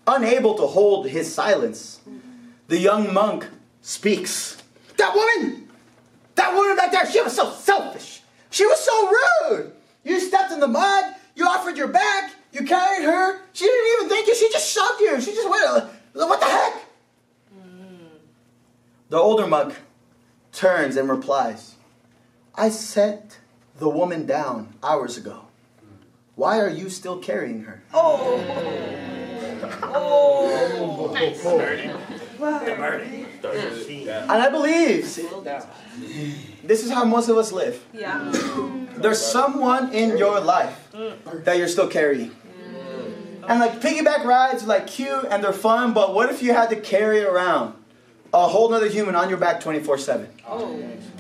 unable 0.07 0.55
to 0.55 0.67
hold 0.67 1.09
his 1.09 1.33
silence, 1.33 2.01
the 2.69 2.79
young 2.79 3.13
monk 3.13 3.47
speaks. 3.83 4.63
That 4.97 5.15
woman! 5.15 5.69
That 6.37 6.55
woman 6.55 6.77
back 6.77 6.93
there, 6.93 7.05
she 7.11 7.21
was 7.21 7.37
so 7.37 7.51
selfish. 7.51 8.23
She 8.51 8.65
was 8.67 8.81
so 8.81 9.11
rude. 9.11 9.73
You 10.03 10.19
stepped 10.21 10.53
in 10.53 10.61
the 10.61 10.69
mud, 10.69 11.15
you 11.35 11.47
offered 11.47 11.77
your 11.77 11.89
back, 11.89 12.33
you 12.53 12.65
carried 12.65 13.05
her. 13.05 13.41
She 13.53 13.67
didn't 13.67 13.99
even 13.99 14.09
thank 14.09 14.27
you, 14.27 14.35
she 14.35 14.51
just 14.51 14.73
shoved 14.73 15.01
you. 15.01 15.21
She 15.21 15.33
just 15.33 15.49
went, 15.49 15.63
uh, 15.65 15.89
what 16.13 16.41
the 16.41 16.47
heck? 16.47 16.75
The 19.11 19.19
older 19.19 19.47
monk 19.47 19.75
turns 20.53 20.97
and 20.97 21.09
replies, 21.09 21.75
I 22.55 22.71
set 22.71 23.39
the 23.79 23.89
woman 23.89 24.27
down 24.27 24.75
hours 24.83 25.17
ago. 25.17 25.47
Why 26.35 26.61
are 26.61 26.69
you 26.69 26.91
still 26.91 27.19
carrying 27.19 27.63
her? 27.63 27.83
Oh 27.93 28.41
Oh! 29.83 31.15
and 34.31 34.43
I 34.43 34.51
believe 34.51 35.03
this 36.65 36.85
is 36.85 36.91
how 36.91 37.05
most 37.05 37.29
of 37.29 37.37
us 37.37 37.53
live. 37.53 37.85
Yeah. 37.93 38.33
There's 38.97 39.25
someone 39.25 39.93
in 39.93 40.19
your 40.19 40.41
life 40.41 40.89
that 41.45 41.57
you're 41.59 41.69
still 41.69 41.89
carrying. 41.89 42.35
And 43.47 43.61
like 43.61 43.81
piggyback 43.81 44.25
rides 44.25 44.65
are 44.65 44.67
like 44.67 44.87
cute 44.87 45.27
and 45.31 45.45
they're 45.45 45.53
fun, 45.53 45.93
but 45.93 46.15
what 46.15 46.31
if 46.31 46.43
you 46.43 46.55
had 46.55 46.71
to 46.71 46.77
carry 46.77 47.23
around 47.23 47.75
a 48.35 48.49
whole 48.49 48.73
other 48.75 48.89
human 48.89 49.15
on 49.15 49.29
your 49.29 49.39
back 49.39 49.61
24 49.61 49.97
7? 49.99 50.29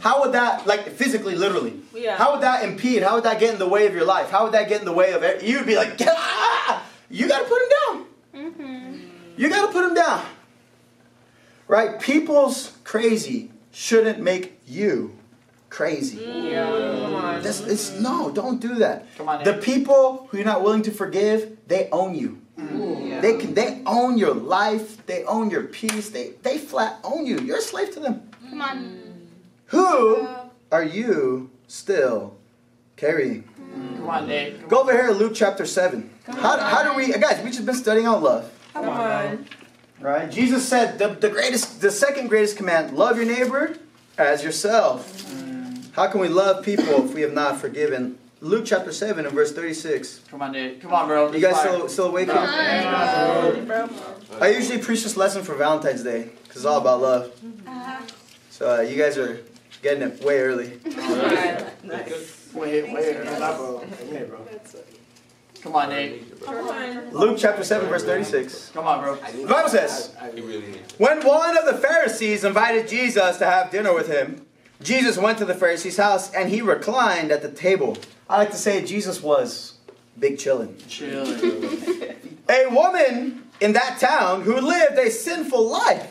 How 0.00 0.20
would 0.22 0.32
that, 0.32 0.66
like 0.66 0.88
physically, 0.90 1.34
literally, 1.36 1.80
Yeah. 1.94 2.16
how 2.16 2.32
would 2.32 2.42
that 2.42 2.64
impede? 2.64 3.02
How 3.02 3.14
would 3.14 3.24
that 3.24 3.38
get 3.38 3.52
in 3.52 3.58
the 3.58 3.68
way 3.68 3.86
of 3.86 3.94
your 3.94 4.04
life? 4.04 4.30
How 4.30 4.44
would 4.44 4.52
that 4.52 4.68
get 4.68 4.80
in 4.80 4.84
the 4.84 4.92
way 4.92 5.12
of 5.12 5.22
it? 5.22 5.42
You'd 5.42 5.64
be 5.66 5.76
like, 5.76 5.96
ah! 6.02 6.84
you 7.08 7.28
gotta 7.28 7.44
put 7.44 7.62
him 7.62 7.68
down. 7.78 9.00
You 9.36 9.48
gotta 9.48 9.72
put 9.72 9.84
him 9.84 9.94
down. 9.94 10.24
Right? 11.68 11.98
People's 12.00 12.72
crazy 12.84 13.50
shouldn't 13.72 14.20
make 14.20 14.60
you 14.66 15.16
crazy. 15.70 16.18
Come 16.18 17.14
on. 17.14 17.42
This, 17.42 17.60
it's, 17.60 17.92
no, 17.98 18.30
don't 18.30 18.60
do 18.60 18.74
that. 18.76 19.06
Come 19.16 19.28
on, 19.28 19.44
The 19.44 19.54
people 19.54 20.28
who 20.30 20.38
you're 20.38 20.46
not 20.46 20.62
willing 20.62 20.82
to 20.82 20.90
forgive, 20.90 21.56
they 21.68 21.88
own 21.90 22.14
you. 22.14 22.40
Yeah. 22.57 23.20
They 23.20 23.38
can, 23.38 23.55
they 23.55 23.82
own 23.86 24.18
your 24.18 24.34
life. 24.34 25.05
They 25.07 25.24
own 25.24 25.50
your 25.50 25.64
peace. 25.64 26.11
They, 26.11 26.32
they 26.42 26.59
flat 26.59 26.98
own 27.02 27.26
you. 27.26 27.38
You're 27.40 27.59
a 27.59 27.62
slave 27.62 27.92
to 27.94 28.00
them. 28.00 28.30
Come 28.50 28.62
on. 28.62 29.00
Who 29.66 30.28
are 30.70 30.84
you 30.84 31.50
still 31.66 32.36
carrying? 32.96 33.42
Come 33.42 34.09
on, 34.09 34.28
Nate. 34.28 34.61
Come 34.61 34.68
Go 34.68 34.80
over 34.82 34.92
here 34.92 35.09
to 35.09 35.12
Luke 35.12 35.32
chapter 35.34 35.66
7. 35.66 36.11
How, 36.26 36.59
how 36.59 36.82
do 36.82 36.96
we, 36.96 37.12
guys, 37.12 37.42
we 37.42 37.50
just 37.50 37.66
been 37.66 37.74
studying 37.74 38.07
on 38.07 38.22
love. 38.22 38.50
Come 38.72 38.88
on. 38.88 39.46
Right? 40.00 40.30
Jesus 40.30 40.68
said 40.68 40.98
the, 40.98 41.09
the 41.09 41.28
greatest, 41.28 41.80
the 41.80 41.90
second 41.90 42.28
greatest 42.28 42.57
command, 42.57 42.96
love 42.96 43.16
your 43.16 43.26
neighbor 43.26 43.76
as 44.18 44.44
yourself. 44.44 45.32
How 45.92 46.09
can 46.09 46.20
we 46.20 46.28
love 46.28 46.64
people 46.64 47.05
if 47.05 47.14
we 47.14 47.22
have 47.22 47.32
not 47.32 47.61
forgiven? 47.61 48.18
Luke 48.45 48.66
chapter 48.66 48.92
7 48.92 49.24
and 49.24 49.34
verse 49.34 49.53
36. 49.53 50.20
Come 50.30 50.42
on, 50.42 50.53
Nate. 50.53 50.82
Come 50.82 50.92
on, 50.92 51.09
bro. 51.09 51.32
You 51.32 51.40
guys 51.40 51.59
still, 51.59 51.88
still 51.88 52.09
awake 52.09 52.28
No. 52.28 52.34
I 54.38 54.49
usually 54.49 54.76
preach 54.76 55.03
this 55.03 55.16
lesson 55.16 55.42
for 55.42 55.55
Valentine's 55.55 56.03
Day 56.03 56.28
because 56.42 56.57
it's 56.59 56.66
all 56.66 56.78
about 56.78 57.01
love. 57.01 57.32
So 58.51 58.76
uh, 58.76 58.80
you 58.82 58.99
guys 58.99 59.16
are 59.16 59.40
getting 59.80 60.03
it 60.03 60.22
way 60.22 60.40
early. 60.40 60.78
Wait, 62.53 62.92
wait. 62.92 63.16
Okay, 63.16 64.24
bro. 64.28 64.47
Come 65.62 65.76
on, 65.76 65.88
Nate. 65.88 66.45
Luke 67.14 67.38
chapter 67.38 67.64
7, 67.64 67.88
verse 67.88 68.05
36. 68.05 68.72
Come 68.74 68.86
on, 68.86 69.01
bro. 69.01 69.14
The 69.16 69.47
Bible 69.47 69.70
says, 69.70 70.14
When 70.99 71.24
one 71.26 71.57
of 71.57 71.64
the 71.64 71.78
Pharisees 71.78 72.45
invited 72.45 72.88
Jesus 72.88 73.38
to 73.38 73.47
have 73.47 73.70
dinner 73.70 73.95
with 73.95 74.09
him, 74.09 74.45
Jesus 74.83 75.16
went 75.16 75.39
to 75.39 75.45
the 75.45 75.55
Pharisee's 75.55 75.97
house 75.97 76.33
and 76.33 76.51
he 76.51 76.61
reclined 76.61 77.31
at 77.31 77.43
the 77.43 77.51
table. 77.51 77.97
I 78.29 78.39
like 78.39 78.51
to 78.51 78.57
say 78.57 78.85
Jesus 78.85 79.22
was 79.22 79.75
big 80.18 80.37
chillin'. 80.37 80.77
Chill. 80.89 81.27
A 82.49 82.66
woman 82.66 83.45
in 83.61 83.72
that 83.72 83.99
town 83.99 84.43
who 84.43 84.61
lived 84.61 84.99
a 84.99 85.11
sinful 85.11 85.68
life 85.68 86.11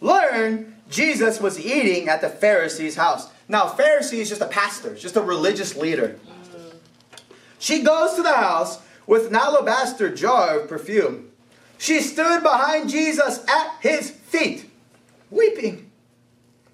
learned 0.00 0.74
Jesus 0.90 1.40
was 1.40 1.58
eating 1.58 2.08
at 2.08 2.20
the 2.20 2.28
Pharisee's 2.28 2.96
house. 2.96 3.28
Now, 3.48 3.66
Pharisee 3.68 4.18
is 4.18 4.28
just 4.28 4.40
a 4.40 4.46
pastor, 4.46 4.94
just 4.94 5.16
a 5.16 5.22
religious 5.22 5.76
leader. 5.76 6.18
She 7.58 7.82
goes 7.82 8.14
to 8.14 8.22
the 8.22 8.32
house 8.32 8.80
with 9.06 9.28
an 9.28 9.34
alabaster 9.34 10.14
jar 10.14 10.60
of 10.60 10.68
perfume. 10.68 11.30
She 11.78 12.00
stood 12.00 12.42
behind 12.42 12.90
Jesus 12.90 13.44
at 13.48 13.76
his 13.80 14.10
feet, 14.10 14.70
weeping. 15.30 15.90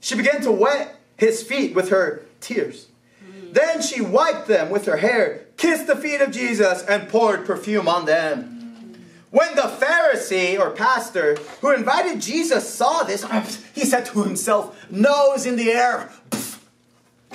She 0.00 0.16
began 0.16 0.40
to 0.42 0.52
wet 0.52 0.99
his 1.20 1.42
feet 1.42 1.74
with 1.74 1.90
her 1.90 2.22
tears. 2.40 2.86
Mm-hmm. 3.22 3.52
Then 3.52 3.82
she 3.82 4.00
wiped 4.00 4.48
them 4.48 4.70
with 4.70 4.86
her 4.86 4.96
hair, 4.96 5.44
kissed 5.58 5.86
the 5.86 5.94
feet 5.94 6.22
of 6.22 6.30
Jesus, 6.30 6.82
and 6.82 7.10
poured 7.10 7.44
perfume 7.44 7.88
on 7.88 8.06
them. 8.06 8.42
Mm-hmm. 8.42 9.02
When 9.30 9.54
the 9.54 9.62
Pharisee 9.62 10.58
or 10.58 10.70
pastor 10.70 11.36
who 11.60 11.72
invited 11.74 12.22
Jesus 12.22 12.72
saw 12.72 13.02
this, 13.02 13.22
he 13.74 13.84
said 13.84 14.06
to 14.06 14.24
himself, 14.24 14.90
Nose 14.90 15.44
in 15.44 15.56
the 15.56 15.70
air. 15.70 16.10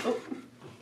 Oh. 0.03 0.17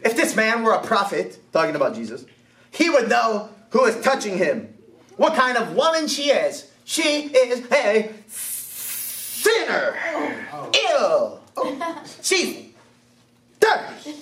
If 0.01 0.15
this 0.15 0.33
man 0.33 0.63
were 0.63 0.73
a 0.73 0.81
prophet, 0.81 1.39
talking 1.51 1.75
about 1.75 1.95
Jesus, 1.95 2.25
he 2.71 2.89
would 2.89 3.09
know 3.09 3.49
who 3.71 3.83
is 3.83 4.01
touching 4.01 4.37
him, 4.37 4.73
what 5.17 5.35
kind 5.35 5.57
of 5.57 5.75
woman 5.75 6.07
she 6.07 6.29
is. 6.29 6.69
She 6.85 7.27
is 7.27 7.69
a 7.69 8.13
sinner. 8.27 9.97
Oh. 10.53 10.71
Ew. 10.73 11.39
Oh. 11.57 12.03
She's 12.21 12.72
dirty. 13.63 14.19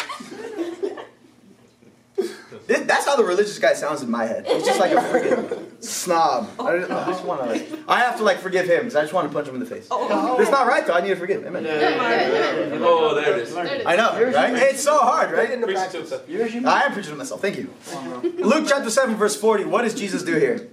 That's 2.68 3.06
how 3.06 3.16
the 3.16 3.24
religious 3.24 3.58
guy 3.60 3.74
sounds 3.74 4.02
in 4.02 4.10
my 4.10 4.26
head. 4.26 4.46
He's 4.46 4.64
just 4.64 4.80
like 4.80 4.92
a 4.92 4.96
freaking 4.96 5.84
snob. 5.84 6.50
Oh. 6.60 6.68
I 6.68 6.80
just, 6.80 6.92
I 6.92 7.06
just 7.08 7.26
want 7.26 7.42
to 7.42 7.48
like, 7.48 7.70
I 7.88 8.00
have 8.00 8.18
to 8.18 8.24
like 8.24 8.38
forgive 8.38 8.66
him 8.68 8.80
because 8.80 8.96
I 8.96 9.02
just 9.02 9.14
want 9.14 9.28
to 9.28 9.34
punch 9.34 9.48
him 9.48 9.56
in 9.56 9.60
the 9.60 9.66
face. 9.66 9.88
Oh, 9.90 10.40
it's 10.40 10.52
not 10.52 10.68
right 10.68 10.86
though. 10.86 10.94
I 10.94 11.02
need 11.02 11.10
to 11.10 11.16
forgive 11.16 11.44
him. 11.44 11.56
Amen. 11.56 12.80
Oh, 12.84 13.16
there 13.16 13.38
it 13.38 13.48
is. 13.48 13.56
I 13.56 13.96
know, 13.96 14.14
right? 14.32 14.54
It's 14.54 14.84
so 14.84 14.98
hard, 15.00 15.32
right? 15.32 15.62
Preach 15.62 15.78
it 15.78 15.92
to 15.92 15.98
himself. 15.98 16.24
I 16.30 16.84
am 16.84 16.94
preaching 16.94 17.12
to 17.12 17.18
myself. 17.18 17.42
Thank 17.42 17.58
you. 17.58 17.74
Luke 18.38 18.66
chapter 18.68 18.90
7, 18.90 19.16
verse 19.16 19.36
40. 19.36 19.66
What 19.66 19.82
does 19.82 19.96
Jesus 19.96 20.24
do 20.24 20.38
here? 20.38 20.68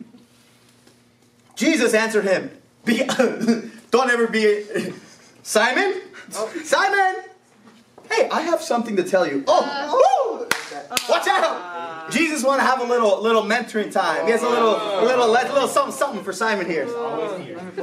Jesus 1.56 1.94
answered 1.94 2.24
him, 2.24 2.50
be, 2.84 3.04
Don't 3.90 4.10
ever 4.10 4.26
be. 4.28 4.92
Simon? 5.42 6.02
Simon! 6.30 7.24
Hey, 8.10 8.28
I 8.30 8.42
have 8.42 8.62
something 8.62 8.96
to 8.96 9.04
tell 9.04 9.26
you. 9.26 9.44
Oh, 9.46 10.38
woo! 10.40 10.48
watch 11.08 11.26
out! 11.28 11.44
Uh. 11.44 12.10
Jesus 12.10 12.42
want 12.42 12.60
to 12.60 12.66
have 12.66 12.80
a 12.80 12.84
little 12.84 13.20
little 13.20 13.42
mentoring 13.42 13.92
time. 13.92 14.24
He 14.24 14.32
has 14.32 14.42
a 14.42 14.48
little 14.48 14.76
a 14.76 15.04
little 15.04 15.26
a 15.26 15.32
little 15.52 15.68
something 15.68 15.94
something 15.94 16.24
for 16.24 16.32
Simon 16.32 16.66
here. 16.66 16.88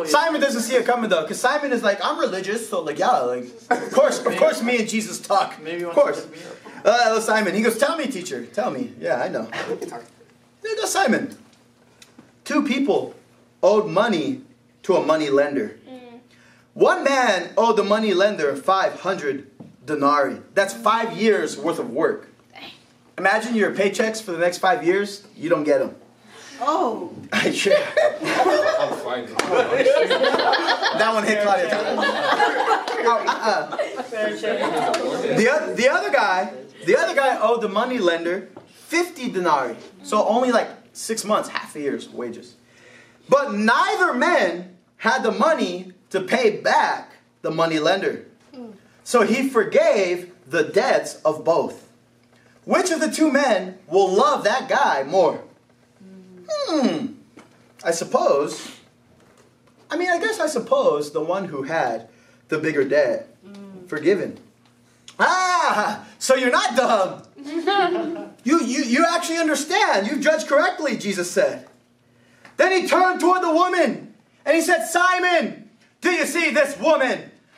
Simon 0.06 0.42
doesn't 0.42 0.62
see 0.62 0.76
it 0.76 0.86
coming 0.86 1.10
though, 1.10 1.22
because 1.22 1.40
Simon 1.40 1.72
is 1.72 1.84
like, 1.84 2.00
I'm 2.04 2.20
religious, 2.20 2.68
so 2.68 2.82
like 2.82 2.98
yeah, 2.98 3.20
like 3.20 3.46
of 3.70 3.92
course, 3.92 4.26
of 4.26 4.36
course, 4.38 4.64
me 4.64 4.80
and 4.80 4.90
Jesus 4.90 5.20
talk. 5.20 5.62
Maybe 5.62 5.82
you 5.82 5.90
Of 5.90 5.96
course. 5.96 6.24
to 6.24 6.28
pick 6.28 6.40
me 6.40 6.46
up. 6.48 6.86
Uh, 6.86 7.04
hello, 7.04 7.20
Simon. 7.20 7.56
He 7.56 7.62
goes, 7.62 7.78
Tell 7.78 7.98
me, 7.98 8.08
teacher. 8.08 8.46
Tell 8.46 8.72
me. 8.72 8.94
Yeah, 9.00 9.22
I 9.22 9.28
know. 9.28 9.48
There 10.62 10.76
goes 10.76 10.92
Simon. 10.92 11.36
Two 12.44 12.64
people 12.64 13.16
owed 13.64 13.88
money 13.88 14.42
to 14.84 14.96
a 14.96 15.04
money 15.06 15.30
lender. 15.30 15.78
Mm. 15.90 16.20
One 16.74 17.04
man 17.04 17.50
owed 17.58 17.78
the 17.78 17.84
money 17.84 18.14
lender 18.14 18.56
500 18.56 19.50
denarii. 19.86 20.42
That's 20.54 20.74
five 20.74 21.18
years 21.18 21.58
worth 21.58 21.80
of 21.80 21.90
work. 21.90 22.30
Imagine 23.18 23.56
your 23.56 23.72
paychecks 23.72 24.22
for 24.22 24.32
the 24.34 24.38
next 24.40 24.58
five 24.58 24.84
years, 24.86 25.26
you 25.38 25.50
don't 25.50 25.64
get 25.64 25.80
them. 25.80 25.96
Oh. 26.60 27.14
I'm 27.34 27.54
fine. 27.54 29.26
That 30.98 31.12
one 31.14 31.24
hit 31.24 31.42
Claudia. 31.44 31.70
Oh, 33.08 33.24
uh-uh. 33.28 33.78
The, 35.36 35.50
oth- 35.50 35.78
the 35.78 35.90
other 35.90 36.12
guy, 36.12 36.54
the 36.86 36.98
other 36.98 37.16
guy 37.16 37.38
owed 37.40 37.62
the 37.62 37.70
money 37.70 37.98
lender 37.98 38.50
50 38.68 39.32
denarii. 39.32 39.78
So 40.04 40.26
only 40.28 40.52
like 40.52 40.70
six 40.94 41.24
months, 41.26 41.50
half 41.50 41.76
a 41.76 41.82
year's 41.82 42.10
wages. 42.10 42.56
But 43.28 43.54
neither 43.54 44.14
man 44.14 44.78
had 44.98 45.24
the 45.24 45.32
money 45.32 45.94
to 46.12 46.22
pay 46.22 46.62
back 46.62 47.12
the 47.42 47.52
money 47.52 47.80
lender. 47.80 48.26
So 49.06 49.22
he 49.22 49.48
forgave 49.48 50.34
the 50.50 50.64
debts 50.64 51.22
of 51.24 51.46
both. 51.46 51.88
Which 52.66 52.90
of 52.90 53.00
the 53.00 53.12
two 53.12 53.32
men 53.32 53.78
will 53.88 54.12
love 54.12 54.44
that 54.44 54.68
guy 54.68 55.04
more? 55.04 55.44
Hmm. 56.48 57.14
I 57.84 57.92
suppose. 57.92 58.72
I 59.92 59.96
mean, 59.96 60.10
I 60.10 60.20
guess 60.20 60.40
I 60.40 60.48
suppose 60.48 61.12
the 61.12 61.22
one 61.22 61.46
who 61.46 61.64
had 61.64 62.10
the 62.48 62.58
bigger 62.58 62.84
debt 62.84 63.30
forgiven. 63.86 64.40
Ah, 65.20 66.08
so 66.18 66.34
you're 66.34 66.52
not 66.52 66.76
dumb. 66.76 67.22
you, 68.44 68.64
you, 68.64 68.84
you 68.84 69.06
actually 69.08 69.38
understand. 69.38 70.08
You 70.08 70.20
judged 70.20 70.48
correctly, 70.48 70.98
Jesus 70.98 71.30
said. 71.30 71.68
Then 72.58 72.72
he 72.72 72.88
turned 72.88 73.20
toward 73.20 73.44
the 73.44 73.54
woman 73.54 74.16
and 74.46 74.56
he 74.56 74.62
said, 74.62 74.88
Simon, 74.88 75.70
do 76.02 76.10
you 76.10 76.26
see 76.26 76.50
this 76.50 76.76
woman? 76.80 77.32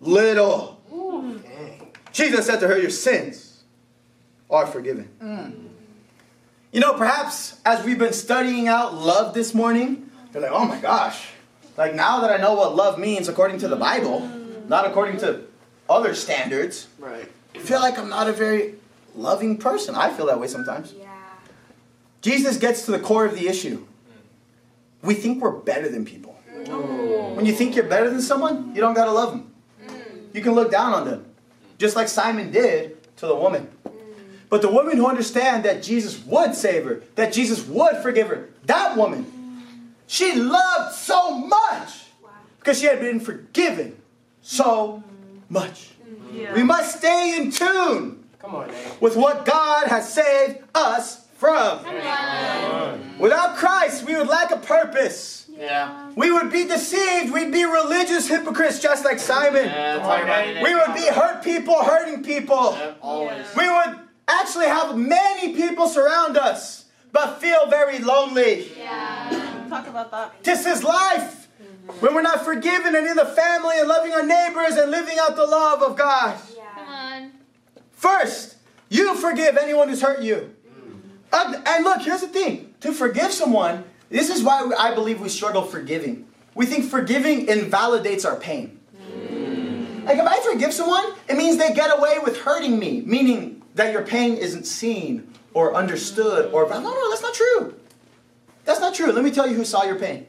little. 0.00 0.80
Mm. 0.92 1.40
Jesus 2.12 2.46
said 2.46 2.60
to 2.60 2.68
her, 2.68 2.78
Your 2.78 2.90
sins 2.90 3.62
are 4.50 4.66
forgiven. 4.66 5.08
Mm. 5.22 5.68
You 6.72 6.80
know, 6.80 6.94
perhaps 6.94 7.60
as 7.64 7.84
we've 7.84 7.98
been 7.98 8.12
studying 8.12 8.68
out 8.68 8.94
love 8.94 9.34
this 9.34 9.54
morning, 9.54 10.10
you're 10.32 10.42
like, 10.42 10.52
oh 10.52 10.64
my 10.66 10.78
gosh. 10.78 11.28
Like 11.76 11.94
now 11.94 12.20
that 12.20 12.30
I 12.30 12.36
know 12.42 12.54
what 12.54 12.76
love 12.76 12.98
means 12.98 13.28
according 13.28 13.58
to 13.60 13.68
the 13.68 13.76
Bible, 13.76 14.20
mm. 14.20 14.68
not 14.68 14.86
according 14.86 15.18
to 15.18 15.42
other 15.88 16.14
standards, 16.14 16.88
Right. 16.98 17.30
I 17.54 17.58
feel 17.58 17.80
like 17.80 17.98
I'm 17.98 18.08
not 18.08 18.28
a 18.28 18.32
very 18.32 18.74
loving 19.14 19.56
person. 19.56 19.94
I 19.94 20.12
feel 20.12 20.26
that 20.26 20.38
way 20.38 20.46
sometimes. 20.46 20.92
Yeah. 20.92 21.08
Jesus 22.20 22.56
gets 22.58 22.84
to 22.84 22.90
the 22.90 22.98
core 22.98 23.24
of 23.24 23.34
the 23.34 23.48
issue. 23.48 23.86
We 25.02 25.14
think 25.14 25.42
we're 25.42 25.52
better 25.52 25.88
than 25.88 26.04
people. 26.04 26.34
When 27.34 27.46
you 27.46 27.52
think 27.52 27.74
you're 27.74 27.86
better 27.86 28.10
than 28.10 28.20
someone, 28.20 28.74
you 28.74 28.80
don't 28.80 28.94
gotta 28.94 29.12
love 29.12 29.30
them. 29.30 29.52
You 30.32 30.42
can 30.42 30.52
look 30.52 30.70
down 30.70 30.92
on 30.92 31.04
them, 31.06 31.24
just 31.78 31.96
like 31.96 32.08
Simon 32.08 32.50
did 32.50 32.96
to 33.18 33.26
the 33.26 33.34
woman. 33.34 33.68
But 34.50 34.62
the 34.62 34.70
woman 34.70 34.96
who 34.96 35.06
understands 35.06 35.66
that 35.66 35.82
Jesus 35.82 36.24
would 36.24 36.54
save 36.54 36.84
her, 36.84 37.02
that 37.16 37.32
Jesus 37.32 37.66
would 37.66 37.98
forgive 37.98 38.28
her, 38.28 38.48
that 38.64 38.96
woman, 38.96 39.26
she 40.06 40.34
loved 40.34 40.94
so 40.94 41.32
much 41.32 42.06
because 42.58 42.80
she 42.80 42.86
had 42.86 43.00
been 43.00 43.20
forgiven 43.20 43.96
so 44.40 45.02
much. 45.48 45.90
We 46.54 46.62
must 46.62 46.98
stay 46.98 47.36
in 47.36 47.50
tune 47.50 48.24
Come 48.38 48.54
on, 48.54 48.70
with 49.00 49.16
what 49.16 49.44
God 49.44 49.88
has 49.88 50.12
saved 50.12 50.58
us 50.74 51.26
from. 51.34 51.84
Without 53.18 53.56
Christ, 53.56 54.06
we 54.06 54.16
would 54.16 54.28
lack 54.28 54.50
a 54.50 54.56
purpose. 54.56 55.46
Yeah. 55.56 56.07
We 56.18 56.32
would 56.32 56.50
be 56.50 56.64
deceived. 56.64 57.32
We'd 57.32 57.52
be 57.52 57.64
religious 57.64 58.26
hypocrites 58.26 58.80
just 58.80 59.04
like 59.04 59.20
Simon. 59.20 59.66
Yeah, 59.66 59.98
talk 59.98 60.24
about. 60.24 60.64
We 60.64 60.74
would 60.74 60.92
be 60.92 61.06
hurt 61.06 61.44
people 61.44 61.76
hurting 61.84 62.24
people. 62.24 62.72
Yeah, 62.72 62.94
always. 63.00 63.46
We 63.56 63.70
would 63.70 64.00
actually 64.26 64.66
have 64.66 64.96
many 64.96 65.54
people 65.54 65.86
surround 65.86 66.36
us, 66.36 66.86
but 67.12 67.40
feel 67.40 67.70
very 67.70 68.00
lonely. 68.00 68.68
Talk 69.68 69.86
about 69.86 70.10
that. 70.10 70.42
This 70.42 70.66
is 70.66 70.82
life. 70.82 71.46
When 72.00 72.16
we're 72.16 72.22
not 72.22 72.44
forgiven 72.44 72.96
and 72.96 73.06
in 73.06 73.14
the 73.14 73.24
family 73.24 73.78
and 73.78 73.86
loving 73.86 74.12
our 74.12 74.26
neighbors 74.26 74.74
and 74.76 74.90
living 74.90 75.18
out 75.20 75.36
the 75.36 75.46
love 75.46 75.84
of 75.84 75.96
God. 75.96 76.36
Come 76.74 76.88
on. 76.88 77.30
First, 77.92 78.56
you 78.88 79.14
forgive 79.14 79.56
anyone 79.56 79.88
who's 79.88 80.02
hurt 80.02 80.20
you. 80.20 80.52
Uh, 81.32 81.62
and 81.64 81.84
look, 81.84 82.02
here's 82.02 82.22
the 82.22 82.28
thing 82.28 82.74
to 82.80 82.92
forgive 82.92 83.30
someone, 83.30 83.84
this 84.10 84.30
is 84.30 84.42
why 84.42 84.70
I 84.78 84.94
believe 84.94 85.20
we 85.20 85.28
struggle 85.28 85.62
forgiving. 85.62 86.26
We 86.54 86.66
think 86.66 86.90
forgiving 86.90 87.48
invalidates 87.48 88.24
our 88.24 88.36
pain. 88.36 88.80
Like, 90.04 90.18
if 90.18 90.26
I 90.26 90.40
forgive 90.40 90.72
someone, 90.72 91.04
it 91.28 91.36
means 91.36 91.58
they 91.58 91.74
get 91.74 91.96
away 91.96 92.18
with 92.24 92.40
hurting 92.40 92.78
me, 92.78 93.02
meaning 93.04 93.62
that 93.74 93.92
your 93.92 94.02
pain 94.02 94.36
isn't 94.36 94.64
seen 94.64 95.32
or 95.52 95.74
understood 95.74 96.50
or. 96.52 96.68
No, 96.68 96.80
no, 96.80 97.10
that's 97.10 97.22
not 97.22 97.34
true. 97.34 97.74
That's 98.64 98.80
not 98.80 98.94
true. 98.94 99.12
Let 99.12 99.22
me 99.22 99.30
tell 99.30 99.46
you 99.46 99.54
who 99.54 99.64
saw 99.64 99.84
your 99.84 99.96
pain 99.96 100.26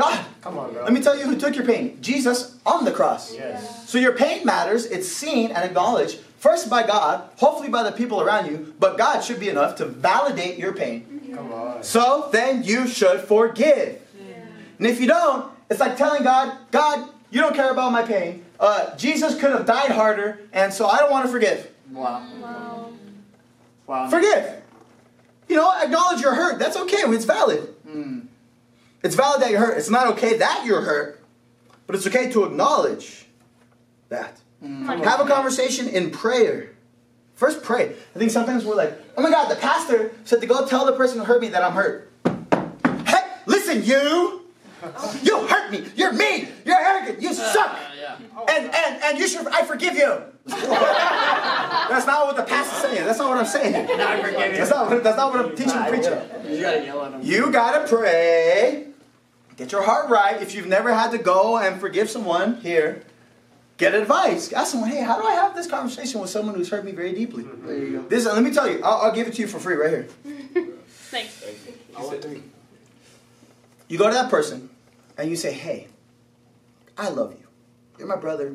God. 0.00 0.24
Come 0.40 0.58
on, 0.58 0.72
bro. 0.72 0.84
Let 0.84 0.92
me 0.92 1.02
tell 1.02 1.18
you 1.18 1.26
who 1.26 1.36
took 1.38 1.54
your 1.54 1.66
pain 1.66 2.00
Jesus 2.00 2.56
on 2.64 2.84
the 2.84 2.90
cross. 2.90 3.34
Yes. 3.34 3.88
So 3.88 3.98
your 3.98 4.12
pain 4.12 4.46
matters. 4.46 4.86
It's 4.86 5.08
seen 5.08 5.50
and 5.50 5.62
acknowledged 5.64 6.18
first 6.38 6.70
by 6.70 6.86
God, 6.86 7.28
hopefully 7.36 7.68
by 7.68 7.82
the 7.82 7.92
people 7.92 8.22
around 8.22 8.46
you, 8.50 8.74
but 8.78 8.96
God 8.96 9.20
should 9.20 9.38
be 9.38 9.50
enough 9.50 9.76
to 9.76 9.84
validate 9.84 10.58
your 10.58 10.72
pain. 10.72 11.19
Come 11.34 11.52
on. 11.52 11.82
So 11.82 12.28
then 12.32 12.62
you 12.62 12.86
should 12.86 13.20
forgive. 13.20 14.00
And 14.78 14.86
if 14.86 14.98
you 15.00 15.06
don't, 15.06 15.52
it's 15.68 15.78
like 15.78 15.96
telling 15.96 16.22
God, 16.22 16.56
God, 16.70 17.10
you 17.30 17.40
don't 17.40 17.54
care 17.54 17.70
about 17.70 17.92
my 17.92 18.02
pain. 18.02 18.44
Uh, 18.58 18.96
Jesus 18.96 19.38
could 19.38 19.50
have 19.50 19.66
died 19.66 19.90
harder, 19.90 20.40
and 20.52 20.72
so 20.72 20.86
I 20.86 20.98
don't 20.98 21.10
want 21.10 21.26
to 21.26 21.30
forgive. 21.30 21.70
Wow. 21.90 22.26
Wow. 22.40 22.92
Wow. 23.86 24.08
Forgive. 24.08 24.62
You 25.48 25.56
know, 25.56 25.70
acknowledge 25.82 26.20
you're 26.20 26.34
hurt. 26.34 26.58
That's 26.58 26.76
okay. 26.76 26.98
It's 26.98 27.24
valid. 27.24 27.74
Mm. 27.86 28.26
It's 29.02 29.14
valid 29.14 29.42
that 29.42 29.50
you're 29.50 29.60
hurt. 29.60 29.76
It's 29.78 29.90
not 29.90 30.06
okay 30.14 30.38
that 30.38 30.64
you're 30.64 30.82
hurt, 30.82 31.22
but 31.86 31.96
it's 31.96 32.06
okay 32.06 32.30
to 32.32 32.44
acknowledge 32.44 33.26
that. 34.08 34.40
Mm. 34.62 35.04
Have 35.04 35.20
a 35.20 35.26
conversation 35.26 35.88
in 35.88 36.10
prayer. 36.10 36.70
First, 37.40 37.62
pray. 37.62 37.94
I 38.14 38.18
think 38.18 38.30
sometimes 38.30 38.66
we're 38.66 38.74
like, 38.74 38.92
oh 39.16 39.22
my 39.22 39.30
God, 39.30 39.50
the 39.50 39.56
pastor 39.56 40.12
said 40.24 40.42
to 40.42 40.46
go 40.46 40.66
tell 40.66 40.84
the 40.84 40.92
person 40.92 41.18
who 41.18 41.24
hurt 41.24 41.40
me 41.40 41.48
that 41.48 41.62
I'm 41.62 41.72
hurt. 41.72 42.12
Hey, 43.06 43.22
listen, 43.46 43.82
you! 43.82 44.42
You 45.22 45.46
hurt 45.46 45.70
me! 45.72 45.86
You're 45.96 46.12
mean! 46.12 46.48
You're 46.66 46.78
arrogant! 46.78 47.22
You 47.22 47.32
suck! 47.32 47.78
And, 48.46 48.66
and, 48.66 49.02
and 49.02 49.18
you 49.18 49.26
should, 49.26 49.46
I 49.46 49.64
forgive 49.64 49.94
you! 49.94 50.22
That's 50.48 52.06
not 52.06 52.26
what 52.26 52.36
the 52.36 52.42
pastor's 52.42 52.90
saying. 52.92 53.06
That's 53.06 53.18
not 53.18 53.30
what 53.30 53.38
I'm 53.38 53.46
saying. 53.46 53.74
I 53.74 54.20
forgive 54.20 54.52
you. 54.52 54.58
That's 54.58 54.70
not, 54.70 54.90
what- 54.90 55.02
that's 55.02 55.16
not 55.16 55.32
what 55.32 55.46
I'm 55.46 55.56
teaching 55.56 55.72
and 55.78 55.88
preaching. 55.88 56.12
You 56.46 56.60
gotta 56.60 56.84
yell 56.84 57.04
at 57.06 57.12
him. 57.14 57.20
You 57.22 57.50
gotta 57.50 57.88
pray. 57.88 58.88
Get 59.56 59.72
your 59.72 59.82
heart 59.82 60.10
right. 60.10 60.42
If 60.42 60.54
you've 60.54 60.66
never 60.66 60.92
had 60.92 61.10
to 61.12 61.18
go 61.18 61.56
and 61.56 61.80
forgive 61.80 62.10
someone, 62.10 62.56
here, 62.56 63.02
get 63.80 63.94
advice. 63.94 64.52
Ask 64.52 64.72
someone, 64.72 64.90
hey, 64.90 65.02
how 65.02 65.18
do 65.20 65.26
I 65.26 65.32
have 65.32 65.56
this 65.56 65.66
conversation 65.66 66.20
with 66.20 66.30
someone 66.30 66.54
who's 66.54 66.68
hurt 66.68 66.84
me 66.84 66.92
very 66.92 67.12
deeply? 67.12 67.44
Mm-hmm. 67.44 67.66
There 67.66 67.78
you 67.78 67.92
go. 67.98 68.08
This, 68.08 68.26
uh, 68.26 68.34
let 68.34 68.44
me 68.44 68.52
tell 68.52 68.70
you, 68.70 68.80
I'll, 68.84 69.06
I'll 69.06 69.12
give 69.12 69.26
it 69.26 69.34
to 69.34 69.42
you 69.42 69.48
for 69.48 69.58
free 69.58 69.74
right 69.74 69.90
here. 69.90 70.08
Thanks. 70.86 71.44
You 73.88 73.98
go 73.98 74.06
to 74.06 74.14
that 74.14 74.30
person 74.30 74.68
and 75.16 75.28
you 75.28 75.36
say, 75.36 75.52
hey, 75.52 75.88
I 76.96 77.08
love 77.08 77.32
you. 77.32 77.46
You're 77.98 78.06
my 78.06 78.16
brother. 78.16 78.54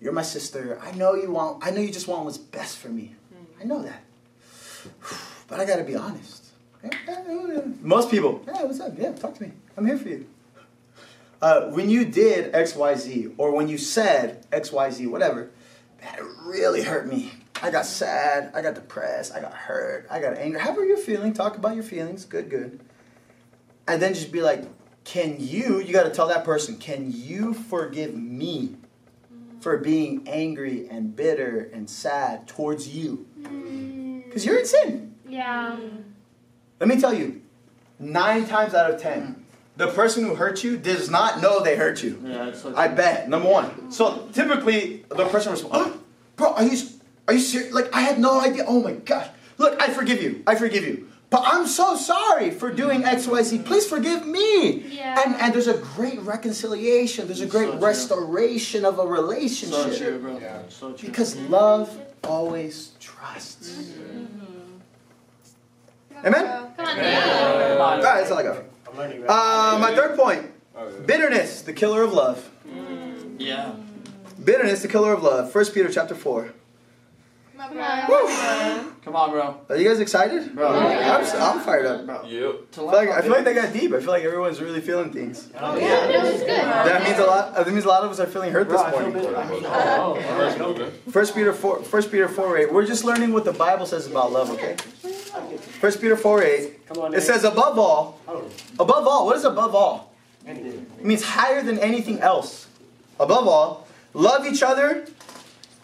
You're 0.00 0.12
my 0.12 0.22
sister. 0.22 0.80
I 0.82 0.92
know 0.92 1.14
you 1.14 1.30
want, 1.30 1.64
I 1.64 1.70
know 1.70 1.80
you 1.80 1.92
just 1.92 2.08
want 2.08 2.24
what's 2.24 2.38
best 2.38 2.78
for 2.78 2.88
me. 2.88 3.14
Mm. 3.32 3.62
I 3.62 3.64
know 3.64 3.82
that. 3.82 4.02
But 5.48 5.60
I 5.60 5.64
gotta 5.64 5.82
be 5.82 5.96
honest. 5.96 6.44
Most 7.80 8.10
people, 8.10 8.42
hey, 8.44 8.64
what's 8.66 8.80
up? 8.80 8.92
Yeah, 8.98 9.12
talk 9.12 9.34
to 9.36 9.44
me. 9.44 9.52
I'm 9.78 9.86
here 9.86 9.96
for 9.96 10.10
you. 10.10 10.26
Uh, 11.40 11.62
when 11.66 11.88
you 11.88 12.04
did 12.04 12.52
XYZ, 12.52 13.34
or 13.38 13.54
when 13.54 13.68
you 13.68 13.78
said 13.78 14.50
XYZ, 14.50 15.08
whatever, 15.08 15.50
that 16.00 16.20
really 16.44 16.82
hurt 16.82 17.06
me. 17.06 17.32
I 17.62 17.70
got 17.70 17.86
sad, 17.86 18.52
I 18.54 18.62
got 18.62 18.74
depressed, 18.74 19.34
I 19.34 19.40
got 19.40 19.54
hurt, 19.54 20.06
I 20.10 20.20
got 20.20 20.36
angry. 20.36 20.60
However 20.60 20.84
you're 20.84 20.96
feeling, 20.96 21.32
talk 21.32 21.56
about 21.56 21.74
your 21.74 21.84
feelings. 21.84 22.24
Good, 22.24 22.50
good. 22.50 22.80
And 23.86 24.02
then 24.02 24.14
just 24.14 24.30
be 24.30 24.42
like, 24.42 24.64
can 25.04 25.36
you, 25.38 25.80
you 25.80 25.92
got 25.92 26.04
to 26.04 26.10
tell 26.10 26.28
that 26.28 26.44
person, 26.44 26.76
can 26.76 27.10
you 27.10 27.54
forgive 27.54 28.14
me 28.14 28.76
for 29.60 29.78
being 29.78 30.28
angry 30.28 30.88
and 30.88 31.16
bitter 31.16 31.70
and 31.72 31.88
sad 31.88 32.46
towards 32.46 32.88
you? 32.88 33.26
Because 34.24 34.44
you're 34.44 34.58
in 34.58 34.66
sin. 34.66 35.14
Yeah. 35.26 35.78
Let 36.78 36.88
me 36.88 37.00
tell 37.00 37.14
you, 37.14 37.42
nine 37.98 38.46
times 38.46 38.74
out 38.74 38.90
of 38.90 39.00
ten, 39.00 39.44
the 39.78 39.86
person 39.86 40.24
who 40.24 40.34
hurt 40.34 40.64
you 40.64 40.76
does 40.76 41.08
not 41.08 41.40
know 41.40 41.62
they 41.62 41.76
hurt 41.76 42.02
you. 42.02 42.20
Yeah, 42.24 42.48
it's 42.48 42.64
I 42.66 42.88
bet. 42.88 43.28
Number 43.28 43.48
one. 43.48 43.92
So 43.92 44.28
typically, 44.32 45.04
the 45.08 45.26
person 45.28 45.52
responds, 45.52 45.76
oh, 45.78 46.00
"Bro, 46.36 46.54
are 46.54 46.64
you 46.64 46.76
are 47.28 47.34
you 47.34 47.40
serious? 47.40 47.72
Like 47.72 47.94
I 47.94 48.00
had 48.02 48.18
no 48.18 48.40
idea. 48.40 48.64
Oh 48.66 48.82
my 48.82 48.92
gosh! 48.92 49.28
Look, 49.56 49.80
I 49.80 49.88
forgive 49.88 50.20
you. 50.20 50.42
I 50.46 50.56
forgive 50.56 50.84
you. 50.84 51.06
But 51.30 51.42
I'm 51.44 51.66
so 51.66 51.94
sorry 51.94 52.50
for 52.50 52.72
doing 52.72 53.04
X, 53.04 53.26
Y, 53.28 53.42
Z. 53.42 53.58
Please 53.60 53.86
forgive 53.86 54.26
me." 54.26 54.80
Yeah. 54.98 55.22
And 55.24 55.36
and 55.36 55.54
there's 55.54 55.68
a 55.68 55.78
great 55.78 56.20
reconciliation. 56.22 57.28
There's 57.28 57.40
a 57.40 57.46
great 57.46 57.70
So 57.70 57.78
restoration 57.78 58.84
of 58.84 58.98
a 58.98 59.06
relationship 59.06 59.92
So 59.92 59.96
true, 59.96 60.18
bro. 60.18 60.38
Yeah. 60.38 60.62
So 60.68 60.92
true. 60.92 61.08
because 61.08 61.36
love 61.48 61.96
always 62.24 62.92
trusts. 62.98 63.78
Mm-hmm. 63.78 64.26
Amen. 66.26 66.44
Come 66.44 66.64
on. 66.64 66.74
Come 66.76 66.88
All 66.88 67.82
on. 67.82 68.02
right, 68.02 68.18
that's 68.18 68.30
all 68.32 68.38
I 68.38 68.42
got. 68.42 68.67
I'm 68.98 69.10
learning 69.10 69.24
Uh, 69.28 69.78
my 69.80 69.94
third 69.94 70.16
point: 70.16 70.50
Oh, 70.76 70.88
yeah. 70.88 70.98
bitterness, 71.06 71.62
the 71.62 71.72
killer 71.72 72.02
of 72.02 72.12
love. 72.12 72.50
Yeah. 73.38 73.74
Bitterness, 74.44 74.82
the 74.82 74.88
killer 74.88 75.12
of 75.12 75.22
love. 75.22 75.52
First 75.52 75.72
Peter 75.74 75.88
chapter 75.88 76.14
four. 76.14 76.52
Come 77.58 77.76
on. 77.78 78.94
Come 79.04 79.16
on, 79.16 79.30
bro. 79.30 79.60
Are 79.68 79.76
you 79.76 79.88
guys 79.88 79.98
excited? 79.98 80.54
Bro. 80.54 80.68
I'm, 80.68 81.24
I'm 81.42 81.60
fired 81.60 81.86
up. 81.86 82.06
Bro. 82.06 82.22
Yep. 82.26 82.70
To 82.72 82.80
I 82.80 82.84
feel, 82.84 82.84
like, 82.86 83.08
I 83.08 83.22
feel 83.22 83.32
like 83.32 83.44
they 83.44 83.54
got 83.54 83.72
deep. 83.72 83.92
I 83.92 83.98
feel 83.98 84.10
like 84.10 84.22
everyone's 84.22 84.60
really 84.60 84.80
feeling 84.80 85.10
things. 85.10 85.48
Oh, 85.58 85.76
yeah, 85.76 86.06
no, 86.06 86.24
it's 86.28 86.38
good. 86.40 86.48
That 86.50 87.02
means 87.02 87.18
a 87.18 87.24
lot. 87.24 87.54
Uh, 87.54 87.64
that 87.64 87.72
means 87.72 87.84
a 87.84 87.88
lot 87.88 88.04
of 88.04 88.12
us 88.12 88.20
are 88.20 88.26
feeling 88.26 88.52
hurt 88.52 88.68
this 88.68 88.80
Bro, 88.80 88.84
I 88.84 88.90
feel 88.92 89.00
morning. 89.00 89.22
bitter. 89.22 89.36
I 89.36 89.50
mean, 89.50 89.62
oh, 89.66 90.90
First 91.10 91.34
Peter 91.34 91.52
four. 91.52 91.82
First 91.82 92.12
Peter 92.12 92.28
four 92.28 92.56
eight. 92.56 92.72
We're 92.72 92.86
just 92.86 93.04
learning 93.04 93.32
what 93.32 93.44
the 93.44 93.52
Bible 93.52 93.86
says 93.86 94.06
about 94.06 94.30
love. 94.30 94.50
Okay. 94.50 94.76
First 95.80 96.00
Peter 96.00 96.16
four 96.16 96.42
eight. 96.44 96.86
Come 96.86 96.98
on, 96.98 97.14
It 97.14 97.22
says 97.22 97.42
above 97.42 97.76
all. 97.78 98.20
Oh. 98.28 98.48
Above 98.78 99.06
all. 99.08 99.26
What 99.26 99.36
is 99.36 99.44
above 99.44 99.74
all? 99.74 100.12
It 100.46 101.04
means 101.04 101.24
higher 101.24 101.62
than 101.62 101.78
anything 101.80 102.20
else. 102.20 102.68
Above 103.18 103.48
all, 103.48 103.88
love 104.14 104.46
each 104.46 104.62
other 104.62 105.06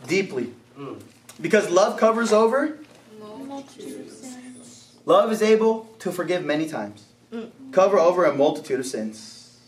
deeply. 0.06 0.52
Hmm. 0.76 0.94
Because 1.41 1.70
love 1.70 1.99
covers 1.99 2.32
over. 2.32 2.78
Love 5.07 5.32
is 5.32 5.43
able 5.43 5.85
to 5.99 6.11
forgive 6.11 6.45
many 6.45 6.66
times, 6.66 7.05
cover 7.72 7.99
over 7.99 8.24
a 8.24 8.35
multitude 8.35 8.80
of 8.80 8.87
sins. 8.87 9.59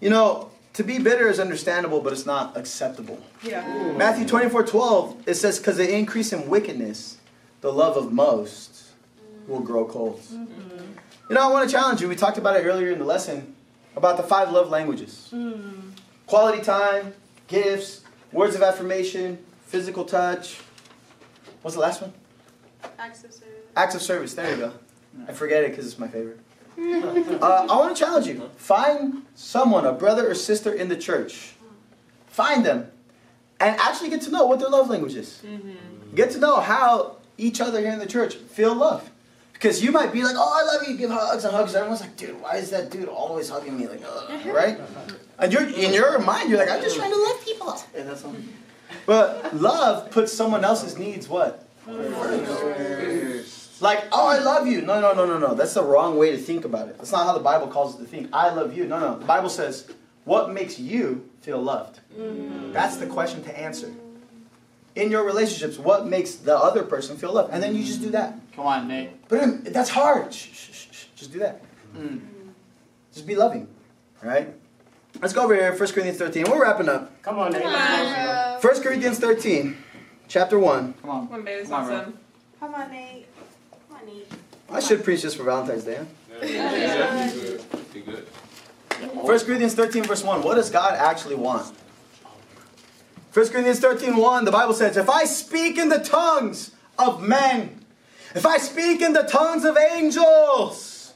You 0.00 0.10
know, 0.10 0.50
to 0.74 0.84
be 0.84 0.98
bitter 0.98 1.28
is 1.28 1.40
understandable, 1.40 2.00
but 2.00 2.12
it's 2.12 2.26
not 2.26 2.56
acceptable. 2.56 3.20
Yeah. 3.42 3.92
Matthew 3.96 4.26
24 4.26 4.64
12, 4.64 5.22
it 5.26 5.34
says, 5.34 5.58
Because 5.58 5.76
the 5.76 5.92
increase 5.92 6.32
in 6.32 6.48
wickedness, 6.48 7.18
the 7.60 7.72
love 7.72 7.96
of 7.96 8.12
most 8.12 8.92
will 9.46 9.60
grow 9.60 9.84
cold. 9.84 10.20
You 10.30 11.34
know, 11.34 11.48
I 11.48 11.52
want 11.52 11.68
to 11.68 11.74
challenge 11.74 12.00
you. 12.00 12.08
We 12.08 12.16
talked 12.16 12.38
about 12.38 12.56
it 12.56 12.64
earlier 12.64 12.90
in 12.90 12.98
the 12.98 13.04
lesson 13.04 13.54
about 13.96 14.16
the 14.16 14.22
five 14.22 14.52
love 14.52 14.70
languages 14.70 15.30
mm. 15.32 15.90
quality 16.26 16.62
time, 16.62 17.12
gifts, 17.48 18.02
words 18.32 18.54
of 18.54 18.62
affirmation, 18.62 19.38
physical 19.68 20.04
touch. 20.04 20.58
What's 21.62 21.74
the 21.76 21.80
last 21.82 22.00
one? 22.00 22.12
Access 22.98 23.36
service. 23.36 23.54
Acts 23.76 23.94
of 23.94 24.02
service. 24.02 24.34
There 24.34 24.50
you 24.50 24.56
go. 24.56 24.72
I 25.28 25.32
forget 25.32 25.62
it 25.64 25.70
because 25.70 25.86
it's 25.86 25.98
my 25.98 26.08
favorite. 26.08 26.40
Uh, 26.78 27.66
I 27.68 27.76
want 27.76 27.96
to 27.96 28.00
challenge 28.04 28.28
you. 28.28 28.48
Find 28.56 29.22
someone, 29.34 29.84
a 29.84 29.92
brother 29.92 30.30
or 30.30 30.34
sister 30.36 30.72
in 30.72 30.88
the 30.88 30.96
church. 30.96 31.54
Find 32.28 32.64
them. 32.64 32.86
And 33.58 33.76
actually 33.80 34.10
get 34.10 34.22
to 34.22 34.30
know 34.30 34.46
what 34.46 34.60
their 34.60 34.68
love 34.68 34.88
language 34.88 35.16
is. 35.16 35.42
Get 36.14 36.30
to 36.32 36.38
know 36.38 36.60
how 36.60 37.16
each 37.36 37.60
other 37.60 37.80
here 37.80 37.90
in 37.90 37.98
the 37.98 38.06
church 38.06 38.36
feel 38.36 38.74
love. 38.76 39.10
Because 39.52 39.82
you 39.82 39.90
might 39.90 40.12
be 40.12 40.22
like, 40.22 40.36
oh, 40.38 40.60
I 40.60 40.62
love 40.72 40.86
you, 40.88 40.96
give 40.96 41.10
hugs 41.10 41.44
and 41.44 41.52
hugs. 41.52 41.74
Everyone's 41.74 42.00
like, 42.00 42.16
dude, 42.16 42.40
why 42.40 42.56
is 42.58 42.70
that 42.70 42.90
dude 42.90 43.08
always 43.08 43.48
hugging 43.48 43.76
me? 43.76 43.88
Like, 43.88 44.02
Ugh, 44.06 44.46
right? 44.54 44.78
And 45.40 45.52
you're, 45.52 45.66
in 45.68 45.92
your 45.92 46.20
mind, 46.20 46.48
you're 46.48 46.60
like, 46.60 46.70
I'm 46.70 46.80
just 46.80 46.94
trying 46.96 47.10
to 47.10 47.18
love 47.20 47.44
people. 47.44 47.76
And 47.96 48.08
that's 48.08 48.20
something. 48.20 48.48
But 49.06 49.54
love 49.54 50.10
puts 50.10 50.32
someone 50.32 50.64
else's 50.64 50.98
needs 50.98 51.28
what? 51.28 51.66
Like, 53.80 54.04
oh, 54.12 54.26
I 54.28 54.38
love 54.38 54.66
you. 54.66 54.82
No, 54.82 55.00
no, 55.00 55.14
no, 55.14 55.24
no, 55.24 55.38
no. 55.38 55.54
That's 55.54 55.74
the 55.74 55.82
wrong 55.84 56.18
way 56.18 56.32
to 56.32 56.38
think 56.38 56.64
about 56.64 56.88
it. 56.88 56.98
That's 56.98 57.12
not 57.12 57.26
how 57.26 57.32
the 57.32 57.40
Bible 57.40 57.68
calls 57.68 57.94
it 57.94 57.98
to 57.98 58.04
think. 58.04 58.28
I 58.32 58.50
love 58.52 58.76
you. 58.76 58.86
No, 58.86 58.98
no. 58.98 59.18
The 59.18 59.24
Bible 59.24 59.48
says, 59.48 59.88
what 60.24 60.52
makes 60.52 60.78
you 60.78 61.28
feel 61.40 61.62
loved? 61.62 62.00
That's 62.72 62.96
the 62.96 63.06
question 63.06 63.42
to 63.44 63.58
answer. 63.58 63.92
In 64.94 65.10
your 65.12 65.24
relationships, 65.24 65.78
what 65.78 66.06
makes 66.06 66.34
the 66.34 66.58
other 66.58 66.82
person 66.82 67.16
feel 67.16 67.32
loved? 67.32 67.52
And 67.52 67.62
then 67.62 67.76
you 67.76 67.84
just 67.84 68.02
do 68.02 68.10
that. 68.10 68.38
Come 68.54 68.66
on, 68.66 68.88
Nate. 68.88 69.28
But 69.28 69.64
that's 69.72 69.90
hard. 69.90 70.34
Shh, 70.34 70.48
shh, 70.52 70.72
shh, 70.72 70.86
shh. 70.90 71.04
Just 71.14 71.32
do 71.32 71.38
that. 71.38 71.62
Mm. 71.96 72.20
Just 73.14 73.26
be 73.26 73.36
loving. 73.36 73.68
All 74.22 74.28
right? 74.28 74.52
Let's 75.20 75.32
go 75.32 75.42
over 75.42 75.54
here, 75.54 75.70
1 75.70 75.78
Corinthians 75.78 76.18
13. 76.18 76.44
We're 76.48 76.62
wrapping 76.62 76.88
up. 76.88 77.22
Come 77.22 77.40
on, 77.40 77.52
Nate. 77.52 77.62
Come 77.62 77.74
on. 77.74 78.60
1 78.60 78.82
Corinthians 78.82 79.18
13, 79.18 79.76
chapter 80.28 80.60
1. 80.60 80.94
Come 81.00 81.10
on. 81.10 81.28
One 81.28 81.42
baby's 81.44 81.68
Come 81.68 81.82
on, 81.82 81.86
bro. 81.86 82.12
Come 82.60 82.74
on, 82.74 82.90
Nate. 82.92 83.26
Come 83.88 83.98
on, 83.98 84.06
Nate. 84.06 84.32
I 84.70 84.78
should 84.78 85.02
preach 85.02 85.22
this 85.22 85.34
for 85.34 85.42
Valentine's 85.42 85.82
Day. 85.82 85.96
Huh? 85.96 86.46
Yeah, 86.46 87.32
you 87.34 87.40
good. 87.40 87.64
You 87.94 88.02
good. 88.02 88.26
1 89.14 89.38
Corinthians 89.40 89.74
13, 89.74 90.04
verse 90.04 90.22
1. 90.22 90.42
What 90.42 90.54
does 90.54 90.70
God 90.70 90.94
actually 90.94 91.34
want? 91.34 91.74
1 93.34 93.48
Corinthians 93.48 93.80
13, 93.80 94.16
1, 94.16 94.44
the 94.44 94.52
Bible 94.52 94.74
says, 94.74 94.96
If 94.96 95.10
I 95.10 95.24
speak 95.24 95.78
in 95.78 95.88
the 95.88 95.98
tongues 95.98 96.72
of 96.96 97.22
men, 97.22 97.84
if 98.36 98.46
I 98.46 98.58
speak 98.58 99.00
in 99.00 99.14
the 99.14 99.22
tongues 99.22 99.64
of 99.64 99.76
angels, 99.76 101.14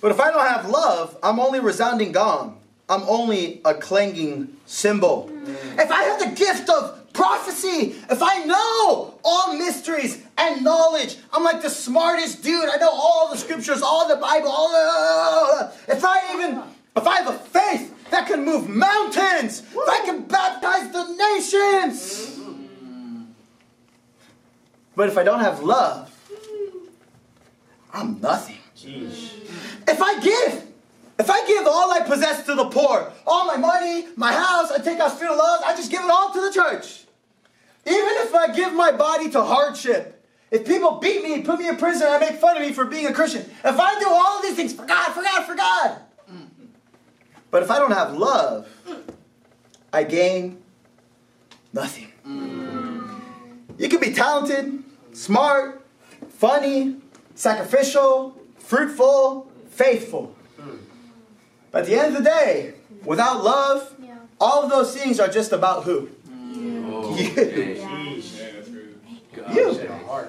but 0.00 0.10
if 0.10 0.18
I 0.18 0.30
don't 0.32 0.46
have 0.46 0.68
love, 0.68 1.16
I'm 1.22 1.38
only 1.38 1.60
resounding 1.60 2.10
gong. 2.10 2.58
I'm 2.88 3.02
only 3.02 3.60
a 3.64 3.74
clanging 3.74 4.56
cymbal. 4.66 5.30
Mm. 5.30 5.78
If 5.78 5.90
I 5.90 6.02
have 6.04 6.20
the 6.20 6.34
gift 6.34 6.70
of 6.70 7.12
prophecy, 7.12 7.96
if 8.10 8.22
I 8.22 8.44
know 8.44 9.18
all 9.24 9.54
mysteries 9.54 10.22
and 10.38 10.64
knowledge, 10.64 11.16
I'm 11.32 11.44
like 11.44 11.60
the 11.62 11.70
smartest 11.70 12.42
dude. 12.42 12.68
I 12.68 12.76
know 12.76 12.90
all 12.90 13.30
the 13.30 13.36
scriptures, 13.36 13.82
all 13.82 14.08
the 14.08 14.16
Bible, 14.16 14.48
all 14.48 14.70
the. 14.70 15.72
If 15.88 16.02
I 16.04 16.34
even, 16.34 16.62
if 16.96 17.06
I 17.06 17.16
have 17.16 17.28
a 17.28 17.38
faith 17.38 18.10
that 18.10 18.26
can 18.26 18.44
move 18.44 18.68
mountains, 18.68 19.60
if 19.60 19.88
I 19.88 20.02
can 20.06 20.22
baptize 20.22 20.90
the 20.90 21.04
nations. 21.14 22.38
Mm. 22.38 23.26
But 24.96 25.08
if 25.08 25.18
I 25.18 25.24
don't 25.24 25.40
have 25.40 25.62
love, 25.62 26.10
I'm 27.92 28.20
nothing. 28.20 28.58
If 28.76 30.02
I 30.02 30.20
give, 30.20 30.67
if 31.18 31.28
I 31.30 31.46
give 31.46 31.66
all 31.66 31.90
I 31.92 32.00
possess 32.00 32.44
to 32.46 32.54
the 32.54 32.66
poor, 32.66 33.12
all 33.26 33.46
my 33.46 33.56
money, 33.56 34.06
my 34.16 34.32
house, 34.32 34.70
I 34.70 34.78
take 34.78 35.00
out 35.00 35.16
student 35.16 35.36
loans, 35.36 35.62
I 35.64 35.74
just 35.74 35.90
give 35.90 36.02
it 36.02 36.10
all 36.10 36.32
to 36.32 36.40
the 36.40 36.52
church. 36.52 37.04
Even 37.86 38.10
if 38.18 38.34
I 38.34 38.52
give 38.54 38.72
my 38.74 38.92
body 38.92 39.30
to 39.30 39.42
hardship, 39.42 40.24
if 40.50 40.66
people 40.66 40.98
beat 40.98 41.22
me, 41.22 41.42
put 41.42 41.58
me 41.58 41.68
in 41.68 41.76
prison, 41.76 42.06
and 42.08 42.20
make 42.20 42.40
fun 42.40 42.56
of 42.56 42.62
me 42.62 42.72
for 42.72 42.84
being 42.84 43.06
a 43.06 43.12
Christian, 43.12 43.42
if 43.42 43.78
I 43.78 43.98
do 43.98 44.08
all 44.08 44.36
of 44.36 44.42
these 44.42 44.54
things 44.54 44.72
for 44.72 44.86
God, 44.86 45.12
for 45.12 45.22
God, 45.22 45.44
for 45.44 45.54
God, 45.54 46.00
but 47.50 47.62
if 47.62 47.70
I 47.70 47.78
don't 47.78 47.92
have 47.92 48.16
love, 48.16 48.68
I 49.92 50.04
gain 50.04 50.62
nothing. 51.72 52.12
You 53.78 53.88
can 53.88 54.00
be 54.00 54.12
talented, 54.12 54.82
smart, 55.12 55.86
funny, 56.28 56.96
sacrificial, 57.34 58.36
fruitful, 58.58 59.50
faithful. 59.70 60.34
But 61.70 61.82
at 61.82 61.86
the 61.86 61.98
end 61.98 62.16
of 62.16 62.24
the 62.24 62.28
day, 62.28 62.74
without 63.04 63.44
love, 63.44 63.94
Yeah. 64.02 64.14
all 64.40 64.64
of 64.64 64.70
those 64.70 64.96
things 64.96 65.20
are 65.20 65.28
just 65.28 65.52
about 65.52 65.84
who? 65.84 66.08
Mm. 66.28 66.90
Oh, 66.92 67.16
You. 67.16 67.24
yeah, 67.24 68.50
that's 68.54 68.68
good. 68.68 69.54
You. 69.54 69.90
On. 70.08 70.28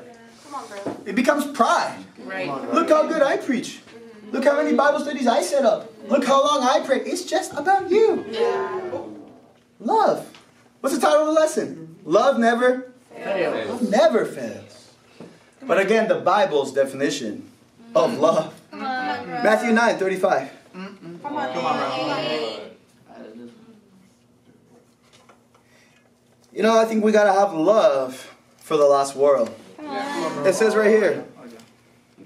It 1.06 1.16
becomes 1.16 1.46
pride. 1.48 1.98
Right. 2.26 2.50
Look 2.74 2.90
how 2.90 3.08
good 3.08 3.22
I 3.22 3.38
preach. 3.38 3.80
Mm-hmm. 3.80 4.32
Look 4.32 4.44
how 4.44 4.56
many 4.62 4.76
Bible 4.76 5.00
studies 5.00 5.28
I 5.28 5.42
set 5.42 5.66
up. 5.66 5.92
Look 6.08 6.26
how 6.26 6.44
long 6.44 6.64
I 6.64 6.86
pray. 6.86 7.00
It's 7.02 7.24
just 7.24 7.54
about 7.54 7.90
you. 7.90 8.26
Love. 9.80 10.28
What's 10.82 10.96
the 10.96 11.02
title 11.02 11.22
of 11.22 11.28
the 11.28 11.34
lesson? 11.34 11.98
Love 12.06 12.40
never, 12.40 12.92
Fail. 13.16 13.80
never 13.82 14.26
fails. 14.26 14.92
But 15.62 15.80
again, 15.80 16.08
the 16.08 16.16
Bible's 16.16 16.74
definition 16.74 17.50
of 17.96 18.12
mm. 18.12 18.20
love. 18.20 18.54
Come 18.72 18.82
on. 18.82 19.28
Matthew 19.28 19.72
9, 19.72 19.98
35. 19.98 20.52
Come 21.22 21.36
on, 21.36 21.54
Come 21.54 21.66
on, 21.66 21.78
bro. 21.78 22.16
Nate. 22.16 22.60
You 26.52 26.64
know, 26.64 26.78
I 26.78 26.86
think 26.86 27.04
we 27.04 27.12
gotta 27.12 27.34
have 27.34 27.54
love 27.54 28.36
for 28.58 28.76
the 28.78 28.86
lost 28.86 29.16
world. 29.16 29.54
Come. 29.78 30.46
It 30.46 30.54
says 30.56 30.76
right 30.76 30.90
here, 30.90 31.26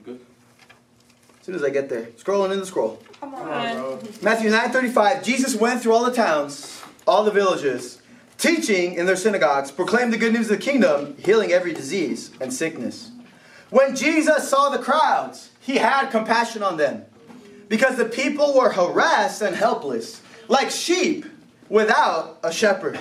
as 0.07 1.45
soon 1.45 1.55
as 1.55 1.63
I 1.63 1.69
get 1.69 1.89
there, 1.89 2.05
scrolling 2.17 2.53
in 2.53 2.59
the 2.59 2.65
scroll. 2.65 3.01
Come 3.19 3.31
Come 3.31 3.41
on. 3.41 3.77
on. 3.77 3.99
Matthew 4.21 4.49
9:35 4.49 5.23
Jesus 5.23 5.55
went 5.55 5.81
through 5.81 5.93
all 5.93 6.05
the 6.05 6.13
towns, 6.13 6.81
all 7.05 7.23
the 7.23 7.31
villages, 7.31 8.01
teaching 8.37 8.93
in 8.93 9.05
their 9.05 9.15
synagogues, 9.15 9.71
proclaimed 9.71 10.13
the 10.13 10.17
good 10.17 10.33
news 10.33 10.49
of 10.49 10.57
the 10.57 10.63
kingdom, 10.63 11.15
healing 11.17 11.51
every 11.51 11.73
disease 11.73 12.31
and 12.39 12.53
sickness. 12.53 13.11
When 13.69 13.95
Jesus 13.95 14.47
saw 14.49 14.69
the 14.69 14.79
crowds, 14.79 15.49
he 15.59 15.77
had 15.77 16.11
compassion 16.11 16.63
on 16.63 16.77
them 16.77 17.05
because 17.69 17.97
the 17.97 18.05
people 18.05 18.53
were 18.53 18.71
harassed 18.71 19.41
and 19.41 19.55
helpless, 19.55 20.21
like 20.47 20.69
sheep 20.69 21.25
without 21.69 22.39
a 22.43 22.51
shepherd. 22.51 22.99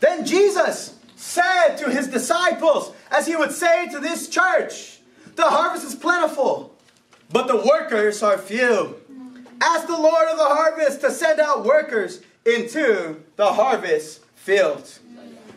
Then 0.00 0.24
Jesus 0.24 0.98
said 1.16 1.76
to 1.76 1.90
his 1.90 2.08
disciples, 2.08 2.92
as 3.10 3.26
he 3.26 3.36
would 3.36 3.52
say 3.52 3.88
to 3.90 3.98
this 3.98 4.28
church, 4.28 5.00
The 5.36 5.44
harvest 5.44 5.84
is 5.84 5.94
plentiful, 5.94 6.76
but 7.30 7.46
the 7.46 7.56
workers 7.56 8.22
are 8.22 8.38
few. 8.38 8.96
Ask 9.60 9.86
the 9.86 9.98
Lord 9.98 10.28
of 10.28 10.38
the 10.38 10.44
harvest 10.44 11.02
to 11.02 11.10
send 11.10 11.38
out 11.38 11.64
workers 11.64 12.22
into 12.46 13.22
the 13.36 13.52
harvest 13.52 14.24
field. 14.34 14.98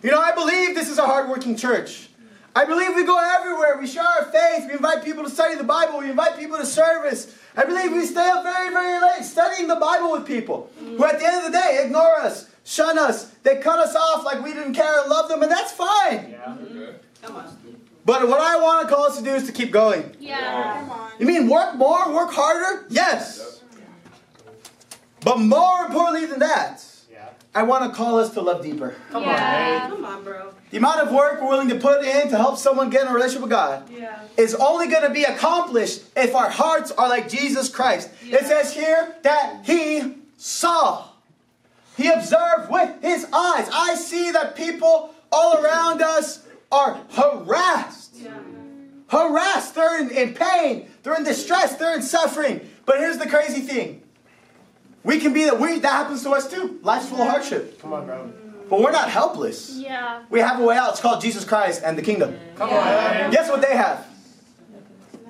You 0.02 0.12
know, 0.12 0.20
I 0.20 0.34
believe 0.34 0.76
this 0.76 0.90
is 0.90 0.98
a 0.98 1.06
hardworking 1.06 1.56
church. 1.56 2.10
I 2.56 2.66
believe 2.66 2.96
we 2.96 3.04
go 3.04 3.18
everywhere. 3.40 3.78
We 3.80 3.88
share 3.88 4.04
our 4.04 4.26
faith. 4.32 4.66
We 4.68 4.74
invite 4.74 5.04
people 5.04 5.24
to 5.24 5.30
study 5.30 5.56
the 5.56 5.64
Bible. 5.64 6.00
We 6.00 6.10
invite 6.12 6.38
people 6.38 6.58
to 6.58 6.66
service. 6.66 7.36
I 7.56 7.66
believe 7.66 7.92
we 7.92 8.06
stay 8.06 8.30
up 8.30 8.44
very, 8.44 8.70
very 8.70 9.02
late 9.02 9.24
studying 9.24 9.68
the 9.68 9.76
Bible 9.76 10.12
with 10.12 10.26
people 10.28 10.70
who, 10.80 11.04
at 11.06 11.20
the 11.20 11.26
end 11.26 11.46
of 11.46 11.52
the 11.52 11.58
day, 11.60 11.82
ignore 11.86 12.16
us, 12.20 12.50
shun 12.64 12.98
us. 13.00 13.26
They 13.44 13.58
cut 13.58 13.80
us 13.80 13.96
off 13.96 14.24
like 14.24 14.44
we 14.44 14.54
didn't 14.54 14.74
care 14.74 15.02
and 15.02 15.10
love 15.10 15.30
them, 15.30 15.42
and 15.42 15.52
that's 15.52 15.72
fine. 15.72 16.30
Yeah. 16.32 16.56
Okay. 17.24 17.44
But 18.06 18.28
what 18.28 18.42
I 18.42 18.60
want 18.60 18.88
to 18.88 18.94
call 18.94 19.06
us 19.06 19.18
to 19.18 19.24
do 19.24 19.32
is 19.32 19.46
to 19.46 19.52
keep 19.52 19.72
going. 19.72 20.16
Yeah. 20.20 20.80
Come 20.82 20.92
on. 20.92 21.12
You 21.20 21.26
mean 21.26 21.48
work 21.48 21.76
more, 21.76 22.14
work 22.14 22.32
harder? 22.32 22.86
Yes. 22.90 23.62
But 25.22 25.40
more 25.40 25.86
importantly 25.86 26.26
than 26.28 26.40
that, 26.40 26.84
Yeah. 26.84 26.93
I 27.56 27.64
want 27.64 27.90
to 27.92 27.96
call 27.96 28.18
us 28.20 28.32
to 28.34 28.42
love 28.42 28.64
deeper. 28.64 28.96
Come 29.12 29.24
Yeah. 29.24 29.82
on, 29.86 29.92
Come 29.92 30.06
on, 30.06 30.24
bro. 30.24 30.50
The 30.72 30.78
amount 30.78 31.02
of 31.02 31.12
work 31.12 31.40
we're 31.42 31.50
willing 31.50 31.70
to 31.70 31.76
put 31.76 32.04
in 32.04 32.30
to 32.30 32.38
help 32.38 32.58
someone 32.58 32.90
get 32.90 33.04
in 33.04 33.08
a 33.10 33.14
relationship 33.14 33.42
with 33.44 33.52
God 33.52 33.88
Yeah. 33.90 34.20
is 34.38 34.56
only 34.56 34.88
going 34.88 35.04
to 35.04 35.12
be 35.12 35.24
accomplished 35.24 36.02
if 36.16 36.34
our 36.36 36.50
hearts 36.50 36.92
are 36.92 37.08
like 37.10 37.30
Jesus 37.30 37.70
Christ. 37.70 38.10
It 38.24 38.46
says 38.48 38.74
here 38.74 39.14
that 39.22 39.60
he 39.66 40.16
saw. 40.38 41.06
He 41.96 42.10
observed 42.10 42.72
with 42.72 42.90
his 43.04 43.26
eyes. 43.32 43.70
I 43.72 43.94
see 43.96 44.32
that 44.32 44.56
people 44.56 45.14
all 45.32 45.64
around 45.64 46.02
us 46.02 46.40
are 46.72 46.98
harassed. 47.12 48.16
Yeah. 48.16 48.32
harassed, 49.10 49.76
they're 49.76 50.00
in, 50.02 50.10
in 50.10 50.34
pain, 50.34 50.88
they're 51.04 51.16
in 51.16 51.24
distress, 51.24 51.76
they're 51.76 51.96
in 51.96 52.02
suffering. 52.02 52.62
But 52.88 52.98
here's 52.98 53.20
the 53.20 53.28
crazy 53.30 53.62
thing. 53.62 54.02
We 55.04 55.20
can 55.20 55.34
be 55.34 55.44
that 55.46 55.60
we 55.60 55.80
that 55.80 55.92
happens 55.92 56.24
to 56.24 56.32
us 56.32 56.50
too. 56.50 56.80
Life's 56.82 57.10
full 57.10 57.22
of 57.22 57.28
hardship. 57.28 57.82
Come 57.82 57.94
on, 57.94 58.06
bro. 58.06 58.32
But 58.70 58.82
we're 58.82 58.92
not 58.92 59.10
helpless. 59.10 59.76
Yeah. 59.76 60.24
We 60.30 60.40
have 60.40 60.60
a 60.60 60.64
way 60.64 60.78
out. 60.78 60.92
It's 60.92 61.02
called 61.02 61.22
Jesus 61.22 61.44
Christ 61.44 61.82
and 61.84 61.98
the 61.98 62.02
kingdom. 62.02 62.40
Come 62.56 62.70
on. 62.70 63.32
Guess 63.32 63.50
what 63.50 63.62
they 63.62 63.76
have? 63.76 64.08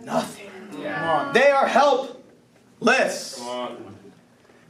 Nothing. 0.04 0.50
Come 0.72 0.86
on. 0.86 1.34
They 1.34 1.50
are 1.50 1.68
helpless. 1.68 3.40
Come 3.40 3.48
on. 3.48 3.96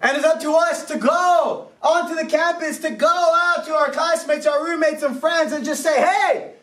And 0.01 0.17
it's 0.17 0.25
up 0.25 0.41
to 0.41 0.51
us 0.53 0.85
to 0.87 0.97
go 0.97 1.69
onto 1.81 2.15
the 2.15 2.25
campus, 2.25 2.79
to 2.79 2.89
go 2.91 3.07
out 3.07 3.65
to 3.65 3.73
our 3.73 3.89
classmates, 3.91 4.45
our 4.45 4.63
roommates, 4.63 5.01
and 5.01 5.17
friends, 5.19 5.53
and 5.53 5.63
just 5.63 5.81
say, 5.81 6.01
hey, 6.01 6.53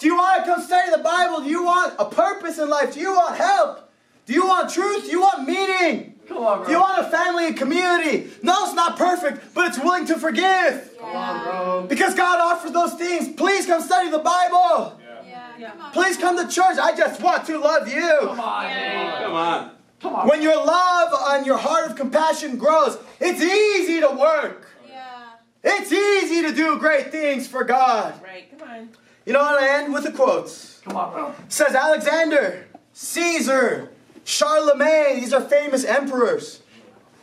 do 0.00 0.06
you 0.06 0.16
want 0.16 0.44
to 0.44 0.50
come 0.50 0.62
study 0.62 0.90
the 0.90 0.98
Bible? 0.98 1.40
Do 1.40 1.48
you 1.48 1.64
want 1.64 1.94
a 1.98 2.06
purpose 2.06 2.58
in 2.58 2.68
life? 2.68 2.94
Do 2.94 3.00
you 3.00 3.12
want 3.12 3.36
help? 3.36 3.90
Do 4.26 4.32
you 4.32 4.46
want 4.46 4.70
truth? 4.70 5.04
Do 5.04 5.10
you 5.10 5.20
want 5.20 5.46
meaning? 5.46 6.17
Come 6.28 6.38
on, 6.38 6.66
Do 6.66 6.72
you 6.72 6.78
want 6.78 7.06
a 7.06 7.10
family 7.10 7.46
and 7.46 7.56
community? 7.56 8.30
No, 8.42 8.66
it's 8.66 8.74
not 8.74 8.98
perfect, 8.98 9.54
but 9.54 9.68
it's 9.68 9.78
willing 9.78 10.06
to 10.06 10.18
forgive. 10.18 10.94
Come 11.00 11.16
on, 11.16 11.44
bro. 11.44 11.86
Because 11.88 12.14
God 12.14 12.38
offers 12.38 12.72
those 12.72 12.94
things. 12.94 13.34
Please 13.34 13.64
come 13.64 13.80
study 13.80 14.10
the 14.10 14.18
Bible. 14.18 15.00
Yeah. 15.26 15.56
Yeah. 15.58 15.70
Come 15.70 15.80
on. 15.80 15.92
Please 15.92 16.16
come 16.18 16.36
to 16.36 16.52
church. 16.52 16.76
I 16.78 16.94
just 16.94 17.22
want 17.22 17.46
to 17.46 17.58
love 17.58 17.88
you. 17.88 18.18
Come 18.20 18.40
on, 18.40 18.64
man. 18.64 19.22
Come 19.22 19.32
on. 19.34 19.70
Come 20.00 20.14
on. 20.14 20.28
When 20.28 20.42
your 20.42 20.56
love 20.56 21.12
and 21.30 21.46
your 21.46 21.56
heart 21.56 21.90
of 21.90 21.96
compassion 21.96 22.58
grows, 22.58 22.98
it's 23.20 23.40
easy 23.40 24.00
to 24.00 24.08
work. 24.08 24.68
Yeah. 24.86 25.30
It's 25.64 25.90
easy 25.90 26.42
to 26.42 26.54
do 26.54 26.78
great 26.78 27.10
things 27.10 27.48
for 27.48 27.64
God. 27.64 28.22
Right. 28.22 28.50
Come 28.56 28.68
on. 28.68 28.90
You 29.24 29.32
know 29.32 29.40
what? 29.40 29.62
I 29.62 29.82
end 29.82 29.92
with 29.94 30.06
a 30.06 30.12
quote. 30.12 30.50
Come 30.84 30.96
on, 30.96 31.12
bro. 31.12 31.28
It 31.30 31.52
says 31.52 31.74
Alexander 31.74 32.66
Caesar, 32.92 33.90
Charlemagne, 34.28 35.20
these 35.20 35.32
are 35.32 35.40
famous 35.40 35.86
emperors, 35.86 36.60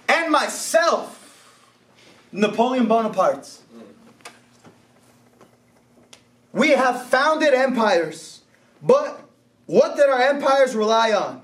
and 0.10 0.32
myself, 0.32 1.53
Napoleon 2.32 2.88
Bonaparte. 2.88 3.60
We 6.51 6.72
have 6.72 7.06
founded 7.06 7.53
empires, 7.53 8.41
but 8.82 9.22
what 9.68 9.95
did 9.95 10.10
our 10.10 10.20
empires 10.20 10.76
rely 10.76 11.12
on? 11.12 11.43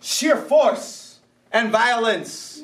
Sheer 0.00 0.38
force 0.38 1.18
and 1.52 1.70
violence. 1.70 2.62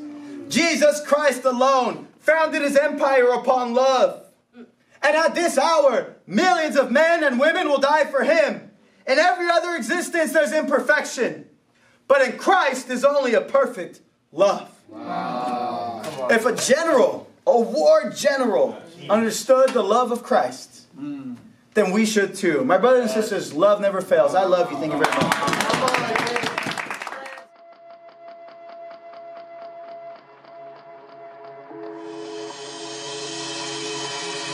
Jesus 0.48 1.06
Christ 1.06 1.44
alone 1.44 2.08
founded 2.20 2.62
his 2.62 2.78
empire 2.78 3.28
upon 3.28 3.74
love. 3.74 4.24
And 4.56 5.16
at 5.16 5.34
this 5.34 5.58
hour, 5.58 6.14
millions 6.26 6.76
of 6.76 6.90
men 6.90 7.24
and 7.24 7.38
women 7.38 7.68
will 7.68 7.80
die 7.80 8.06
for 8.06 8.24
him. 8.24 8.70
In 9.06 9.18
every 9.18 9.50
other 9.50 9.74
existence, 9.74 10.32
there's 10.32 10.54
imperfection. 10.54 11.50
But 12.12 12.28
in 12.28 12.36
Christ 12.36 12.90
is 12.90 13.06
only 13.06 13.32
a 13.32 13.40
perfect 13.40 14.00
love. 14.32 14.68
If 16.30 16.44
a 16.44 16.54
general, 16.54 17.26
a 17.46 17.58
war 17.58 18.10
general, 18.10 18.76
understood 19.08 19.70
the 19.70 19.82
love 19.82 20.12
of 20.12 20.22
Christ, 20.22 20.88
hmm. 20.94 21.36
then 21.72 21.90
we 21.90 22.04
should 22.04 22.34
too. 22.34 22.66
My 22.66 22.76
brothers 22.76 23.04
and 23.04 23.10
sisters, 23.12 23.54
love 23.54 23.80
never 23.80 24.02
fails. 24.02 24.34
I 24.34 24.44
love 24.44 24.70
you. 24.70 24.76
Thank 24.76 24.92
you 24.92 24.98
very 25.02 25.10
much. 25.10 26.21